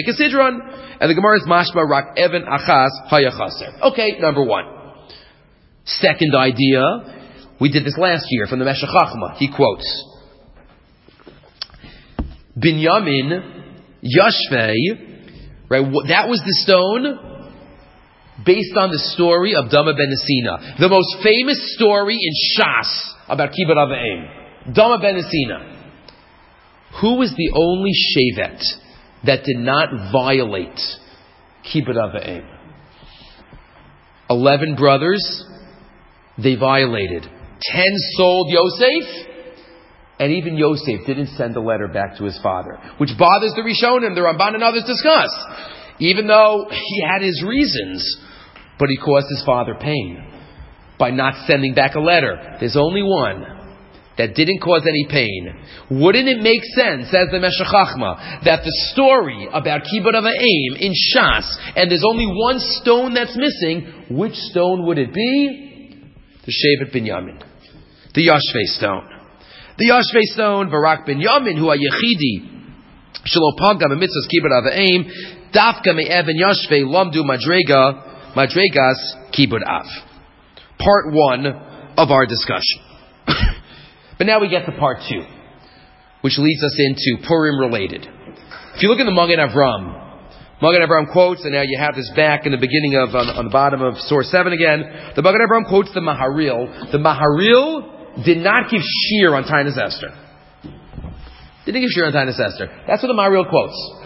kasidron. 0.07 0.59
And 0.99 1.09
the 1.09 1.15
Gemara 1.15 1.37
is 1.37 1.47
mashma 1.47 1.87
rak 1.89 2.17
evan 2.17 2.43
achas 2.43 2.91
hayachaser. 3.09 3.81
Okay, 3.91 4.19
number 4.19 4.43
one. 4.43 4.65
Second 5.85 6.35
idea, 6.35 6.81
we 7.59 7.71
did 7.71 7.85
this 7.85 7.97
last 7.97 8.25
year 8.29 8.47
from 8.47 8.59
the 8.59 8.65
Meshech. 8.65 8.89
He 9.37 9.49
quotes 9.53 10.05
Binyamin 12.57 13.69
Yashvei. 14.03 15.07
Right, 15.69 15.85
that 16.09 16.27
was 16.27 16.41
the 16.45 16.53
stone 16.65 17.30
based 18.45 18.75
on 18.75 18.89
the 18.89 18.99
story 19.13 19.55
of 19.55 19.69
Dama 19.69 19.93
ben 19.93 20.07
Nesina, 20.07 20.79
the 20.79 20.89
most 20.89 21.23
famous 21.23 21.75
story 21.75 22.15
in 22.15 22.33
Shas 22.57 22.89
about 23.29 23.49
Kibbut 23.49 23.77
Avim. 23.77 24.73
Dama 24.73 24.99
ben 24.99 25.15
Nesina. 25.15 25.79
Who 27.01 27.17
was 27.17 27.33
the 27.35 27.51
only 27.55 27.91
Shevet 27.91 28.61
that 29.25 29.43
did 29.43 29.57
not 29.57 30.11
violate 30.11 30.79
Kibbut 31.63 31.95
Avim? 31.95 32.45
Eleven 34.29 34.75
brothers, 34.75 35.45
they 36.41 36.55
violated. 36.55 37.23
Ten 37.23 37.93
sold 38.17 38.47
Yosef, 38.49 39.27
and 40.19 40.31
even 40.33 40.57
Yosef 40.57 41.05
didn't 41.05 41.27
send 41.37 41.55
a 41.57 41.61
letter 41.61 41.87
back 41.87 42.17
to 42.17 42.23
his 42.23 42.39
father, 42.41 42.79
which 42.97 43.11
bothers 43.17 43.53
the 43.55 43.61
Rishonim, 43.61 44.15
the 44.15 44.21
Ramban 44.21 44.55
and 44.55 44.63
others 44.63 44.83
discuss. 44.85 45.29
Even 46.01 46.25
though 46.25 46.65
he 46.69 47.03
had 47.07 47.21
his 47.21 47.43
reasons, 47.47 48.17
but 48.79 48.89
he 48.89 48.97
caused 48.97 49.27
his 49.29 49.43
father 49.45 49.75
pain 49.79 50.27
by 50.97 51.11
not 51.11 51.45
sending 51.45 51.75
back 51.75 51.93
a 51.93 51.99
letter. 51.99 52.57
There's 52.59 52.75
only 52.75 53.03
one 53.03 53.45
that 54.17 54.35
didn't 54.35 54.59
cause 54.61 54.81
any 54.85 55.05
pain, 55.09 55.53
wouldn't 55.89 56.27
it 56.27 56.41
make 56.41 56.61
sense, 56.75 57.13
as 57.13 57.29
the 57.31 57.39
Meshech 57.39 57.69
Chachma, 57.69 58.43
that 58.43 58.61
the 58.63 58.73
story 58.91 59.47
about 59.53 59.81
Kibbut 59.81 60.15
of 60.15 60.25
Aim 60.25 60.75
in 60.77 60.91
Shas, 60.91 61.45
and 61.75 61.89
there's 61.89 62.03
only 62.05 62.27
one 62.27 62.57
stone 62.81 63.13
that's 63.13 63.37
missing, 63.37 64.05
which 64.09 64.33
stone 64.33 64.85
would 64.87 64.97
it 64.97 65.13
be? 65.13 66.01
The 66.45 66.51
Shevet 66.51 66.93
Binyamin. 66.93 67.41
The 68.13 68.27
Yashvei 68.27 68.65
stone. 68.77 69.07
The 69.77 69.89
Yashvei 69.89 70.33
stone, 70.33 70.69
Barak 70.69 71.07
Binyamin, 71.07 71.57
who 71.57 71.69
are 71.69 71.77
Yechidi, 71.77 72.49
Shalopaga, 73.25 73.85
Mitzvahs 73.93 74.27
Kibbut 74.29 74.59
of 74.59 74.65
Aim, 74.73 75.40
Dafka 75.53 75.93
Me'evan 75.95 76.37
Yashvei, 76.39 76.83
Lamdu 76.83 77.23
Madrega, 77.23 78.35
Madregas 78.35 79.31
kibud 79.31 79.61
Av. 79.67 79.85
Part 80.79 81.05
one 81.11 81.45
of 81.97 82.11
our 82.11 82.25
discussion. 82.25 82.79
But 84.17 84.27
now 84.27 84.39
we 84.39 84.49
get 84.49 84.67
to 84.67 84.71
part 84.73 84.99
two, 85.09 85.25
which 86.21 86.37
leads 86.37 86.63
us 86.63 86.75
into 86.77 87.25
Purim 87.27 87.57
related. 87.57 88.05
If 88.75 88.83
you 88.83 88.89
look 88.89 88.99
in 88.99 89.07
the 89.07 89.17
Magen 89.17 89.39
Avram, 89.41 89.97
Magen 90.61 90.87
Avram 90.87 91.11
quotes, 91.11 91.43
and 91.43 91.53
now 91.53 91.63
you 91.65 91.75
have 91.79 91.95
this 91.95 92.11
back 92.15 92.45
in 92.45 92.51
the 92.51 92.61
beginning 92.61 92.93
of, 93.01 93.15
on, 93.15 93.33
on 93.33 93.45
the 93.45 93.51
bottom 93.51 93.81
of 93.81 93.97
Source 94.05 94.29
7 94.29 94.53
again, 94.53 95.13
the 95.15 95.23
Magen 95.23 95.41
Avram 95.41 95.67
quotes 95.67 95.91
the 95.95 96.01
Maharil. 96.05 96.91
The 96.91 96.99
Maharil 97.01 98.23
did 98.23 98.37
not 98.37 98.69
give 98.69 98.81
shear 98.85 99.33
on 99.33 99.43
Tainus 99.43 99.73
Esther. 99.81 100.13
Didn't 101.65 101.81
give 101.81 101.89
shear 101.89 102.05
on 102.05 102.13
Tainus 102.13 102.39
Esther. 102.39 102.69
That's 102.85 103.01
what 103.01 103.09
the 103.09 103.17
Maharil 103.17 103.49
quotes. 103.49 104.00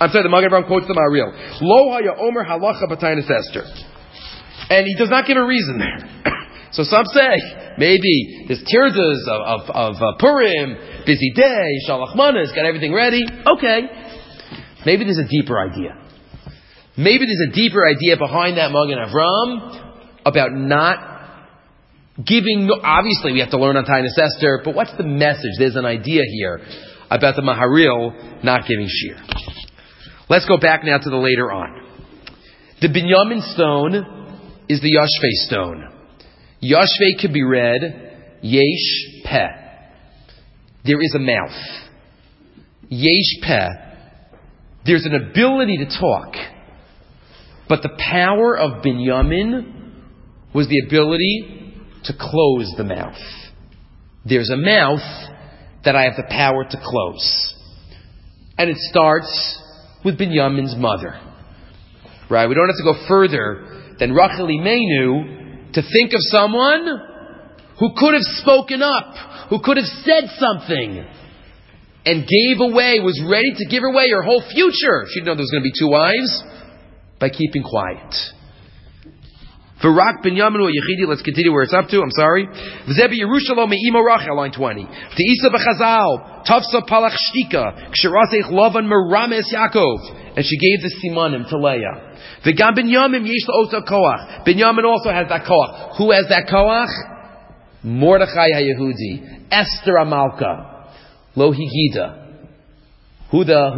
I'm 0.00 0.10
sorry, 0.10 0.24
the 0.24 0.28
Magen 0.28 0.50
Avram 0.50 0.66
quotes 0.66 0.86
the 0.86 0.94
Maharil. 0.94 1.60
Lo 1.62 1.92
haya 1.92 2.16
omer 2.18 2.44
halacha 2.44 2.90
b'Tainus 2.90 3.30
Esther. 3.30 3.64
And 4.70 4.86
he 4.86 4.94
does 4.96 5.10
not 5.10 5.26
give 5.26 5.36
a 5.36 5.44
reason 5.44 5.78
there. 5.78 6.32
So 6.74 6.82
some 6.82 7.04
say 7.04 7.38
maybe 7.78 8.46
there's 8.48 8.64
tirdas 8.64 9.28
of, 9.28 9.62
of, 9.62 9.70
of 9.70 9.94
uh, 10.02 10.18
Purim 10.18 10.74
busy 11.06 11.32
day, 11.36 11.68
Shalach 11.88 12.16
Manas, 12.16 12.50
got 12.50 12.66
everything 12.66 12.92
ready. 12.92 13.22
Okay. 13.46 13.82
Maybe 14.84 15.04
there's 15.04 15.22
a 15.24 15.28
deeper 15.28 15.56
idea. 15.56 15.96
Maybe 16.96 17.26
there's 17.26 17.48
a 17.48 17.54
deeper 17.54 17.86
idea 17.86 18.16
behind 18.16 18.56
that 18.58 18.72
Magen 18.72 18.98
Avram 18.98 20.18
about 20.26 20.52
not 20.52 21.14
giving, 22.16 22.68
obviously 22.82 23.32
we 23.32 23.40
have 23.40 23.50
to 23.50 23.58
learn 23.58 23.76
on 23.76 23.84
Tainus 23.84 24.18
Esther, 24.18 24.60
but 24.64 24.74
what's 24.74 24.96
the 24.96 25.04
message? 25.04 25.52
There's 25.58 25.76
an 25.76 25.86
idea 25.86 26.22
here 26.28 26.60
about 27.10 27.36
the 27.36 27.42
Maharil 27.42 28.44
not 28.44 28.66
giving 28.66 28.88
shear. 28.88 29.16
Let's 30.28 30.46
go 30.46 30.56
back 30.58 30.84
now 30.84 30.96
to 30.96 31.10
the 31.10 31.16
later 31.16 31.52
on. 31.52 31.82
The 32.80 32.88
Binyamin 32.88 33.42
stone 33.54 33.94
is 34.68 34.80
the 34.80 34.96
Yashve 34.96 35.30
stone. 35.46 35.90
Yashve 36.62 37.20
could 37.20 37.34
be 37.34 37.42
read 37.42 38.38
Yesh 38.42 39.22
Peh. 39.24 39.48
There 40.86 41.00
is 41.00 41.14
a 41.14 41.18
mouth. 41.18 41.90
Yesh 42.88 43.42
Peh. 43.42 43.68
There's 44.86 45.04
an 45.04 45.14
ability 45.14 45.78
to 45.78 45.98
talk. 45.98 46.34
But 47.68 47.82
the 47.82 47.96
power 47.98 48.56
of 48.56 48.82
Binyamin 48.82 49.92
was 50.54 50.68
the 50.68 50.82
ability 50.86 51.74
to 52.04 52.12
close 52.18 52.72
the 52.78 52.84
mouth. 52.84 53.20
There's 54.24 54.50
a 54.50 54.56
mouth 54.56 55.00
that 55.84 55.96
I 55.96 56.04
have 56.04 56.16
the 56.16 56.26
power 56.30 56.64
to 56.64 56.80
close. 56.82 57.54
And 58.56 58.70
it 58.70 58.76
starts 58.78 59.60
with 60.04 60.18
Binyamin's 60.18 60.76
mother. 60.76 61.18
Right? 62.30 62.46
We 62.46 62.54
don't 62.54 62.68
have 62.68 62.76
to 62.76 62.84
go 62.84 63.06
further 63.08 63.94
than 63.98 64.12
Rachel 64.12 64.46
Imenu 64.46 65.72
to 65.72 65.82
think 65.82 66.12
of 66.12 66.20
someone 66.20 66.86
who 67.78 67.90
could 67.96 68.14
have 68.14 68.22
spoken 68.38 68.82
up, 68.82 69.48
who 69.50 69.60
could 69.62 69.76
have 69.76 69.86
said 70.04 70.30
something, 70.38 71.04
and 72.06 72.26
gave 72.28 72.60
away, 72.60 73.00
was 73.00 73.20
ready 73.28 73.52
to 73.56 73.66
give 73.66 73.82
away 73.82 74.10
her 74.10 74.22
whole 74.22 74.42
future. 74.52 75.06
She 75.08 75.20
didn't 75.20 75.26
know 75.26 75.34
there 75.34 75.42
was 75.42 75.50
going 75.50 75.64
to 75.64 75.70
be 75.70 75.78
two 75.78 75.88
wives 75.88 76.42
by 77.18 77.30
keeping 77.30 77.62
quiet. 77.62 78.14
Virak 79.82 80.22
ben 80.22 80.34
Yaminu 80.34 80.70
Yechidi, 80.70 81.06
let's 81.06 81.22
continue 81.22 81.52
where 81.52 81.62
it's 81.62 81.74
up 81.74 81.88
to, 81.88 82.00
I'm 82.00 82.10
sorry. 82.10 82.46
V'zebi 82.46 83.18
Yerushalom 83.20 83.68
me'imo 83.68 84.00
Rachel, 84.00 84.36
line 84.36 84.52
20. 84.52 84.84
V'te'isa 84.84 85.50
b'chazal, 85.50 86.46
tafsa 86.46 86.80
palach 86.88 87.12
shtika, 87.12 87.90
k'sherasech 87.90 88.50
lovan 88.50 88.86
merames 88.86 89.52
Yaakov. 89.52 90.36
And 90.36 90.44
she 90.44 90.56
gave 90.58 90.80
the 90.82 90.90
simanim 91.02 91.48
to 91.48 91.58
Leah. 91.58 92.16
V'gam 92.46 92.74
ben 92.76 92.86
Yamim 92.86 93.26
yesh 93.26 93.46
la'ota 93.48 93.82
koach. 93.86 94.44
Ben 94.44 94.56
Yamin 94.56 94.84
also 94.84 95.10
has 95.10 95.28
that 95.28 95.44
koach. 95.44 95.96
Who 95.98 96.10
has 96.12 96.26
that 96.28 96.46
koach? 96.50 96.88
Mordechai 97.82 98.50
HaYehudi. 98.50 99.48
Esther 99.50 99.94
Amalka. 100.00 100.88
Lo 101.36 101.52
Higida. 101.52 102.22
Who 103.30 103.44
the, 103.44 103.70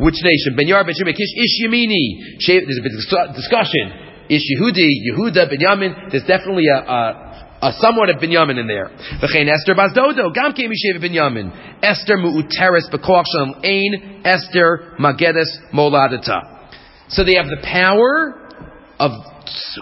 which 0.00 0.14
nation? 0.22 0.56
Ben 0.56 0.66
Yar, 0.68 0.84
Ben 0.84 0.94
Shemekish, 0.94 1.32
Ish 1.36 1.60
Yemini. 1.64 2.38
There's 2.46 2.78
a 2.78 2.82
bit 2.82 2.92
of 3.28 3.34
discussion. 3.36 4.13
Ish 4.28 4.42
Yehudi, 4.56 4.88
Yehuda, 5.10 5.52
Binyamin. 5.52 6.10
There's 6.10 6.24
definitely 6.24 6.64
a, 6.72 6.78
a, 6.78 7.58
a 7.62 7.72
somewhat 7.78 8.10
of 8.10 8.16
Binyamin 8.16 8.58
in 8.58 8.66
there. 8.66 8.88
V'chein 9.22 9.52
Esther 9.52 9.74
Bazdodo, 9.74 10.32
Gam 10.34 10.52
Kem 10.52 10.70
Yishev 10.70 11.02
Binyamin. 11.02 11.82
Esther 11.82 12.16
Mu'uteres 12.16 12.90
B'koach 12.92 13.24
Shalom 13.30 13.60
Ein, 13.62 14.22
Esther 14.24 14.94
Magedes 14.98 15.50
Moladata. 15.72 16.68
So 17.08 17.24
they 17.24 17.34
have 17.36 17.46
the 17.46 17.60
power 17.62 18.50
of 18.98 19.10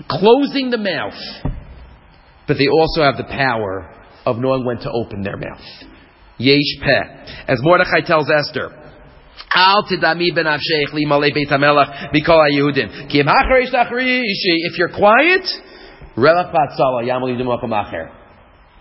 closing 0.09 0.71
the 0.71 0.79
mouth, 0.79 1.53
but 2.49 2.57
they 2.59 2.69
also 2.69 3.03
have 3.03 3.17
the 3.17 3.25
power 3.25 3.89
of 4.27 4.39
knowing 4.39 4.65
when 4.65 4.79
to 4.79 4.91
open 4.91 5.23
their 5.23 5.37
mouth. 5.37 5.61
Yesh 6.39 6.81
Peh. 6.81 7.45
As 7.47 7.61
Mordechai 7.63 8.01
tells 8.05 8.29
Esther, 8.29 8.82
If 14.71 14.79
you're 14.79 14.89
quiet. 14.89 15.47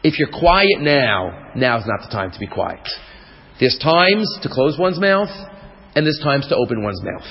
If 0.03 0.17
you're 0.17 0.39
quiet 0.39 0.79
now, 0.79 1.51
now 1.55 1.77
is 1.77 1.85
not 1.85 2.01
the 2.01 2.09
time 2.11 2.31
to 2.31 2.39
be 2.39 2.47
quiet. 2.47 2.87
There's 3.59 3.77
times 3.81 4.39
to 4.41 4.49
close 4.49 4.77
one's 4.79 4.99
mouth, 4.99 5.29
and 5.95 6.05
there's 6.05 6.19
times 6.23 6.47
to 6.47 6.55
open 6.55 6.83
one's 6.83 7.01
mouth. 7.03 7.27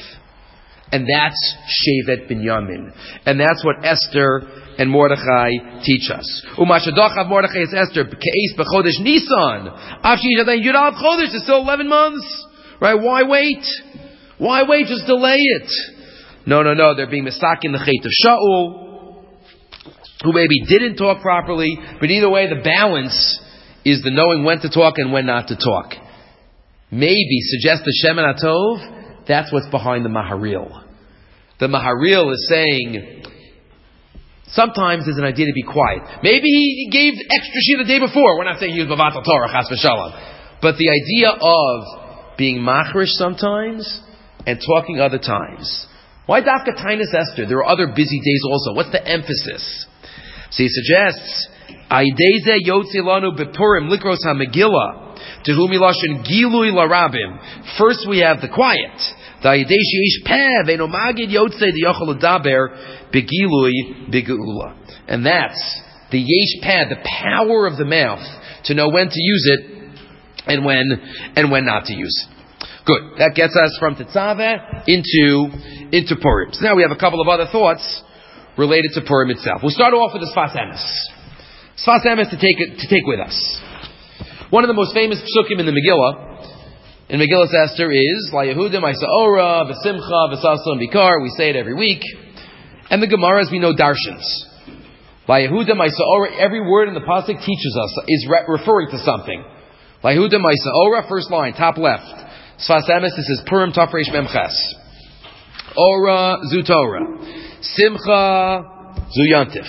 And 0.92 1.06
that's 1.08 1.56
Shevet 1.66 2.30
Binyamin. 2.30 2.92
And 3.26 3.38
that's 3.40 3.64
what 3.64 3.84
Esther 3.84 4.42
and 4.78 4.90
Mordechai 4.90 5.50
teach 5.82 6.10
us. 6.10 6.46
Umashadach 6.58 7.28
Mordechai 7.28 7.62
is 7.62 7.74
Esther, 7.74 8.04
Ke'es 8.04 8.56
B'chodesh 8.56 9.00
Nisan. 9.00 9.68
After 10.02 10.26
Yudal 10.26 10.92
Chodesh, 10.94 11.34
it's 11.34 11.44
still 11.44 11.62
11 11.62 11.88
months. 11.88 12.46
Right? 12.80 12.94
Why 12.94 13.22
wait? 13.24 13.64
Why 14.38 14.62
wait? 14.68 14.86
Just 14.86 15.06
delay 15.06 15.38
it. 15.38 15.70
No, 16.46 16.62
no, 16.62 16.74
no. 16.74 16.94
They're 16.94 17.10
being 17.10 17.24
misak 17.24 17.58
in 17.62 17.72
the 17.72 17.78
chait 17.78 18.04
of 18.04 18.12
Shaul, 18.24 19.24
who 20.24 20.32
maybe 20.32 20.60
didn't 20.66 20.96
talk 20.96 21.22
properly, 21.22 21.78
but 22.00 22.10
either 22.10 22.30
way, 22.30 22.48
the 22.48 22.62
balance 22.62 23.40
is 23.84 24.02
the 24.02 24.10
knowing 24.10 24.44
when 24.44 24.60
to 24.60 24.68
talk 24.70 24.94
and 24.98 25.12
when 25.12 25.26
not 25.26 25.48
to 25.48 25.56
talk. 25.56 25.92
Maybe 26.90 27.38
suggest 27.40 27.82
the 27.84 27.94
Shemin 28.04 28.34
Atov, 28.34 29.26
that's 29.26 29.52
what's 29.52 29.68
behind 29.68 30.04
the 30.04 30.08
Maharil. 30.08 30.84
The 31.60 31.66
Maharil 31.66 32.32
is 32.32 32.48
saying, 32.48 33.22
sometimes 34.48 35.04
there's 35.04 35.18
an 35.18 35.24
idea 35.24 35.46
to 35.46 35.52
be 35.54 35.62
quiet. 35.62 36.02
Maybe 36.22 36.48
he 36.48 36.88
gave 36.90 37.14
extra 37.30 37.60
shit 37.68 37.78
the 37.78 37.84
day 37.84 38.00
before. 38.00 38.36
We're 38.38 38.44
not 38.44 38.58
saying 38.58 38.74
he 38.74 38.80
was 38.80 38.88
Bavatal 38.88 39.24
Torah, 39.24 39.48
Chas 39.52 39.70
v'shalom. 39.70 40.58
But 40.60 40.76
the 40.76 40.88
idea 40.90 41.30
of 41.30 42.09
being 42.40 42.56
machrish 42.56 43.12
sometimes 43.20 43.84
and 44.46 44.58
talking 44.66 44.98
other 44.98 45.18
times. 45.18 45.86
Why 46.24 46.40
Dafka 46.40 46.72
Tainus 46.74 47.12
Esther? 47.12 47.44
There 47.46 47.58
are 47.58 47.66
other 47.66 47.88
busy 47.94 48.18
days 48.18 48.42
also. 48.48 48.72
What's 48.72 48.90
the 48.90 49.06
emphasis? 49.06 49.86
So 50.50 50.62
he 50.62 50.68
suggests, 50.70 51.48
Aideze 51.90 52.56
Yotzilanu 52.66 53.36
Bepurim 53.36 53.92
Likros 53.92 54.24
HaMegillah, 54.24 55.44
to 55.44 55.52
whom 55.52 55.70
Ilashin 55.72 56.24
Gilui 56.24 56.72
Larabim. 56.72 57.38
First 57.78 58.06
we 58.08 58.20
have 58.20 58.40
the 58.40 58.48
quiet. 58.48 58.98
And 65.08 65.26
that's 65.26 65.80
the 66.10 66.18
Yesh 66.18 66.62
pad, 66.62 66.88
the 66.88 67.02
power 67.04 67.66
of 67.66 67.76
the 67.76 67.84
mouth, 67.84 68.24
to 68.64 68.74
know 68.74 68.88
when 68.88 69.08
to 69.08 69.20
use 69.20 69.46
it 69.58 69.79
and 70.46 70.64
when 70.64 70.84
and 71.36 71.50
when 71.50 71.64
not 71.64 71.84
to 71.86 71.94
use. 71.94 72.26
Good. 72.84 73.18
That 73.18 73.32
gets 73.34 73.56
us 73.56 73.76
from 73.78 73.94
Tetzaveh 73.96 74.88
into 74.88 75.52
into 75.92 76.16
Purim. 76.16 76.52
So 76.52 76.64
now 76.64 76.76
we 76.76 76.82
have 76.82 76.90
a 76.90 77.00
couple 77.00 77.20
of 77.20 77.28
other 77.28 77.46
thoughts 77.50 77.84
related 78.56 78.92
to 78.94 79.02
Purim 79.02 79.30
itself. 79.30 79.60
We'll 79.62 79.76
start 79.76 79.94
off 79.94 80.12
with 80.12 80.22
the 80.22 80.32
Sfas 80.32 80.56
Emes. 80.56 80.82
Sfas 81.80 82.04
Emes 82.06 82.30
to 82.30 82.38
take 82.40 82.78
to 82.78 82.86
take 82.88 83.06
with 83.06 83.20
us. 83.20 83.36
One 84.50 84.64
of 84.64 84.68
the 84.68 84.74
most 84.74 84.94
famous 84.94 85.20
psukim 85.20 85.60
in 85.60 85.66
the 85.66 85.76
Megillah, 85.76 87.08
in 87.08 87.20
Megillah 87.20 87.52
Esther, 87.64 87.92
is 87.92 88.30
La 88.32 88.42
Yehudim 88.42 88.82
Ora 88.82 89.64
V'Simcha 89.68 90.34
V'Sason 90.34 90.80
Bikar. 90.80 91.22
We 91.22 91.30
say 91.36 91.50
it 91.50 91.56
every 91.56 91.74
week, 91.74 92.02
and 92.90 93.02
the 93.02 93.06
Gemara, 93.06 93.42
as 93.42 93.50
we 93.52 93.60
know, 93.60 93.72
darshans. 93.74 94.26
La 95.28 95.36
Yehudim 95.36 95.78
Ora. 95.78 96.34
Every 96.36 96.60
word 96.60 96.88
in 96.88 96.94
the 96.94 97.00
pasuk 97.00 97.38
teaches 97.44 97.78
us 97.80 97.98
is 98.08 98.26
re- 98.28 98.44
referring 98.48 98.88
to 98.90 98.98
something. 99.04 99.44
Lahuda 100.02 100.34
Maisa 100.34 100.72
Ora, 100.74 101.04
first 101.08 101.30
line, 101.30 101.52
top 101.52 101.76
left. 101.76 102.06
Sfas 102.58 102.88
Emes, 102.88 103.14
this 103.16 103.28
is 103.28 103.42
Purim 103.46 103.72
Tafresh 103.72 104.08
Memches. 104.08 104.56
Ora 105.76 106.38
Zutora. 106.50 107.62
Simcha 107.62 108.64
Zuyantif. 109.18 109.68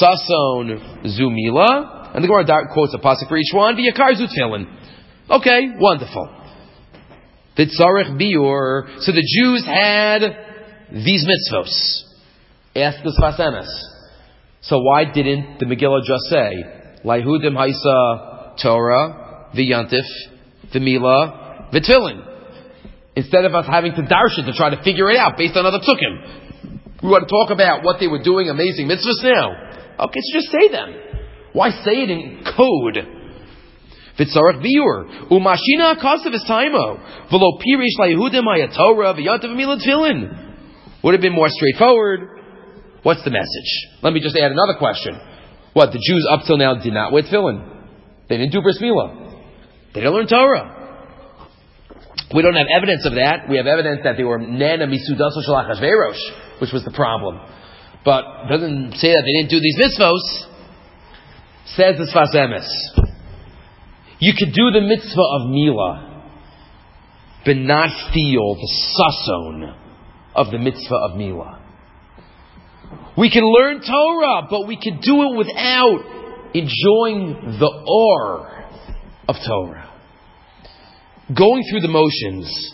Sason 0.00 1.04
Zumila. 1.04 2.14
And 2.14 2.24
the 2.24 2.28
Gemara 2.28 2.72
quotes 2.72 2.94
a 2.94 2.98
pasuk 2.98 3.28
for 3.28 3.36
each 3.36 3.52
one. 3.52 3.76
V'yakar 3.76 4.14
Zutfilin. 4.14 4.66
Okay, 5.30 5.68
wonderful. 5.78 6.28
Vitzarech 7.58 8.18
Biur. 8.18 9.00
So 9.00 9.12
the 9.12 9.42
Jews 9.42 9.66
had 9.66 10.22
these 10.90 11.26
mitzvos. 11.26 12.02
Ask 12.74 13.02
the 13.04 13.14
Sfas 13.20 13.38
Emes. 13.38 13.68
So 14.62 14.78
why 14.78 15.04
didn't 15.04 15.58
the 15.58 15.66
Megillah 15.66 16.02
just 16.04 16.24
say, 16.30 16.64
Laihudim 17.04 17.54
Haisa 17.54 18.62
Torah, 18.62 19.23
the 19.54 19.70
Yantif, 19.70 20.06
the 20.72 20.80
the. 20.80 22.22
Instead 23.16 23.44
of 23.44 23.54
us 23.54 23.66
having 23.66 23.92
to 23.92 24.02
darsh 24.02 24.38
it 24.38 24.46
to 24.46 24.52
try 24.52 24.70
to 24.70 24.82
figure 24.82 25.10
it 25.10 25.16
out 25.16 25.36
based 25.38 25.56
on 25.56 25.64
other 25.66 25.78
psukim. 25.78 27.02
We 27.02 27.08
want 27.10 27.28
to 27.28 27.30
talk 27.30 27.50
about 27.54 27.84
what 27.84 28.00
they 28.00 28.08
were 28.08 28.22
doing, 28.22 28.48
amazing 28.48 28.88
mitzvahs 28.88 29.22
now. 29.22 29.54
Okay, 30.00 30.20
so 30.20 30.38
just 30.40 30.50
say 30.50 30.68
them. 30.68 30.94
Why 31.52 31.70
say 31.70 32.02
it 32.02 32.10
in 32.10 32.42
code? 32.42 32.98
Vitzarach 34.18 34.58
biur. 34.58 35.30
Umashina 35.30 35.94
akasav 35.94 36.34
is. 36.34 36.42
V'lo 37.30 37.60
pirish 37.62 37.94
la 37.98 38.06
Yehudim 38.06 38.42
ayatorah 38.42 39.14
v'yantiv 39.14 39.54
v'mila 39.54 39.78
tefillin. 39.78 40.52
Would 41.04 41.14
have 41.14 41.20
been 41.20 41.34
more 41.34 41.48
straightforward. 41.50 42.20
What's 43.02 43.22
the 43.22 43.30
message? 43.30 44.00
Let 44.02 44.12
me 44.12 44.20
just 44.20 44.36
add 44.36 44.50
another 44.50 44.74
question. 44.78 45.20
What, 45.74 45.92
the 45.92 46.00
Jews 46.02 46.26
up 46.30 46.46
till 46.46 46.56
now 46.56 46.74
did 46.82 46.92
not 46.92 47.12
wear 47.12 47.22
tefillin? 47.22 47.70
They 48.28 48.38
didn't 48.38 48.52
do 48.52 48.62
bris 48.62 48.80
milah. 48.80 49.23
They 49.94 50.00
didn't 50.00 50.14
learn 50.14 50.26
Torah. 50.26 50.80
We 52.34 52.42
don't 52.42 52.56
have 52.56 52.66
evidence 52.66 53.06
of 53.06 53.14
that. 53.14 53.48
We 53.48 53.58
have 53.58 53.66
evidence 53.66 54.00
that 54.02 54.16
they 54.16 54.24
were 54.24 54.38
Nana 54.38 54.86
Misudaso 54.86 55.38
Shalach 55.48 55.70
Verosh, 55.80 56.60
which 56.60 56.72
was 56.72 56.84
the 56.84 56.90
problem. 56.90 57.40
But 58.04 58.48
doesn't 58.48 58.94
say 58.96 59.12
that 59.12 59.22
they 59.24 59.40
didn't 59.40 59.50
do 59.50 59.60
these 59.60 59.78
mitzvos. 59.78 60.50
Says 61.76 61.96
the 61.96 62.10
Sfas 62.12 62.34
Emes. 62.34 62.68
You 64.18 64.32
could 64.36 64.52
do 64.52 64.70
the 64.70 64.80
mitzvah 64.80 65.28
of 65.40 65.50
Mila, 65.50 66.30
but 67.46 67.56
not 67.56 67.90
feel 68.12 68.54
the 68.54 68.70
sason 68.98 69.74
of 70.34 70.50
the 70.50 70.58
mitzvah 70.58 70.96
of 71.10 71.16
Mila. 71.16 71.60
We 73.16 73.30
can 73.30 73.44
learn 73.44 73.80
Torah, 73.80 74.48
but 74.50 74.66
we 74.66 74.76
can 74.76 75.00
do 75.00 75.22
it 75.22 75.36
without 75.36 76.50
enjoying 76.52 77.58
the 77.58 77.66
awe 77.66 78.46
of 79.28 79.36
Torah 79.46 79.83
going 81.32 81.64
through 81.70 81.80
the 81.80 81.88
motions 81.88 82.72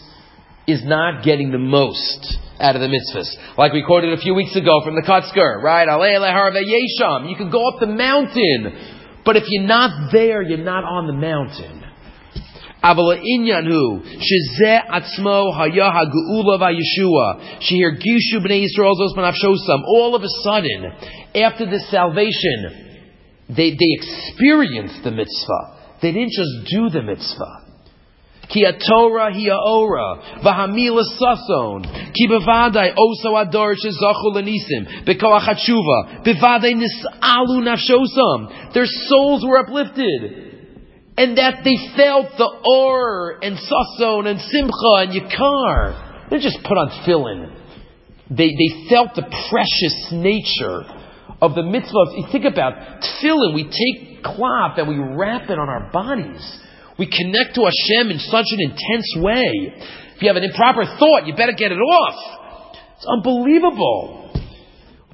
is 0.66 0.82
not 0.84 1.22
getting 1.24 1.50
the 1.50 1.58
most 1.58 2.38
out 2.58 2.76
of 2.76 2.80
the 2.80 2.88
mitzvahs. 2.88 3.56
Like 3.56 3.72
we 3.72 3.84
quoted 3.84 4.12
a 4.12 4.20
few 4.20 4.34
weeks 4.34 4.54
ago 4.56 4.82
from 4.84 4.94
the 4.94 5.02
Kotsker, 5.02 5.62
right? 5.62 5.86
Yesham. 5.86 7.30
You 7.30 7.36
can 7.36 7.50
go 7.50 7.68
up 7.68 7.80
the 7.80 7.86
mountain, 7.86 9.20
but 9.24 9.36
if 9.36 9.44
you're 9.48 9.66
not 9.66 10.12
there, 10.12 10.42
you're 10.42 10.58
not 10.58 10.84
on 10.84 11.06
the 11.06 11.12
mountain. 11.12 11.84
All 12.82 13.12
of 20.14 20.22
a 20.22 20.28
sudden, 20.42 20.84
after 21.34 21.66
the 21.66 21.78
salvation, 21.90 23.02
they, 23.50 23.70
they 23.70 23.76
experienced 23.80 25.04
the 25.04 25.10
mitzvah. 25.10 25.76
They 26.00 26.12
didn't 26.12 26.32
just 26.32 26.64
do 26.70 26.88
the 26.88 27.02
mitzvah. 27.02 27.59
Ki 28.50 28.66
atorah 28.66 29.30
hi 29.32 29.48
aora, 29.48 30.40
v'hamila 30.42 31.04
sason, 31.18 32.12
ki 32.12 32.26
bevadai 32.26 32.94
oso 32.98 33.40
ador 33.40 33.76
shezachu 33.76 34.34
lenisim, 34.34 35.06
bekoach 35.06 35.46
hatshuva, 35.46 36.24
bevadai 36.24 36.74
nisalu 36.74 37.62
nafshosam. 37.62 38.74
Their 38.74 38.86
souls 38.86 39.44
were 39.46 39.58
uplifted. 39.58 40.48
And 41.16 41.36
that 41.38 41.62
they 41.64 41.76
felt 41.96 42.32
the 42.38 42.50
or 42.64 43.38
and 43.42 43.56
sason 43.56 44.26
and 44.26 44.40
simcha 44.40 44.94
and 44.98 45.12
yakar. 45.12 46.30
They 46.30 46.38
just 46.38 46.58
put 46.64 46.78
on 46.78 47.04
filling. 47.04 47.52
They, 48.30 48.48
they 48.48 48.88
felt 48.88 49.14
the 49.14 49.22
precious 49.50 50.08
nature 50.12 50.82
of 51.42 51.54
the 51.54 51.62
mitzvah. 51.62 52.14
If 52.14 52.16
you 52.16 52.32
think 52.32 52.44
about 52.46 53.02
tefillin, 53.02 53.54
we 53.54 53.64
take 53.64 54.24
cloth 54.24 54.78
and 54.78 54.88
we 54.88 54.98
wrap 54.98 55.50
it 55.50 55.58
on 55.58 55.68
our 55.68 55.90
bodies. 55.92 56.60
We 57.00 57.08
connect 57.08 57.56
to 57.56 57.64
Hashem 57.64 58.12
in 58.12 58.18
such 58.18 58.44
an 58.52 58.60
intense 58.60 59.08
way. 59.16 59.72
If 60.16 60.20
you 60.20 60.28
have 60.28 60.36
an 60.36 60.44
improper 60.44 60.84
thought, 60.84 61.24
you 61.24 61.34
better 61.34 61.56
get 61.56 61.72
it 61.72 61.80
off. 61.80 62.76
It's 62.96 63.06
unbelievable. 63.08 64.28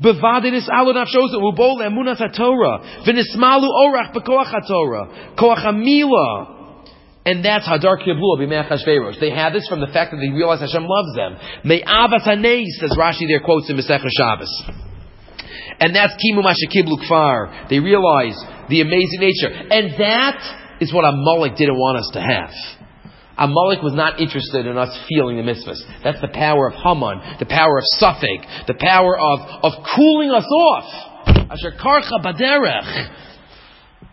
Bevadinis 0.02 0.66
alu 0.68 0.92
nafshosu 0.92 1.38
ubol 1.38 1.78
emunas 1.78 2.18
haTorah 2.18 3.06
v'nismalu 3.06 3.70
orach 3.70 4.12
b'koach 4.12 4.50
haTorah 4.50 5.36
koach 5.38 5.64
hamila. 5.64 6.54
And 7.24 7.44
that's 7.44 7.66
Hadar 7.66 8.02
Kiblua. 8.02 9.20
They 9.20 9.30
had 9.30 9.52
this 9.52 9.68
from 9.68 9.80
the 9.80 9.86
fact 9.86 10.10
that 10.10 10.18
they 10.18 10.34
realized 10.34 10.62
Hashem 10.62 10.86
loves 10.86 11.14
them. 11.14 11.36
Me'avas 11.64 12.26
haneis, 12.26 12.82
as 12.82 12.96
Rashi 12.96 13.28
there 13.28 13.40
quotes 13.40 13.70
in 13.70 13.76
Masech 13.76 14.02
Shabbos. 14.10 14.62
And 15.78 15.94
that's 15.94 16.14
Kimu 16.14 16.42
Mashakiblu 16.42 17.08
Kfar. 17.08 17.68
They 17.68 17.78
realize 17.80 18.36
the 18.68 18.80
amazing 18.80 19.20
nature. 19.20 19.50
And 19.70 19.92
that 19.98 20.65
is 20.80 20.92
what 20.92 21.04
Amalek 21.04 21.56
didn't 21.56 21.76
want 21.76 21.98
us 21.98 22.10
to 22.14 22.20
have. 22.20 22.50
Amalek 23.38 23.82
was 23.82 23.92
not 23.92 24.18
interested 24.20 24.66
in 24.66 24.78
us 24.78 24.88
feeling 25.08 25.36
the 25.36 25.42
mitzvahs. 25.42 25.80
That's 26.02 26.20
the 26.20 26.32
power 26.32 26.68
of 26.68 26.74
Haman, 26.74 27.38
the 27.38 27.46
power 27.46 27.78
of 27.78 27.84
safek, 28.00 28.66
the 28.66 28.76
power 28.78 29.18
of, 29.18 29.40
of 29.62 29.72
cooling 29.94 30.30
us 30.30 30.46
off. 30.46 31.16
Asher. 31.50 31.72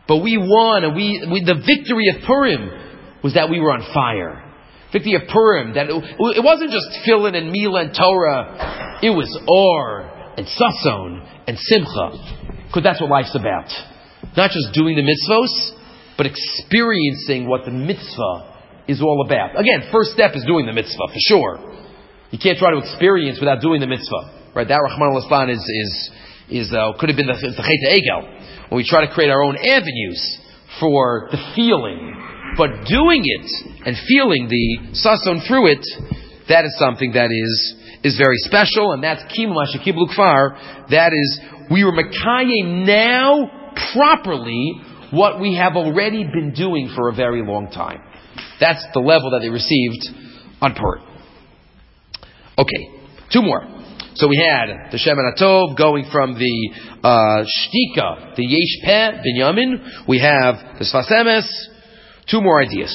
But 0.07 0.17
we 0.17 0.37
won, 0.37 0.83
and 0.83 0.95
we, 0.95 1.23
we, 1.31 1.43
the 1.45 1.55
victory 1.55 2.09
of 2.09 2.23
Purim 2.27 3.21
was 3.23 3.35
that 3.35 3.49
we 3.49 3.61
were 3.61 3.71
on 3.71 3.81
fire. 3.93 4.43
Victory 4.91 5.15
of 5.15 5.23
Purim, 5.31 5.73
that 5.75 5.89
it, 5.89 5.95
it 6.35 6.43
wasn't 6.43 6.71
just 6.71 6.85
Tefillin 7.01 7.35
and 7.35 7.49
Mila 7.49 7.85
and 7.85 7.95
Torah, 7.95 8.99
it 9.01 9.09
was 9.09 9.31
Or 9.47 10.01
and 10.37 10.45
Sason 10.45 11.47
and 11.47 11.57
Simcha. 11.57 12.67
Because 12.67 12.83
that's 12.83 12.99
what 12.99 13.09
life's 13.09 13.35
about. 13.35 13.71
Not 14.35 14.51
just 14.51 14.73
doing 14.73 14.97
the 14.97 15.01
mitzvahs, 15.01 15.79
but 16.17 16.25
experiencing 16.25 17.47
what 17.47 17.65
the 17.65 17.71
mitzvah 17.71 18.53
is 18.87 19.01
all 19.01 19.23
about. 19.25 19.59
Again, 19.59 19.89
first 19.91 20.11
step 20.11 20.35
is 20.35 20.43
doing 20.45 20.65
the 20.65 20.73
mitzvah, 20.73 21.07
for 21.07 21.21
sure. 21.27 21.73
You 22.31 22.39
can't 22.39 22.57
try 22.57 22.71
to 22.71 22.77
experience 22.77 23.39
without 23.39 23.61
doing 23.61 23.79
the 23.79 23.87
mitzvah. 23.87 24.51
Right? 24.55 24.67
That 24.67 24.81
Rahman 24.81 25.13
al 25.13 25.49
is, 25.49 25.57
is, 25.57 26.11
is 26.49 26.73
uh, 26.73 26.93
could 26.99 27.09
have 27.09 27.17
been 27.17 27.27
the, 27.27 27.37
the 27.37 27.63
Chet 27.63 27.83
Egel, 27.89 28.69
when 28.69 28.77
we 28.77 28.87
try 28.87 29.05
to 29.05 29.11
create 29.13 29.29
our 29.29 29.41
own 29.41 29.57
avenues 29.57 30.21
for 30.79 31.29
the 31.31 31.37
feeling. 31.55 32.13
But 32.57 32.85
doing 32.85 33.21
it 33.25 33.47
and 33.85 33.97
feeling 34.07 34.47
the 34.47 34.93
sason 34.93 35.41
through 35.47 35.73
it, 35.73 35.85
that 36.49 36.65
is 36.65 36.77
something 36.77 37.13
that 37.13 37.31
is, 37.31 37.75
is 38.03 38.17
very 38.17 38.37
special, 38.37 38.91
and 38.91 39.03
that's 39.03 39.23
Kimu 39.33 39.55
Kiblu 39.81 40.05
Kfar. 40.13 40.89
That 40.91 41.13
is, 41.13 41.39
we 41.71 41.83
were 41.83 41.93
Makaye 41.93 42.85
now 42.85 43.73
properly 43.93 44.81
what 45.13 45.39
we 45.39 45.55
have 45.55 45.75
already 45.75 46.23
been 46.23 46.53
doing 46.55 46.91
for 46.95 47.09
a 47.09 47.13
very 47.13 47.45
long 47.45 47.69
time. 47.69 48.01
That's 48.59 48.83
the 48.93 48.99
level 48.99 49.31
that 49.31 49.39
they 49.41 49.49
received 49.49 50.09
on 50.59 50.73
Purim. 50.73 51.03
Okay, 52.57 52.89
two 53.31 53.41
more. 53.41 53.61
So 54.15 54.27
we 54.27 54.37
had 54.37 54.91
the 54.91 54.97
Shem 54.97 55.17
Atov 55.17 55.77
going 55.77 56.05
from 56.11 56.33
the 56.35 56.69
uh, 57.03 57.43
Shtika, 57.45 58.35
the 58.35 58.45
Yesh 58.45 58.85
Peh, 58.85 59.21
Binyamin. 59.21 60.07
We 60.07 60.19
have 60.19 60.79
the 60.79 60.85
Sfas 60.85 61.11
Emes. 61.11 61.47
Two 62.29 62.41
more 62.41 62.61
ideas. 62.61 62.93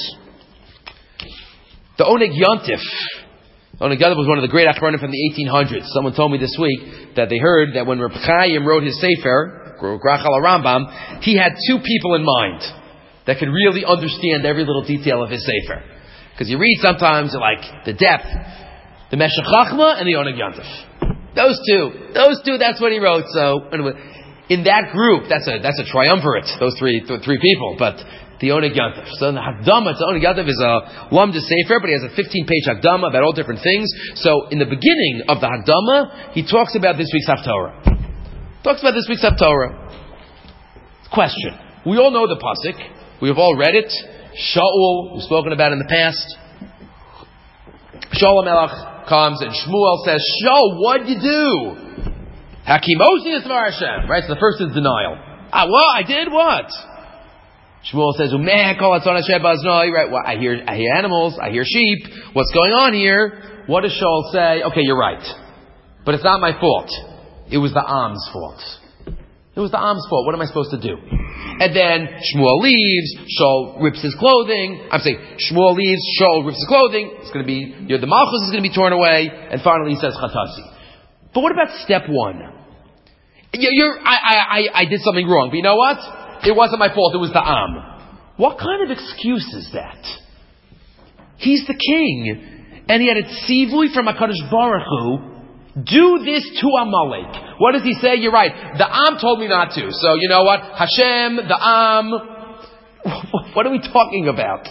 The 1.97 2.05
Oneg 2.05 2.31
Yontif. 2.31 2.81
Oneg 3.81 4.01
Yontif 4.01 4.17
was 4.17 4.27
one 4.27 4.37
of 4.37 4.41
the 4.41 4.47
great 4.47 4.67
Achronim 4.67 4.99
from 4.99 5.11
the 5.11 5.35
1800s. 5.37 5.87
Someone 5.87 6.15
told 6.15 6.31
me 6.31 6.37
this 6.37 6.57
week 6.59 7.15
that 7.15 7.29
they 7.29 7.37
heard 7.37 7.75
that 7.75 7.85
when 7.85 7.99
Reb 7.99 8.11
Chaim 8.11 8.65
wrote 8.65 8.83
his 8.83 8.99
Sefer, 8.99 9.68
Grachal 9.79 10.35
Rambam, 10.43 11.21
he 11.21 11.37
had 11.37 11.53
two 11.67 11.79
people 11.83 12.15
in 12.15 12.23
mind 12.23 12.61
that 13.25 13.37
could 13.39 13.49
really 13.49 13.85
understand 13.85 14.45
every 14.45 14.65
little 14.65 14.83
detail 14.83 15.23
of 15.23 15.29
his 15.29 15.45
Sefer. 15.45 15.83
Because 16.33 16.49
you 16.49 16.57
read 16.57 16.77
sometimes 16.81 17.35
like 17.35 17.85
the 17.85 17.93
depth, 17.93 18.25
the 19.11 19.17
Meshech 19.17 19.45
Chachma 19.45 19.99
and 19.99 20.07
the 20.07 20.15
Oneg 20.15 20.39
Yantif. 20.39 20.65
Those 21.35 21.59
two, 21.67 22.13
those 22.13 22.41
two, 22.45 22.57
that's 22.57 22.81
what 22.81 22.91
he 22.91 22.99
wrote. 22.99 23.25
So 23.35 23.69
in 24.49 24.63
that 24.65 24.89
group, 24.91 25.29
that's 25.29 25.47
a 25.47 25.59
that's 25.61 25.77
a 25.77 25.85
triumvirate. 25.85 26.49
Those 26.59 26.73
three 26.79 27.05
th- 27.05 27.21
three 27.21 27.37
people, 27.37 27.75
but 27.77 28.01
the 28.41 28.49
Oneg 28.49 28.73
Yantif. 28.73 29.05
So 29.19 29.31
the 29.31 29.43
Hagdama 29.43 29.93
to 29.93 30.03
Oneg 30.09 30.25
Yantif 30.25 30.49
is 30.49 30.57
a 30.57 31.13
Lamda 31.13 31.37
Sefer, 31.37 31.77
but 31.79 31.91
he 31.91 31.93
has 31.93 32.07
a 32.07 32.13
15-page 32.15 32.65
Hagdama 32.65 33.09
about 33.09 33.21
all 33.21 33.33
different 33.33 33.61
things. 33.61 33.91
So 34.15 34.47
in 34.49 34.57
the 34.57 34.65
beginning 34.65 35.27
of 35.27 35.39
the 35.39 35.47
Hagdama, 35.47 36.33
he 36.33 36.47
talks 36.49 36.75
about 36.75 36.97
this 36.97 37.11
week's 37.13 37.27
Haftorah. 37.27 37.98
Talks 38.63 38.81
about 38.81 38.91
this 38.91 39.07
week's 39.07 39.23
Haftorah. 39.23 39.87
Question. 41.13 41.57
We 41.85 41.97
all 41.97 42.11
know 42.11 42.27
the 42.27 42.35
pasuk. 42.35 42.75
We've 43.21 43.37
all 43.37 43.55
read 43.55 43.73
it. 43.73 43.91
Shaul, 44.53 45.13
we've 45.15 45.23
spoken 45.23 45.53
about 45.53 45.71
in 45.71 45.79
the 45.79 45.87
past. 45.87 46.27
Shaul 48.19 48.43
Melech 48.43 49.07
comes 49.07 49.41
and 49.41 49.51
Shmuel 49.51 50.03
says, 50.03 50.19
Shaul, 50.43 50.75
what'd 50.75 51.07
you 51.07 51.19
do? 51.21 51.75
Hakimosi 52.67 53.37
is 53.37 53.43
Hashem. 53.43 54.09
Right? 54.09 54.23
So 54.27 54.33
the 54.33 54.39
first 54.39 54.61
is 54.61 54.73
denial. 54.73 55.15
Ah, 55.51 55.65
what? 55.67 55.95
I 55.95 56.03
did 56.03 56.29
what? 56.31 56.67
Shmuel 57.87 58.13
says, 58.17 58.33
Right? 58.33 60.11
Well, 60.11 60.23
I 60.25 60.35
hear, 60.35 60.61
I 60.67 60.75
hear 60.75 60.93
animals. 60.95 61.39
I 61.41 61.49
hear 61.49 61.63
sheep. 61.65 61.99
What's 62.33 62.51
going 62.53 62.73
on 62.73 62.93
here? 62.93 63.63
What 63.67 63.81
does 63.81 63.93
Shaul 63.95 64.31
say? 64.33 64.63
Okay, 64.63 64.81
you're 64.83 64.99
right. 64.99 65.23
But 66.05 66.15
it's 66.15 66.23
not 66.25 66.41
my 66.41 66.59
fault. 66.59 66.91
It 67.51 67.57
was 67.57 67.73
the 67.73 67.81
Am's 67.81 68.21
fault. 68.31 68.61
It 69.55 69.59
was 69.59 69.71
the 69.71 69.81
Am's 69.81 70.05
fault. 70.09 70.25
What 70.25 70.35
am 70.35 70.41
I 70.41 70.45
supposed 70.45 70.71
to 70.71 70.79
do? 70.79 70.95
And 70.95 71.75
then 71.75 72.07
Shmuel 72.31 72.61
leaves, 72.61 73.09
Shaul 73.35 73.81
rips 73.81 74.01
his 74.01 74.15
clothing. 74.15 74.87
I'm 74.91 75.01
saying 75.01 75.19
Shmuel 75.41 75.75
leaves, 75.75 75.99
Shaul 76.21 76.45
rips 76.45 76.61
his 76.61 76.69
clothing. 76.69 77.11
It's 77.19 77.31
going 77.31 77.43
to 77.43 77.49
be, 77.49 77.75
you 77.89 77.97
know, 77.97 77.99
the 77.99 78.07
Malchus 78.07 78.47
is 78.47 78.51
going 78.55 78.63
to 78.63 78.69
be 78.69 78.73
torn 78.73 78.93
away. 78.93 79.27
And 79.27 79.59
finally 79.61 79.91
he 79.91 79.99
says 79.99 80.15
Chatasi. 80.15 80.63
But 81.33 81.41
what 81.41 81.51
about 81.51 81.75
step 81.83 82.03
one? 82.07 82.39
You're, 83.53 83.99
I, 83.99 84.15
I, 84.15 84.59
I 84.73 84.85
did 84.85 85.01
something 85.01 85.27
wrong, 85.27 85.49
but 85.49 85.57
you 85.57 85.63
know 85.63 85.75
what? 85.75 85.97
It 86.45 86.55
wasn't 86.55 86.79
my 86.79 86.93
fault, 86.93 87.15
it 87.15 87.17
was 87.17 87.33
the 87.33 87.41
Am. 87.41 87.99
What 88.37 88.59
kind 88.59 88.83
of 88.83 88.91
excuse 88.91 89.45
is 89.53 89.69
that? 89.73 89.99
He's 91.37 91.65
the 91.67 91.73
king, 91.73 92.85
and 92.87 93.01
he 93.01 93.07
had 93.07 93.17
a 93.17 93.27
tzivui 93.27 93.91
from 93.93 94.05
HaKadosh 94.05 94.49
Baruch 94.51 94.85
Hu 94.87 95.38
do 95.75 96.21
this 96.25 96.43
to 96.61 96.67
Amalek. 96.81 97.59
What 97.59 97.73
does 97.73 97.83
he 97.83 97.93
say? 97.93 98.15
You're 98.15 98.31
right. 98.31 98.51
The 98.77 98.87
Am 98.87 99.19
told 99.19 99.39
me 99.39 99.47
not 99.47 99.71
to. 99.75 99.91
So 99.91 100.15
you 100.15 100.29
know 100.29 100.43
what? 100.43 100.61
Hashem, 100.61 101.35
the 101.47 101.57
Am. 101.59 102.11
What 103.53 103.65
are 103.65 103.71
we 103.71 103.79
talking 103.79 104.27
about? 104.27 104.67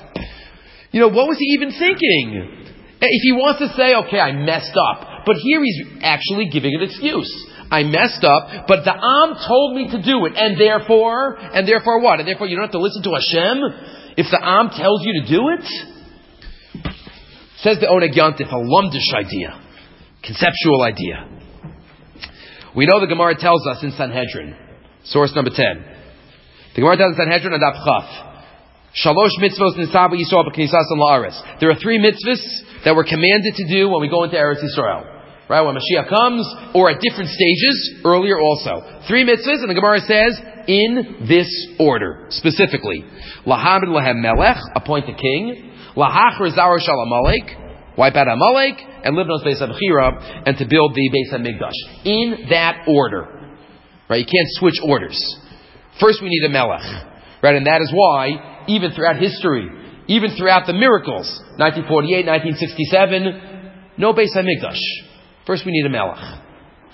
You 0.92 1.01
know, 1.01 1.09
what 1.09 1.28
was 1.28 1.38
he 1.38 1.57
even 1.57 1.70
thinking? 1.70 2.66
If 3.01 3.22
he 3.22 3.32
wants 3.32 3.61
to 3.61 3.68
say, 3.76 3.94
okay, 4.07 4.18
I 4.18 4.32
messed 4.32 4.76
up, 4.76 5.24
but 5.24 5.36
here 5.36 5.62
he's 5.62 6.03
actually 6.03 6.49
giving 6.51 6.74
an 6.74 6.82
excuse. 6.82 7.30
I 7.70 7.84
messed 7.84 8.24
up, 8.24 8.66
but 8.66 8.84
the 8.84 8.94
Am 8.96 9.36
told 9.46 9.76
me 9.76 9.90
to 9.92 10.03
do 10.03 10.24
it, 10.26 10.32
and 10.34 10.59
therefore, 10.59 11.36
and 11.38 11.68
therefore 11.68 12.01
what? 12.01 12.18
And 12.18 12.26
therefore 12.26 12.46
you 12.46 12.57
don't 12.57 12.64
have 12.64 12.72
to 12.72 12.80
listen 12.80 13.03
to 13.05 13.12
Hashem 13.12 13.59
if 14.16 14.26
the 14.30 14.40
Am 14.42 14.70
tells 14.70 15.05
you 15.05 15.22
to 15.22 15.28
do 15.28 15.42
it? 15.55 15.64
Says 17.61 17.78
the 17.78 17.86
Oneg 17.86 18.14
Yontif, 18.16 18.51
a 18.51 18.57
lumdish 18.57 19.12
idea, 19.14 19.61
conceptual 20.29 20.83
idea. 20.85 21.24
We 22.76 22.85
know 22.85 23.01
the 23.01 23.09
Gemara 23.09 23.35
tells 23.41 23.66
us 23.66 23.83
in 23.83 23.93
Sanhedrin, 23.93 24.55
source 25.05 25.33
number 25.35 25.51
10. 25.51 25.64
The 26.76 26.81
Gemara 26.83 26.97
tells 26.97 27.16
in 27.16 27.24
Sanhedrin 27.24 27.57
Adab 27.57 27.81
Chaf. 27.81 28.29
Shalosh 28.93 29.41
mitzvos 29.41 29.76
nisaba 29.81 30.20
Yisrael 30.20 30.45
b'knisas 30.45 30.85
la'aretz. 30.93 31.61
There 31.61 31.70
are 31.70 31.81
three 31.81 31.99
mitzvahs 31.99 32.85
that 32.85 32.95
we're 32.95 33.09
commanded 33.09 33.55
to 33.57 33.66
do 33.68 33.89
when 33.89 34.01
we 34.01 34.09
go 34.09 34.24
into 34.24 34.37
Eretz 34.37 34.62
Yisrael. 34.62 35.16
Right, 35.49 35.62
when 35.62 35.76
Mashiach 35.76 36.11
comes, 36.11 36.47
or 36.74 36.91
at 36.91 37.01
different 37.01 37.31
stages, 37.31 38.03
earlier 38.05 38.39
also. 38.39 39.01
Three 39.09 39.24
mitzvahs, 39.24 39.64
and 39.64 39.70
the 39.70 39.74
Gemara 39.74 40.01
says, 40.01 40.39
in 40.68 41.24
this 41.26 41.49
order, 41.81 42.26
specifically. 42.29 43.03
Lahamid 43.47 43.89
lahem 43.89 44.20
melech, 44.20 44.59
appoint 44.76 45.09
a 45.09 45.14
king. 45.14 45.72
Lahachar 45.97 46.55
zara 46.55 46.79
shal 46.81 47.01
Amalek, 47.01 47.68
wipe 47.99 48.14
out 48.14 48.28
Amalek, 48.28 48.78
and 49.05 49.16
live 49.16 49.26
on 49.26 49.44
Beis 49.44 49.61
HaBechira, 49.61 50.46
and 50.46 50.57
to 50.57 50.64
build 50.64 50.94
the 50.94 51.11
Beis 51.11 51.34
HaMikdash. 51.34 52.07
In 52.07 52.46
that 52.51 52.86
order. 52.86 53.26
Right, 54.09 54.20
you 54.20 54.24
can't 54.24 54.49
switch 54.57 54.78
orders. 54.82 55.18
First 56.01 56.22
we 56.22 56.28
need 56.28 56.46
a 56.46 56.49
melech. 56.49 56.86
Right, 57.42 57.57
and 57.57 57.66
that 57.66 57.82
is 57.82 57.90
why, 57.92 58.64
even 58.68 58.92
throughout 58.92 59.16
history, 59.16 59.68
even 60.07 60.36
throughout 60.38 60.66
the 60.66 60.72
miracles, 60.72 61.26
1948, 61.59 62.24
1967, 62.24 63.99
no 63.99 64.14
Beis 64.14 64.32
HaMikdash. 64.34 64.80
First 65.44 65.66
we 65.66 65.72
need 65.72 65.84
a 65.84 65.90
melech. 65.90 66.46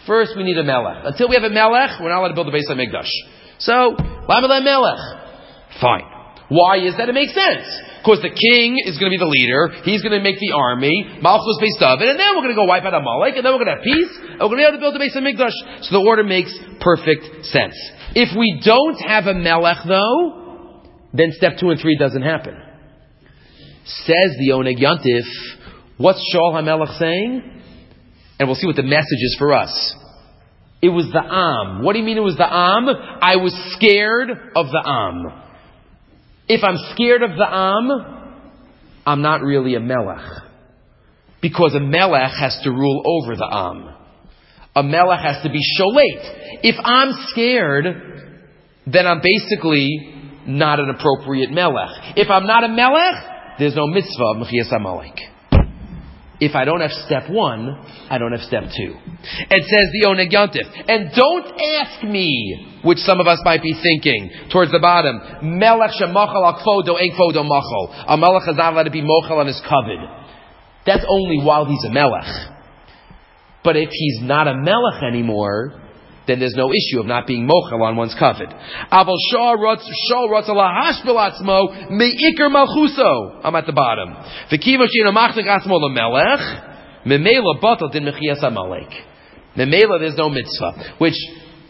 First 0.07 0.33
we 0.37 0.43
need 0.43 0.59
a 0.59 0.65
melech. 0.65 1.05
Until 1.05 1.29
we 1.29 1.35
have 1.35 1.45
a 1.45 1.51
melech, 1.51 2.01
we're 2.01 2.09
not 2.09 2.21
allowed 2.21 2.29
to 2.29 2.35
build 2.35 2.49
a 2.49 2.53
base 2.53 2.69
of 2.69 2.77
Mikdash. 2.77 3.09
So, 3.59 3.97
Lamela 4.29 4.61
melech. 4.63 5.81
Fine. 5.81 6.05
Why 6.49 6.79
is 6.85 6.97
that? 6.99 7.09
It 7.09 7.15
makes 7.15 7.33
sense. 7.33 7.67
Because 8.05 8.21
the 8.21 8.37
king 8.37 8.77
is 8.85 9.01
going 9.01 9.09
to 9.09 9.17
be 9.17 9.23
the 9.23 9.33
leader. 9.33 9.81
He's 9.81 10.05
going 10.05 10.13
to 10.13 10.21
make 10.21 10.37
the 10.37 10.53
army. 10.53 10.93
Malchus 11.25 11.57
based 11.57 11.81
of 11.81 12.05
it. 12.05 12.09
And 12.13 12.21
then 12.21 12.37
we're 12.37 12.45
going 12.45 12.53
to 12.53 12.61
go 12.61 12.69
wipe 12.69 12.85
out 12.85 12.93
Amalek. 12.93 13.41
And 13.41 13.45
then 13.47 13.57
we're 13.57 13.65
going 13.65 13.73
to 13.73 13.81
have 13.81 13.89
peace. 13.89 14.13
And 14.37 14.45
we're 14.45 14.61
going 14.61 14.61
to 14.61 14.69
be 14.69 14.69
able 14.69 14.77
to 14.77 14.85
build 14.85 14.95
the 14.95 15.01
base 15.01 15.17
of 15.17 15.25
Mikdash. 15.25 15.57
So 15.89 15.97
the 15.97 16.05
order 16.05 16.21
makes 16.21 16.53
perfect 16.85 17.49
sense. 17.49 17.73
If 18.13 18.37
we 18.37 18.61
don't 18.61 19.01
have 19.09 19.25
a 19.25 19.33
melech 19.33 19.89
though, 19.89 20.85
then 21.17 21.33
step 21.33 21.57
two 21.59 21.71
and 21.71 21.81
three 21.81 21.97
doesn't 21.97 22.21
happen. 22.21 22.61
Says 24.05 24.37
the 24.37 24.53
Oneg 24.53 24.77
Yantif, 24.77 25.25
what's 25.97 26.21
Shaul 26.35 26.53
HaMelech 26.53 26.99
saying? 26.99 27.63
And 28.39 28.49
we'll 28.49 28.57
see 28.57 28.67
what 28.67 28.77
the 28.77 28.83
message 28.83 29.23
is 29.25 29.37
for 29.39 29.55
us. 29.55 29.95
It 30.83 30.91
was 30.91 31.09
the 31.11 31.23
Am. 31.25 31.83
What 31.83 31.95
do 31.95 32.01
you 32.01 32.05
mean 32.05 32.19
it 32.19 32.21
was 32.21 32.37
the 32.37 32.45
Am? 32.45 32.89
I 32.89 33.37
was 33.37 33.55
scared 33.77 34.29
of 34.31 34.67
the 34.67 34.83
Am. 34.85 35.44
If 36.49 36.63
I'm 36.63 36.77
scared 36.95 37.23
of 37.23 37.31
the 37.37 37.47
Am, 37.49 37.91
I'm 39.07 39.23
not 39.23 39.43
really 39.43 39.75
a 39.75 39.81
Melech. 39.81 40.25
Because 41.41 41.75
a 41.75 41.81
Melech 41.81 42.33
has 42.39 42.59
to 42.65 42.71
rule 42.71 43.03
over 43.05 43.37
the 43.37 43.49
Am. 43.51 43.95
A 44.77 44.83
Melech 44.83 45.21
has 45.21 45.43
to 45.43 45.51
be 45.51 45.61
Sholet. 45.79 46.61
If 46.63 46.77
I'm 46.83 47.13
scared, 47.29 47.85
then 48.87 49.07
I'm 49.07 49.21
basically 49.23 49.89
not 50.47 50.81
an 50.81 50.91
appropriate 50.91 51.51
Melech. 51.51 52.17
If 52.17 52.29
I'm 52.29 52.47
not 52.47 52.65
a 52.65 52.69
Melech, 52.69 53.59
there's 53.59 53.77
no 53.77 53.87
mitzvah 53.87 54.25
of 54.35 54.37
Mechias 54.39 54.75
Amalek. 54.75 55.17
If 56.41 56.57
I 56.57 56.65
don't 56.65 56.81
have 56.81 56.91
step 57.07 57.31
one, 57.31 57.79
I 58.11 58.19
don't 58.19 58.33
have 58.33 58.43
step 58.43 58.65
two. 58.65 58.95
It 59.51 59.63
says 59.63 59.87
the 59.93 60.07
Oneg. 60.09 60.35
And 60.89 61.11
don't 61.15 61.47
ask 61.79 62.03
me, 62.03 62.81
which 62.83 62.99
some 62.99 63.21
of 63.21 63.27
us 63.27 63.39
might 63.45 63.63
be 63.63 63.73
thinking, 63.73 64.31
towards 64.51 64.73
the 64.73 64.81
bottom, 64.81 65.59
Melech 65.59 65.93
shemachal 66.01 66.43
akfodo 66.43 67.01
ein 67.01 67.11
kfodo 67.13 67.47
machal. 67.47 68.05
A 68.09 68.17
melech 68.17 68.49
is 68.49 68.57
not 68.57 68.73
allowed 68.73 68.85
to 68.85 68.91
be 68.91 69.03
mochel 69.03 69.39
on 69.39 69.47
his 69.47 69.63
covet. 69.69 69.99
That's 70.85 71.05
only 71.09 71.39
while 71.39 71.67
he's 71.67 71.85
a 71.85 71.91
melech. 71.91 72.27
But 73.63 73.77
if 73.77 73.89
he's 73.91 74.21
not 74.21 74.49
a 74.49 74.55
melech 74.55 75.03
anymore, 75.03 75.84
then 76.27 76.39
there's 76.41 76.55
no 76.57 76.71
issue 76.73 77.01
of 77.01 77.07
not 77.07 77.27
being 77.27 77.47
mochel 77.47 77.83
on 77.83 77.97
one's 77.97 78.15
covet. 78.19 78.49
Aval. 78.49 79.17
I'm 83.45 83.55
at 83.55 83.67
the 83.67 83.73
bottom. 83.73 84.17
Din 89.57 89.71
there's 89.71 90.17
no 90.17 90.31
mitzvah, 90.31 90.95
which 90.99 91.15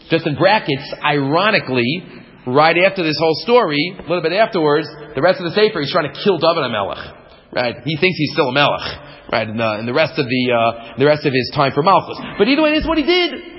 just 0.09 0.25
in 0.25 0.35
brackets, 0.35 0.93
ironically, 1.03 2.03
right 2.47 2.77
after 2.77 3.03
this 3.03 3.17
whole 3.19 3.35
story, 3.43 3.95
a 3.97 4.01
little 4.01 4.21
bit 4.21 4.33
afterwards, 4.33 4.87
the 5.15 5.21
rest 5.21 5.39
of 5.39 5.45
the 5.45 5.55
sefer 5.55 5.81
he's 5.81 5.91
trying 5.91 6.11
to 6.11 6.19
kill 6.23 6.37
David 6.37 6.63
Amelech. 6.63 7.23
Right? 7.51 7.75
He 7.85 7.97
thinks 7.97 8.17
he's 8.17 8.31
still 8.33 8.49
a 8.49 8.53
melech. 8.53 9.31
Right? 9.31 9.47
And, 9.47 9.59
uh, 9.59 9.79
and 9.79 9.87
the 9.87 9.93
rest 9.93 10.19
of 10.19 10.25
the 10.27 10.43
uh, 10.51 10.97
the 10.97 11.05
rest 11.05 11.25
of 11.25 11.33
his 11.33 11.51
time 11.55 11.71
for 11.73 11.81
Malchus. 11.81 12.19
But 12.37 12.47
either 12.47 12.61
way, 12.61 12.71
this 12.71 12.83
is 12.83 12.87
what 12.87 12.97
he 12.97 13.05
did. 13.05 13.54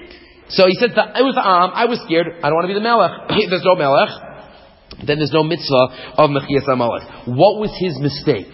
So 0.48 0.66
he 0.66 0.74
said, 0.74 0.90
it 0.90 1.24
was 1.26 1.34
the 1.34 1.42
Am, 1.42 1.70
I 1.74 1.86
was 1.86 2.00
scared, 2.06 2.26
I 2.42 2.48
don't 2.48 2.54
want 2.54 2.64
to 2.64 2.72
be 2.74 2.78
the 2.78 2.84
Melech. 2.84 3.28
there's 3.50 3.66
no 3.66 3.74
Melech. 3.74 4.10
Then 5.04 5.18
there's 5.18 5.32
no 5.32 5.42
mitzvah 5.42 6.14
of 6.16 6.30
Mechias 6.30 6.70
Amalek. 6.70 7.26
What 7.26 7.58
was 7.60 7.74
his 7.78 7.98
mistake? 7.98 8.52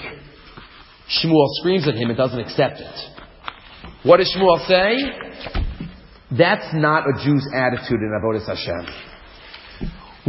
Shmuel 1.21 1.47
screams 1.61 1.87
at 1.87 1.95
him 1.95 2.09
and 2.09 2.17
doesn't 2.17 2.41
accept 2.41 2.81
it. 2.81 2.99
What 4.03 4.17
does 4.17 4.35
Shmuel 4.35 4.67
say? 4.67 4.97
That's 6.37 6.73
not 6.75 7.05
a 7.05 7.13
Jew's 7.23 7.47
attitude 7.55 8.01
in 8.01 8.11
Avodah 8.17 8.47
Hashem. 8.47 8.87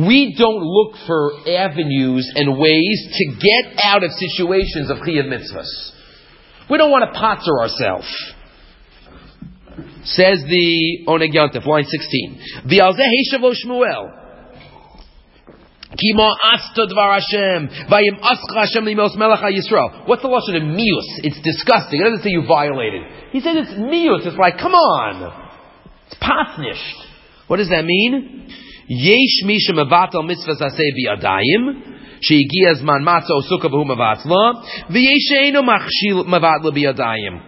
We 0.05 0.35
don't 0.37 0.61
look 0.61 0.95
for 1.07 1.31
avenues 1.47 2.29
and 2.35 2.59
ways 2.59 3.07
to 3.13 3.25
get 3.35 3.79
out 3.83 4.03
of 4.03 4.11
situations 4.11 4.89
of 4.89 4.97
Chiyah 4.97 5.25
mitzvahs. 5.25 5.91
We 6.69 6.77
don't 6.77 6.91
want 6.91 7.13
to 7.13 7.19
potter 7.19 7.59
ourselves. 7.59 8.07
Says 10.04 10.42
the 10.48 11.04
Oneg 11.06 11.32
Yontif, 11.34 11.66
line 11.66 11.84
16. 11.84 12.40
V'alzeh 12.66 13.06
heishavo 13.06 13.52
Shmuel. 13.52 14.18
Kima 15.98 16.30
asta 16.52 16.86
dvar 16.86 17.20
Hashem. 17.20 17.68
Vayim 17.88 18.20
askra 18.20 18.66
Hashem 18.66 18.84
limos 18.84 19.16
melech 19.16 19.40
Yisrael. 19.40 20.06
What's 20.06 20.22
the 20.22 20.28
lashon 20.28 20.56
of 20.56 20.62
mius? 20.62 21.24
It's 21.24 21.40
disgusting. 21.42 22.00
It 22.00 22.04
doesn't 22.04 22.22
say 22.22 22.30
you 22.30 22.44
violated. 22.46 23.02
He 23.32 23.40
says 23.40 23.56
it's 23.56 23.78
mius. 23.78 24.26
It's 24.26 24.36
like, 24.36 24.58
come 24.58 24.72
on. 24.72 25.48
It's 26.06 26.16
pasnished. 26.20 26.96
What 27.46 27.56
does 27.56 27.68
that 27.70 27.84
mean? 27.84 28.48
Yesh 28.88 29.44
misha 29.44 29.72
mevatel 29.72 30.24
mitzvahs 30.24 30.60
aseh 30.60 30.92
biyadayim. 30.96 31.94
שהגיע 32.20 32.70
הזמן 32.70 33.02
מצה 33.02 33.32
או 33.34 33.42
סוכה 33.42 33.66
והוא 33.66 33.86
מבטלה, 33.86 34.50
ויש 34.90 35.22
שאינו 35.28 35.62
מבטלה 36.26 36.70
בידיים. 36.74 37.38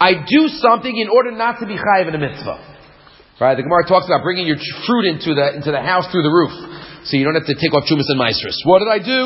I 0.00 0.24
do 0.28 0.48
something 0.48 0.94
in 0.96 1.08
order 1.08 1.32
not 1.32 1.60
to 1.60 1.66
be 1.66 1.76
chayiv 1.76 2.08
in 2.08 2.14
a 2.14 2.18
mitzvah. 2.18 2.74
Right? 3.40 3.56
The 3.56 3.62
Gemara 3.62 3.84
talks 3.88 4.06
about 4.06 4.22
bringing 4.22 4.46
your 4.46 4.56
fruit 4.86 5.04
into 5.08 5.34
the 5.34 5.56
into 5.56 5.70
the 5.70 5.80
house 5.80 6.08
through 6.12 6.22
the 6.22 6.32
roof, 6.32 6.52
so 7.04 7.16
you 7.16 7.24
don't 7.24 7.34
have 7.34 7.46
to 7.46 7.54
take 7.56 7.72
off 7.72 7.84
chumas 7.84 8.08
and 8.08 8.18
maestros. 8.18 8.56
What 8.64 8.80
did 8.80 8.88
I 8.88 9.00
do? 9.00 9.20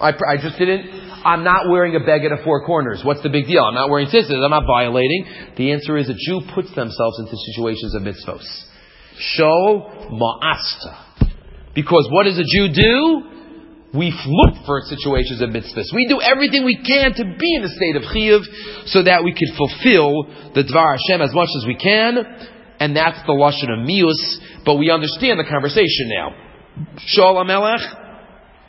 I, 0.00 0.10
I 0.12 0.36
just 0.36 0.58
didn't. 0.58 1.08
I'm 1.24 1.44
not 1.44 1.68
wearing 1.68 1.96
a 1.96 2.00
beg 2.00 2.24
at 2.24 2.32
four 2.44 2.64
corners. 2.64 3.02
What's 3.04 3.22
the 3.22 3.30
big 3.30 3.46
deal? 3.46 3.64
I'm 3.64 3.74
not 3.74 3.90
wearing 3.90 4.06
tzitzis. 4.06 4.32
I'm 4.32 4.50
not 4.50 4.66
violating. 4.66 5.26
The 5.56 5.72
answer 5.72 5.96
is 5.96 6.08
a 6.08 6.14
Jew 6.14 6.42
puts 6.54 6.72
themselves 6.74 7.18
into 7.18 7.34
situations 7.52 7.94
of 7.94 8.02
mitzvos. 8.02 8.46
Show 9.18 10.08
ma'asta. 10.12 11.32
Because 11.74 12.08
what 12.10 12.24
does 12.24 12.38
a 12.38 12.44
Jew 12.44 12.72
do? 12.72 13.37
We 13.94 14.12
look 14.26 14.66
for 14.66 14.82
situations 14.84 15.40
of 15.40 15.50
mitzvahs. 15.50 15.94
We 15.94 16.06
do 16.08 16.20
everything 16.20 16.64
we 16.64 16.76
can 16.76 17.14
to 17.14 17.24
be 17.24 17.54
in 17.56 17.64
a 17.64 17.68
state 17.68 17.96
of 17.96 18.02
chiyuv 18.02 18.42
so 18.86 19.02
that 19.02 19.24
we 19.24 19.32
can 19.32 19.48
fulfill 19.56 20.28
the 20.54 20.62
Dvar 20.62 20.96
Hashem 20.96 21.22
as 21.22 21.32
much 21.32 21.48
as 21.56 21.66
we 21.66 21.74
can, 21.74 22.18
and 22.80 22.94
that's 22.94 23.18
the 23.26 23.32
lashon 23.32 23.72
of 23.72 23.86
mius. 23.88 24.64
But 24.64 24.76
we 24.76 24.90
understand 24.90 25.40
the 25.40 25.48
conversation 25.48 26.08
now. 26.08 26.34
Shaul 27.16 27.40
Amelech 27.40 28.08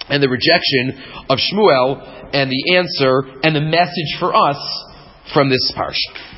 and 0.10 0.24
the 0.24 0.30
rejection 0.30 1.24
of 1.30 1.38
Shmuel, 1.38 2.34
and 2.34 2.52
the 2.52 2.76
answer 2.76 3.40
and 3.44 3.56
the 3.56 3.62
message 3.62 4.18
for 4.20 4.36
us 4.36 4.58
from 5.34 5.50
this 5.50 5.72
parsha. 5.76 6.30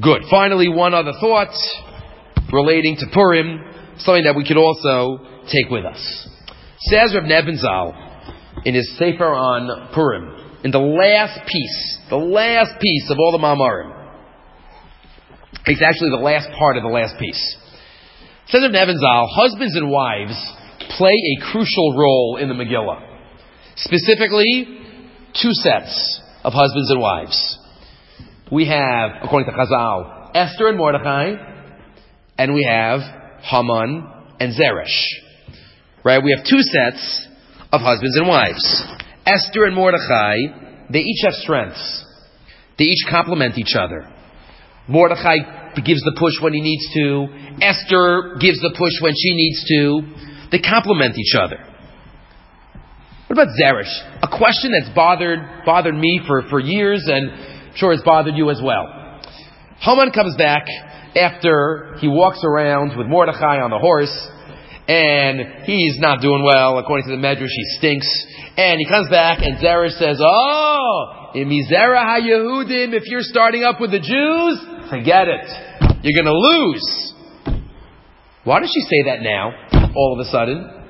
Good. 0.00 0.22
Finally, 0.30 0.68
one 0.68 0.94
other 0.94 1.12
thought 1.20 1.54
relating 2.52 2.96
to 2.96 3.06
Purim, 3.12 3.60
something 3.98 4.24
that 4.24 4.34
we 4.36 4.46
could 4.46 4.56
also 4.56 5.24
take 5.46 5.70
with 5.70 5.84
us. 5.84 6.28
Says 6.86 7.14
Reb 7.14 7.24
Nebenzahl 7.24 8.64
in 8.64 8.74
his 8.74 8.96
Sefer 8.98 9.24
on 9.24 9.92
Purim, 9.94 10.60
in 10.64 10.70
the 10.70 10.78
last 10.78 11.46
piece, 11.46 11.98
the 12.10 12.16
last 12.16 12.80
piece 12.80 13.10
of 13.10 13.18
all 13.18 13.32
the 13.32 13.38
Mamarim. 13.38 13.98
It's 15.66 15.82
actually 15.82 16.10
the 16.10 16.24
last 16.24 16.48
part 16.58 16.76
of 16.76 16.82
the 16.82 16.88
last 16.88 17.18
piece. 17.18 17.56
Says 18.48 18.62
Reb 18.62 18.72
Nebenzahl, 18.72 19.28
husbands 19.30 19.76
and 19.76 19.90
wives 19.90 20.34
play 20.98 21.14
a 21.14 21.52
crucial 21.52 21.96
role 21.96 22.38
in 22.40 22.48
the 22.48 22.54
Megillah. 22.54 23.00
Specifically, 23.76 24.66
two 25.40 25.52
sets 25.52 26.20
of 26.42 26.52
husbands 26.52 26.90
and 26.90 27.00
wives. 27.00 27.58
We 28.50 28.66
have, 28.66 29.22
according 29.22 29.50
to 29.50 29.56
Chazal, 29.56 30.32
Esther 30.34 30.68
and 30.68 30.76
Mordechai, 30.76 31.34
and 32.38 32.52
we 32.52 32.64
have 32.68 33.00
Haman 33.40 34.10
and 34.40 34.52
Zeresh. 34.52 35.31
Right? 36.04 36.22
We 36.22 36.34
have 36.36 36.44
two 36.44 36.60
sets 36.60 37.28
of 37.72 37.80
husbands 37.80 38.16
and 38.16 38.28
wives. 38.28 38.84
Esther 39.24 39.64
and 39.64 39.74
Mordechai, 39.74 40.88
they 40.90 41.00
each 41.00 41.24
have 41.24 41.34
strengths. 41.34 42.04
They 42.78 42.84
each 42.84 43.06
complement 43.08 43.56
each 43.58 43.74
other. 43.78 44.08
Mordechai 44.88 45.72
gives 45.84 46.00
the 46.02 46.16
push 46.18 46.42
when 46.42 46.52
he 46.52 46.60
needs 46.60 46.84
to. 46.94 47.28
Esther 47.64 48.36
gives 48.40 48.60
the 48.60 48.74
push 48.76 49.00
when 49.00 49.14
she 49.16 49.34
needs 49.34 49.64
to. 49.68 50.48
They 50.50 50.58
complement 50.58 51.16
each 51.16 51.34
other. 51.38 51.56
What 53.28 53.40
about 53.40 53.54
Zeresh? 53.56 53.88
A 54.22 54.28
question 54.28 54.72
that's 54.72 54.94
bothered 54.94 55.38
bothered 55.64 55.94
me 55.94 56.20
for, 56.26 56.42
for 56.50 56.60
years 56.60 57.04
and 57.06 57.76
sure 57.76 57.92
has 57.92 58.02
bothered 58.04 58.36
you 58.36 58.50
as 58.50 58.60
well. 58.62 59.20
Haman 59.80 60.10
comes 60.10 60.36
back 60.36 60.66
after 61.16 61.96
he 61.98 62.08
walks 62.08 62.40
around 62.44 62.98
with 62.98 63.06
Mordechai 63.06 63.60
on 63.60 63.70
the 63.70 63.78
horse 63.78 64.12
and 64.88 65.64
he's 65.64 65.98
not 65.98 66.20
doing 66.20 66.42
well. 66.42 66.78
According 66.78 67.06
to 67.08 67.16
the 67.16 67.22
Medrash, 67.22 67.46
he 67.48 67.64
stinks. 67.78 68.08
And 68.56 68.78
he 68.78 68.86
comes 68.88 69.08
back 69.08 69.38
and 69.40 69.58
Zeresh 69.58 69.98
says, 69.98 70.20
Oh, 70.20 71.30
imizera 71.34 72.02
ha-Yehudim, 72.02 72.92
if 72.92 73.04
you're 73.06 73.22
starting 73.22 73.64
up 73.64 73.80
with 73.80 73.92
the 73.92 74.00
Jews, 74.00 74.90
forget 74.90 75.28
it. 75.28 76.02
You're 76.02 76.18
gonna 76.18 76.36
lose. 76.36 77.12
Why 78.44 78.60
does 78.60 78.70
she 78.74 78.82
say 78.90 79.10
that 79.10 79.22
now, 79.22 79.54
all 79.94 80.18
of 80.18 80.26
a 80.26 80.30
sudden? 80.30 80.82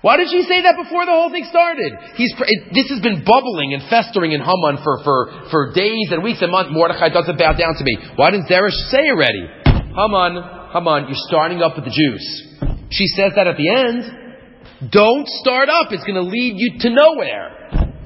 Why 0.00 0.16
did 0.16 0.28
she 0.30 0.42
say 0.46 0.62
that 0.62 0.76
before 0.78 1.04
the 1.04 1.12
whole 1.12 1.30
thing 1.30 1.44
started? 1.50 1.92
He's, 2.14 2.32
it, 2.32 2.70
this 2.72 2.88
has 2.94 3.02
been 3.02 3.26
bubbling 3.26 3.74
and 3.74 3.82
festering 3.90 4.32
in 4.32 4.40
Haman 4.40 4.78
for, 4.84 5.02
for, 5.02 5.50
for 5.50 5.74
days 5.74 6.14
and 6.14 6.22
weeks 6.22 6.40
and 6.40 6.52
months. 6.52 6.70
Mordechai 6.72 7.10
doesn't 7.10 7.36
bow 7.36 7.52
down 7.52 7.74
to 7.74 7.84
me. 7.84 7.98
Why 8.16 8.30
didn't 8.30 8.46
Zeresh 8.46 8.76
say 8.88 9.10
already? 9.10 9.44
Haman, 9.66 10.32
Haman, 10.72 11.10
you're 11.10 11.22
starting 11.26 11.60
up 11.60 11.74
with 11.74 11.84
the 11.84 11.92
Jews. 11.92 12.55
She 12.96 13.06
says 13.12 13.32
that 13.36 13.46
at 13.46 13.60
the 13.60 13.68
end. 13.68 14.90
Don't 14.90 15.28
start 15.28 15.68
up. 15.68 15.92
It's 15.92 16.04
going 16.04 16.16
to 16.16 16.28
lead 16.28 16.54
you 16.56 16.80
to 16.80 16.88
nowhere. 16.90 17.52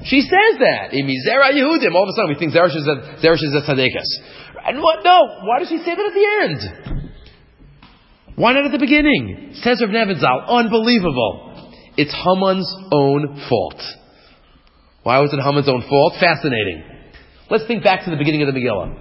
She 0.03 0.19
says 0.19 0.59
that. 0.59 0.91
Imizera 0.91 1.51
Yehudim. 1.55 1.95
All 1.95 2.03
of 2.03 2.11
a 2.11 2.15
sudden 2.15 2.31
we 2.31 2.39
think 2.39 2.51
Zeresh 2.51 2.75
is 2.75 2.87
a, 2.87 3.23
Zeresh 3.23 3.39
is 3.39 3.55
a 3.55 3.63
tzaddikus. 3.63 4.09
And 4.67 4.81
what? 4.81 4.99
No. 5.03 5.47
Why 5.47 5.59
does 5.59 5.69
she 5.69 5.77
say 5.79 5.95
that 5.95 6.05
at 6.05 6.15
the 6.15 6.27
end? 6.43 6.59
Why 8.35 8.53
not 8.53 8.65
at 8.65 8.71
the 8.71 8.79
beginning? 8.79 9.51
Says 9.61 9.81
Rav 9.81 9.91
Nebenzahl. 9.91 10.47
Unbelievable. 10.47 11.71
It's 11.95 12.13
Haman's 12.13 12.73
own 12.91 13.41
fault. 13.47 13.81
Why 15.03 15.19
was 15.19 15.33
it 15.33 15.39
Haman's 15.39 15.69
own 15.69 15.83
fault? 15.87 16.13
Fascinating. 16.19 16.83
Let's 17.49 17.65
think 17.67 17.83
back 17.83 18.05
to 18.05 18.11
the 18.11 18.17
beginning 18.17 18.43
of 18.43 18.53
the 18.53 18.59
Megillah. 18.59 18.97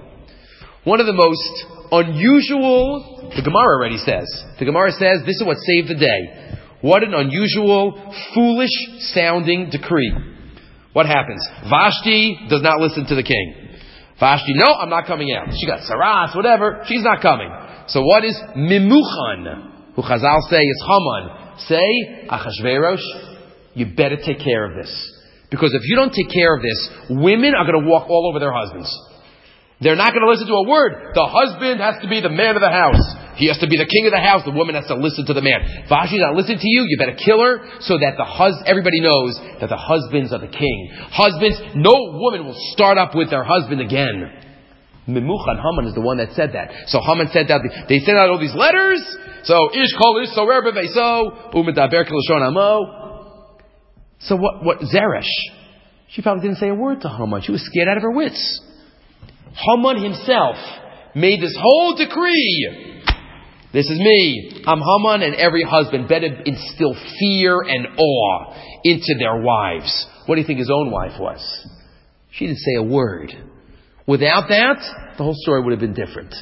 One 0.84 1.00
of 1.00 1.06
the 1.06 1.12
most 1.12 1.79
unusual, 1.92 3.30
the 3.34 3.42
Gemara 3.42 3.78
already 3.78 3.98
says. 3.98 4.26
The 4.58 4.64
Gemara 4.64 4.92
says 4.92 5.22
this 5.26 5.36
is 5.36 5.44
what 5.44 5.58
saved 5.58 5.88
the 5.88 5.98
day. 5.98 6.58
What 6.80 7.02
an 7.02 7.14
unusual, 7.14 7.92
foolish 8.34 8.72
sounding 9.12 9.68
decree. 9.70 10.12
What 10.92 11.06
happens? 11.06 11.46
Vashti 11.68 12.48
does 12.48 12.62
not 12.62 12.80
listen 12.80 13.06
to 13.06 13.14
the 13.14 13.22
king. 13.22 13.78
Vashti, 14.18 14.52
no, 14.54 14.74
I'm 14.74 14.90
not 14.90 15.06
coming 15.06 15.32
out. 15.32 15.48
She 15.58 15.66
got 15.66 15.80
saras, 15.80 16.34
whatever. 16.34 16.82
She's 16.86 17.04
not 17.04 17.22
coming. 17.22 17.50
So 17.88 18.02
what 18.02 18.24
is 18.24 18.36
mimuchan? 18.56 19.94
Who 19.94 20.02
Chazal 20.02 20.40
say 20.48 20.62
is 20.62 20.84
Haman. 20.86 21.58
Say, 21.58 22.26
Achashverosh, 22.28 23.02
you 23.74 23.86
better 23.96 24.16
take 24.16 24.38
care 24.38 24.64
of 24.64 24.76
this. 24.76 24.90
Because 25.50 25.74
if 25.74 25.82
you 25.84 25.96
don't 25.96 26.12
take 26.12 26.30
care 26.32 26.54
of 26.54 26.62
this, 26.62 26.90
women 27.10 27.54
are 27.54 27.66
going 27.66 27.82
to 27.82 27.88
walk 27.88 28.08
all 28.08 28.28
over 28.28 28.38
their 28.38 28.52
husbands. 28.52 28.88
They're 29.80 29.96
not 29.96 30.12
going 30.12 30.20
to 30.20 30.28
listen 30.28 30.44
to 30.52 30.60
a 30.60 30.68
word. 30.68 31.16
The 31.16 31.24
husband 31.24 31.80
has 31.80 31.96
to 32.04 32.08
be 32.08 32.20
the 32.20 32.28
man 32.28 32.52
of 32.52 32.60
the 32.60 32.68
house. 32.68 33.00
He 33.40 33.48
has 33.48 33.56
to 33.64 33.68
be 33.68 33.80
the 33.80 33.88
king 33.88 34.04
of 34.04 34.12
the 34.12 34.20
house. 34.20 34.44
The 34.44 34.52
woman 34.52 34.76
has 34.76 34.84
to 34.92 34.96
listen 35.00 35.24
to 35.24 35.32
the 35.32 35.40
man. 35.40 35.64
If 35.64 35.88
Vashti's 35.88 36.20
not 36.20 36.36
listening 36.36 36.60
to 36.60 36.68
you. 36.68 36.84
You 36.84 37.00
better 37.00 37.16
kill 37.16 37.40
her 37.40 37.64
so 37.80 37.96
that 37.96 38.20
the 38.20 38.28
hus- 38.28 38.60
everybody 38.68 39.00
knows 39.00 39.40
that 39.56 39.72
the 39.72 39.80
husbands 39.80 40.36
are 40.36 40.42
the 40.44 40.52
king. 40.52 40.92
Husbands, 41.08 41.56
no 41.72 41.96
woman 42.12 42.44
will 42.44 42.60
start 42.76 43.00
up 43.00 43.16
with 43.16 43.32
their 43.32 43.40
husband 43.40 43.80
again. 43.80 44.28
Mimuchan 45.08 45.56
Haman 45.56 45.88
is 45.88 45.96
the 45.96 46.04
one 46.04 46.20
that 46.20 46.36
said 46.36 46.52
that. 46.52 46.92
So 46.92 47.00
Haman 47.00 47.32
sent 47.32 47.48
out, 47.48 47.64
the, 47.64 47.72
they 47.88 48.04
sent 48.04 48.20
out 48.20 48.28
all 48.28 48.38
these 48.38 48.54
letters. 48.54 49.00
So 49.48 49.72
ish 49.72 49.96
kol 49.96 50.20
ish 50.20 50.28
so 50.36 50.44
so 50.44 51.56
umedaber 51.56 52.04
amo. 52.04 52.68
So 54.20 54.36
what? 54.36 54.62
What 54.62 54.78
Zeresh? 54.84 55.32
She 56.08 56.20
probably 56.20 56.42
didn't 56.42 56.58
say 56.58 56.68
a 56.68 56.74
word 56.74 57.00
to 57.00 57.08
Haman. 57.08 57.40
She 57.40 57.52
was 57.52 57.64
scared 57.64 57.88
out 57.88 57.96
of 57.96 58.02
her 58.02 58.12
wits. 58.12 58.60
Haman 59.54 60.02
himself 60.02 60.56
made 61.14 61.40
this 61.40 61.56
whole 61.60 61.96
decree. 61.96 63.04
This 63.72 63.88
is 63.88 63.98
me. 63.98 64.62
I'm 64.66 64.80
Haman, 64.80 65.22
and 65.22 65.34
every 65.36 65.62
husband 65.62 66.08
better 66.08 66.26
instill 66.26 66.94
fear 67.18 67.60
and 67.60 67.86
awe 67.96 68.54
into 68.84 69.14
their 69.18 69.40
wives. 69.40 70.06
What 70.26 70.34
do 70.34 70.40
you 70.40 70.46
think 70.46 70.58
his 70.58 70.70
own 70.70 70.90
wife 70.90 71.20
was? 71.20 71.40
She 72.32 72.46
didn't 72.46 72.58
say 72.58 72.74
a 72.76 72.82
word. 72.82 73.32
Without 74.06 74.48
that, 74.48 75.14
the 75.16 75.22
whole 75.24 75.36
story 75.36 75.62
would 75.62 75.70
have 75.70 75.80
been 75.80 75.94
different. 75.94 76.34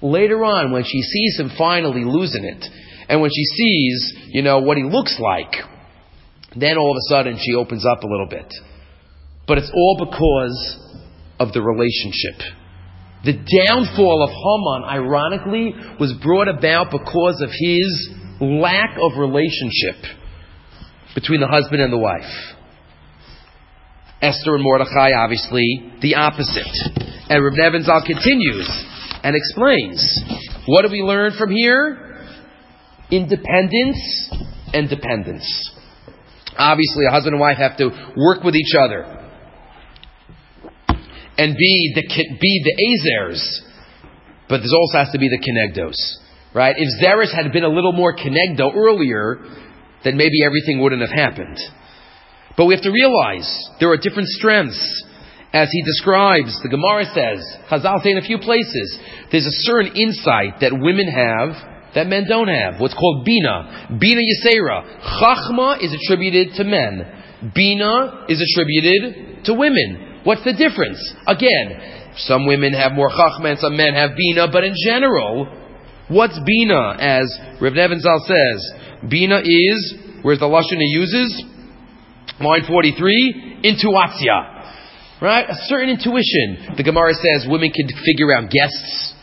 Later 0.00 0.44
on, 0.44 0.70
when 0.70 0.84
she 0.84 1.02
sees 1.02 1.40
him 1.40 1.50
finally 1.58 2.04
losing 2.04 2.44
it, 2.44 2.64
and 3.08 3.20
when 3.20 3.30
she 3.30 3.44
sees, 3.44 4.14
you 4.28 4.42
know, 4.42 4.60
what 4.60 4.76
he 4.76 4.84
looks 4.84 5.18
like, 5.18 5.52
then 6.54 6.76
all 6.78 6.92
of 6.92 6.96
a 6.96 7.08
sudden 7.08 7.38
she 7.40 7.54
opens 7.54 7.84
up 7.84 8.02
a 8.02 8.06
little 8.06 8.28
bit. 8.28 8.52
But 9.48 9.58
it's 9.58 9.70
all 9.74 9.96
because 9.98 10.87
of 11.38 11.52
the 11.52 11.62
relationship. 11.62 12.54
The 13.24 13.34
downfall 13.34 14.22
of 14.22 14.30
Haman, 14.30 14.88
ironically, 14.88 15.74
was 15.98 16.14
brought 16.22 16.48
about 16.48 16.90
because 16.90 17.42
of 17.42 17.50
his 17.50 18.10
lack 18.40 18.96
of 18.96 19.18
relationship 19.18 20.16
between 21.14 21.40
the 21.40 21.48
husband 21.48 21.82
and 21.82 21.92
the 21.92 21.98
wife. 21.98 22.30
Esther 24.22 24.54
and 24.54 24.62
Mordechai, 24.62 25.10
obviously, 25.16 25.92
the 26.00 26.14
opposite. 26.14 26.74
And 27.28 27.44
Reb 27.44 27.54
Nebenzahl 27.54 28.04
continues 28.06 28.68
and 29.22 29.34
explains. 29.34 29.98
What 30.66 30.82
do 30.82 30.90
we 30.90 31.02
learn 31.02 31.32
from 31.38 31.50
here? 31.50 32.26
Independence 33.10 34.30
and 34.72 34.88
dependence. 34.88 35.46
Obviously, 36.56 37.04
a 37.08 37.12
husband 37.12 37.34
and 37.34 37.40
wife 37.40 37.58
have 37.58 37.76
to 37.78 38.12
work 38.16 38.42
with 38.42 38.54
each 38.54 38.74
other 38.78 39.27
and 41.38 41.56
be 41.56 41.92
the 41.94 42.02
be 42.02 42.62
the 42.64 42.74
azers, 42.76 43.60
but 44.48 44.58
there 44.58 44.78
also 44.78 44.98
has 44.98 45.10
to 45.12 45.18
be 45.18 45.28
the 45.28 45.38
kenegdos, 45.38 45.96
right? 46.54 46.74
If 46.76 46.88
Zeresh 47.00 47.34
had 47.34 47.52
been 47.52 47.64
a 47.64 47.68
little 47.68 47.92
more 47.92 48.14
kenegdo 48.14 48.74
earlier, 48.74 49.44
then 50.04 50.16
maybe 50.16 50.44
everything 50.44 50.80
wouldn't 50.80 51.00
have 51.00 51.10
happened. 51.10 51.58
But 52.56 52.66
we 52.66 52.74
have 52.74 52.82
to 52.82 52.90
realize 52.90 53.48
there 53.80 53.90
are 53.90 53.96
different 53.96 54.28
strengths. 54.28 55.04
As 55.50 55.70
he 55.72 55.82
describes, 55.82 56.60
the 56.62 56.68
Gemara 56.68 57.06
says, 57.06 57.40
Chazal 57.70 58.02
say 58.02 58.10
in 58.10 58.18
a 58.18 58.22
few 58.22 58.36
places, 58.36 58.98
there's 59.32 59.46
a 59.46 59.64
certain 59.64 59.96
insight 59.96 60.60
that 60.60 60.76
women 60.76 61.08
have 61.08 61.56
that 61.94 62.06
men 62.06 62.26
don't 62.28 62.48
have. 62.48 62.78
What's 62.80 62.92
called 62.92 63.24
Bina. 63.24 63.96
Bina 63.98 64.20
Yisera. 64.20 64.84
Chachma 65.22 65.82
is 65.82 65.94
attributed 65.94 66.54
to 66.56 66.64
men. 66.64 67.50
Bina 67.54 68.26
is 68.28 68.44
attributed 68.44 69.44
to 69.46 69.54
women. 69.54 70.07
What's 70.24 70.44
the 70.44 70.52
difference? 70.52 70.98
Again, 71.26 72.16
some 72.16 72.46
women 72.46 72.72
have 72.72 72.92
more 72.92 73.10
chachma 73.10 73.50
and 73.50 73.58
some 73.58 73.76
men 73.76 73.94
have 73.94 74.16
bina, 74.16 74.48
but 74.50 74.64
in 74.64 74.74
general, 74.84 75.46
what's 76.08 76.38
bina? 76.44 76.96
As 76.98 77.26
Rav 77.60 77.72
Nebenzahl 77.72 78.20
says, 78.26 79.08
bina 79.08 79.40
is, 79.44 79.94
where's 80.22 80.40
the 80.40 80.46
lashon 80.46 80.78
he 80.78 80.86
uses? 80.86 81.44
Line 82.40 82.62
43, 82.66 83.62
intuatia. 83.64 84.56
Right? 85.20 85.46
A 85.48 85.56
certain 85.66 85.90
intuition. 85.90 86.76
The 86.76 86.84
Gemara 86.84 87.14
says 87.14 87.46
women 87.48 87.72
can 87.74 87.88
figure 88.06 88.32
out 88.32 88.50
guests, 88.50 89.14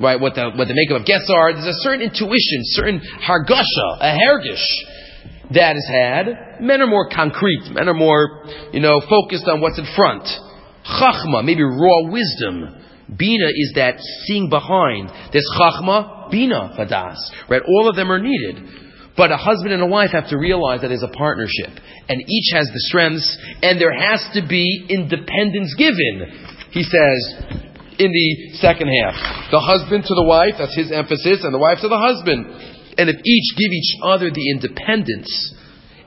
right? 0.00 0.18
What 0.18 0.34
the, 0.34 0.50
what 0.56 0.68
the 0.68 0.72
makeup 0.72 1.00
of 1.00 1.06
guests 1.06 1.28
are. 1.28 1.52
There's 1.52 1.76
a 1.76 1.80
certain 1.84 2.00
intuition, 2.00 2.64
certain 2.72 3.00
hargasha, 3.00 4.00
a 4.00 4.16
hergish 4.16 4.64
that 5.54 5.76
is 5.76 5.88
had. 5.88 6.60
Men 6.60 6.80
are 6.80 6.86
more 6.86 7.08
concrete. 7.08 7.70
Men 7.70 7.88
are 7.88 7.94
more, 7.94 8.44
you 8.72 8.80
know, 8.80 9.00
focused 9.00 9.46
on 9.46 9.60
what's 9.60 9.78
in 9.78 9.86
front. 9.94 10.24
Chachma, 10.84 11.44
maybe 11.44 11.62
raw 11.62 12.10
wisdom. 12.10 12.82
Bina 13.16 13.46
is 13.54 13.72
that 13.76 14.00
seeing 14.26 14.50
behind. 14.50 15.10
There's 15.32 15.48
chachma, 15.58 16.30
bina, 16.30 16.74
vadas. 16.78 17.18
Right? 17.48 17.62
All 17.62 17.88
of 17.88 17.96
them 17.96 18.10
are 18.10 18.20
needed. 18.20 18.56
But 19.16 19.32
a 19.32 19.36
husband 19.36 19.72
and 19.72 19.82
a 19.82 19.86
wife 19.86 20.10
have 20.12 20.28
to 20.28 20.36
realize 20.36 20.82
that 20.82 20.88
there's 20.88 21.02
a 21.02 21.16
partnership. 21.16 21.70
And 22.08 22.20
each 22.20 22.52
has 22.52 22.66
the 22.66 22.80
strengths, 22.90 23.38
and 23.62 23.80
there 23.80 23.94
has 23.94 24.20
to 24.34 24.46
be 24.46 24.86
independence 24.90 25.74
given. 25.78 26.68
He 26.72 26.82
says, 26.82 27.64
in 27.98 28.12
the 28.12 28.58
second 28.60 28.88
half. 28.92 29.16
The 29.50 29.60
husband 29.60 30.04
to 30.04 30.14
the 30.14 30.26
wife, 30.28 30.54
that's 30.58 30.76
his 30.76 30.92
emphasis, 30.92 31.44
and 31.44 31.54
the 31.54 31.58
wife 31.58 31.80
to 31.80 31.88
the 31.88 31.96
husband. 31.96 32.75
And 32.98 33.08
if 33.08 33.16
each 33.24 33.56
give 33.56 33.72
each 33.72 33.96
other 34.02 34.30
the 34.30 34.50
independence, 34.50 35.54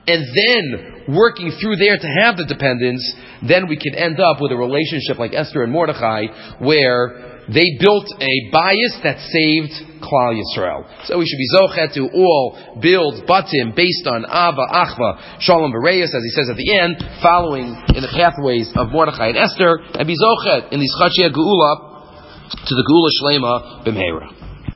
and 0.08 0.26
then 0.34 1.16
working 1.16 1.52
through 1.62 1.76
there 1.76 1.98
to 1.98 2.08
have 2.24 2.38
the 2.38 2.46
dependence, 2.46 3.04
then 3.48 3.68
we 3.68 3.78
can 3.78 3.94
end 3.94 4.20
up 4.20 4.42
with 4.42 4.52
a 4.52 4.58
relationship 4.58 5.20
like 5.20 5.34
Esther 5.34 5.62
and 5.64 5.72
Mordechai, 5.72 6.58
where 6.60 7.46
they 7.46 7.78
built 7.80 8.06
a 8.22 8.34
bias 8.54 8.98
that 9.04 9.18
saved 9.30 9.74
Klal 10.02 10.38
Yisrael. 10.38 10.86
So 11.06 11.18
we 11.18 11.26
should 11.26 11.38
be 11.38 11.50
zochet 11.54 11.94
to 11.94 12.10
all 12.14 12.78
build 12.82 13.26
batim 13.26 13.76
based 13.76 14.06
on 14.08 14.26
Ava, 14.26 14.66
Achva, 14.70 15.42
Shalom 15.42 15.74
Bereis, 15.74 16.10
as 16.14 16.24
he 16.24 16.34
says 16.34 16.50
at 16.50 16.58
the 16.58 16.78
end, 16.78 16.98
following 17.22 17.66
in 17.94 18.02
the 18.02 18.14
pathways 18.14 18.72
of 18.76 18.90
Mordechai 18.90 19.30
and 19.30 19.38
Esther, 19.38 19.78
and 19.94 20.08
be 20.08 20.16
zochet 20.18 20.72
in 20.72 20.80
these 20.80 20.94
Chachia 20.98 21.30
Geula 21.34 21.90
to 22.50 22.74
the 22.74 22.86
Geula 22.86 23.10
Shlema 23.22 23.86
B'meira. 23.86 24.39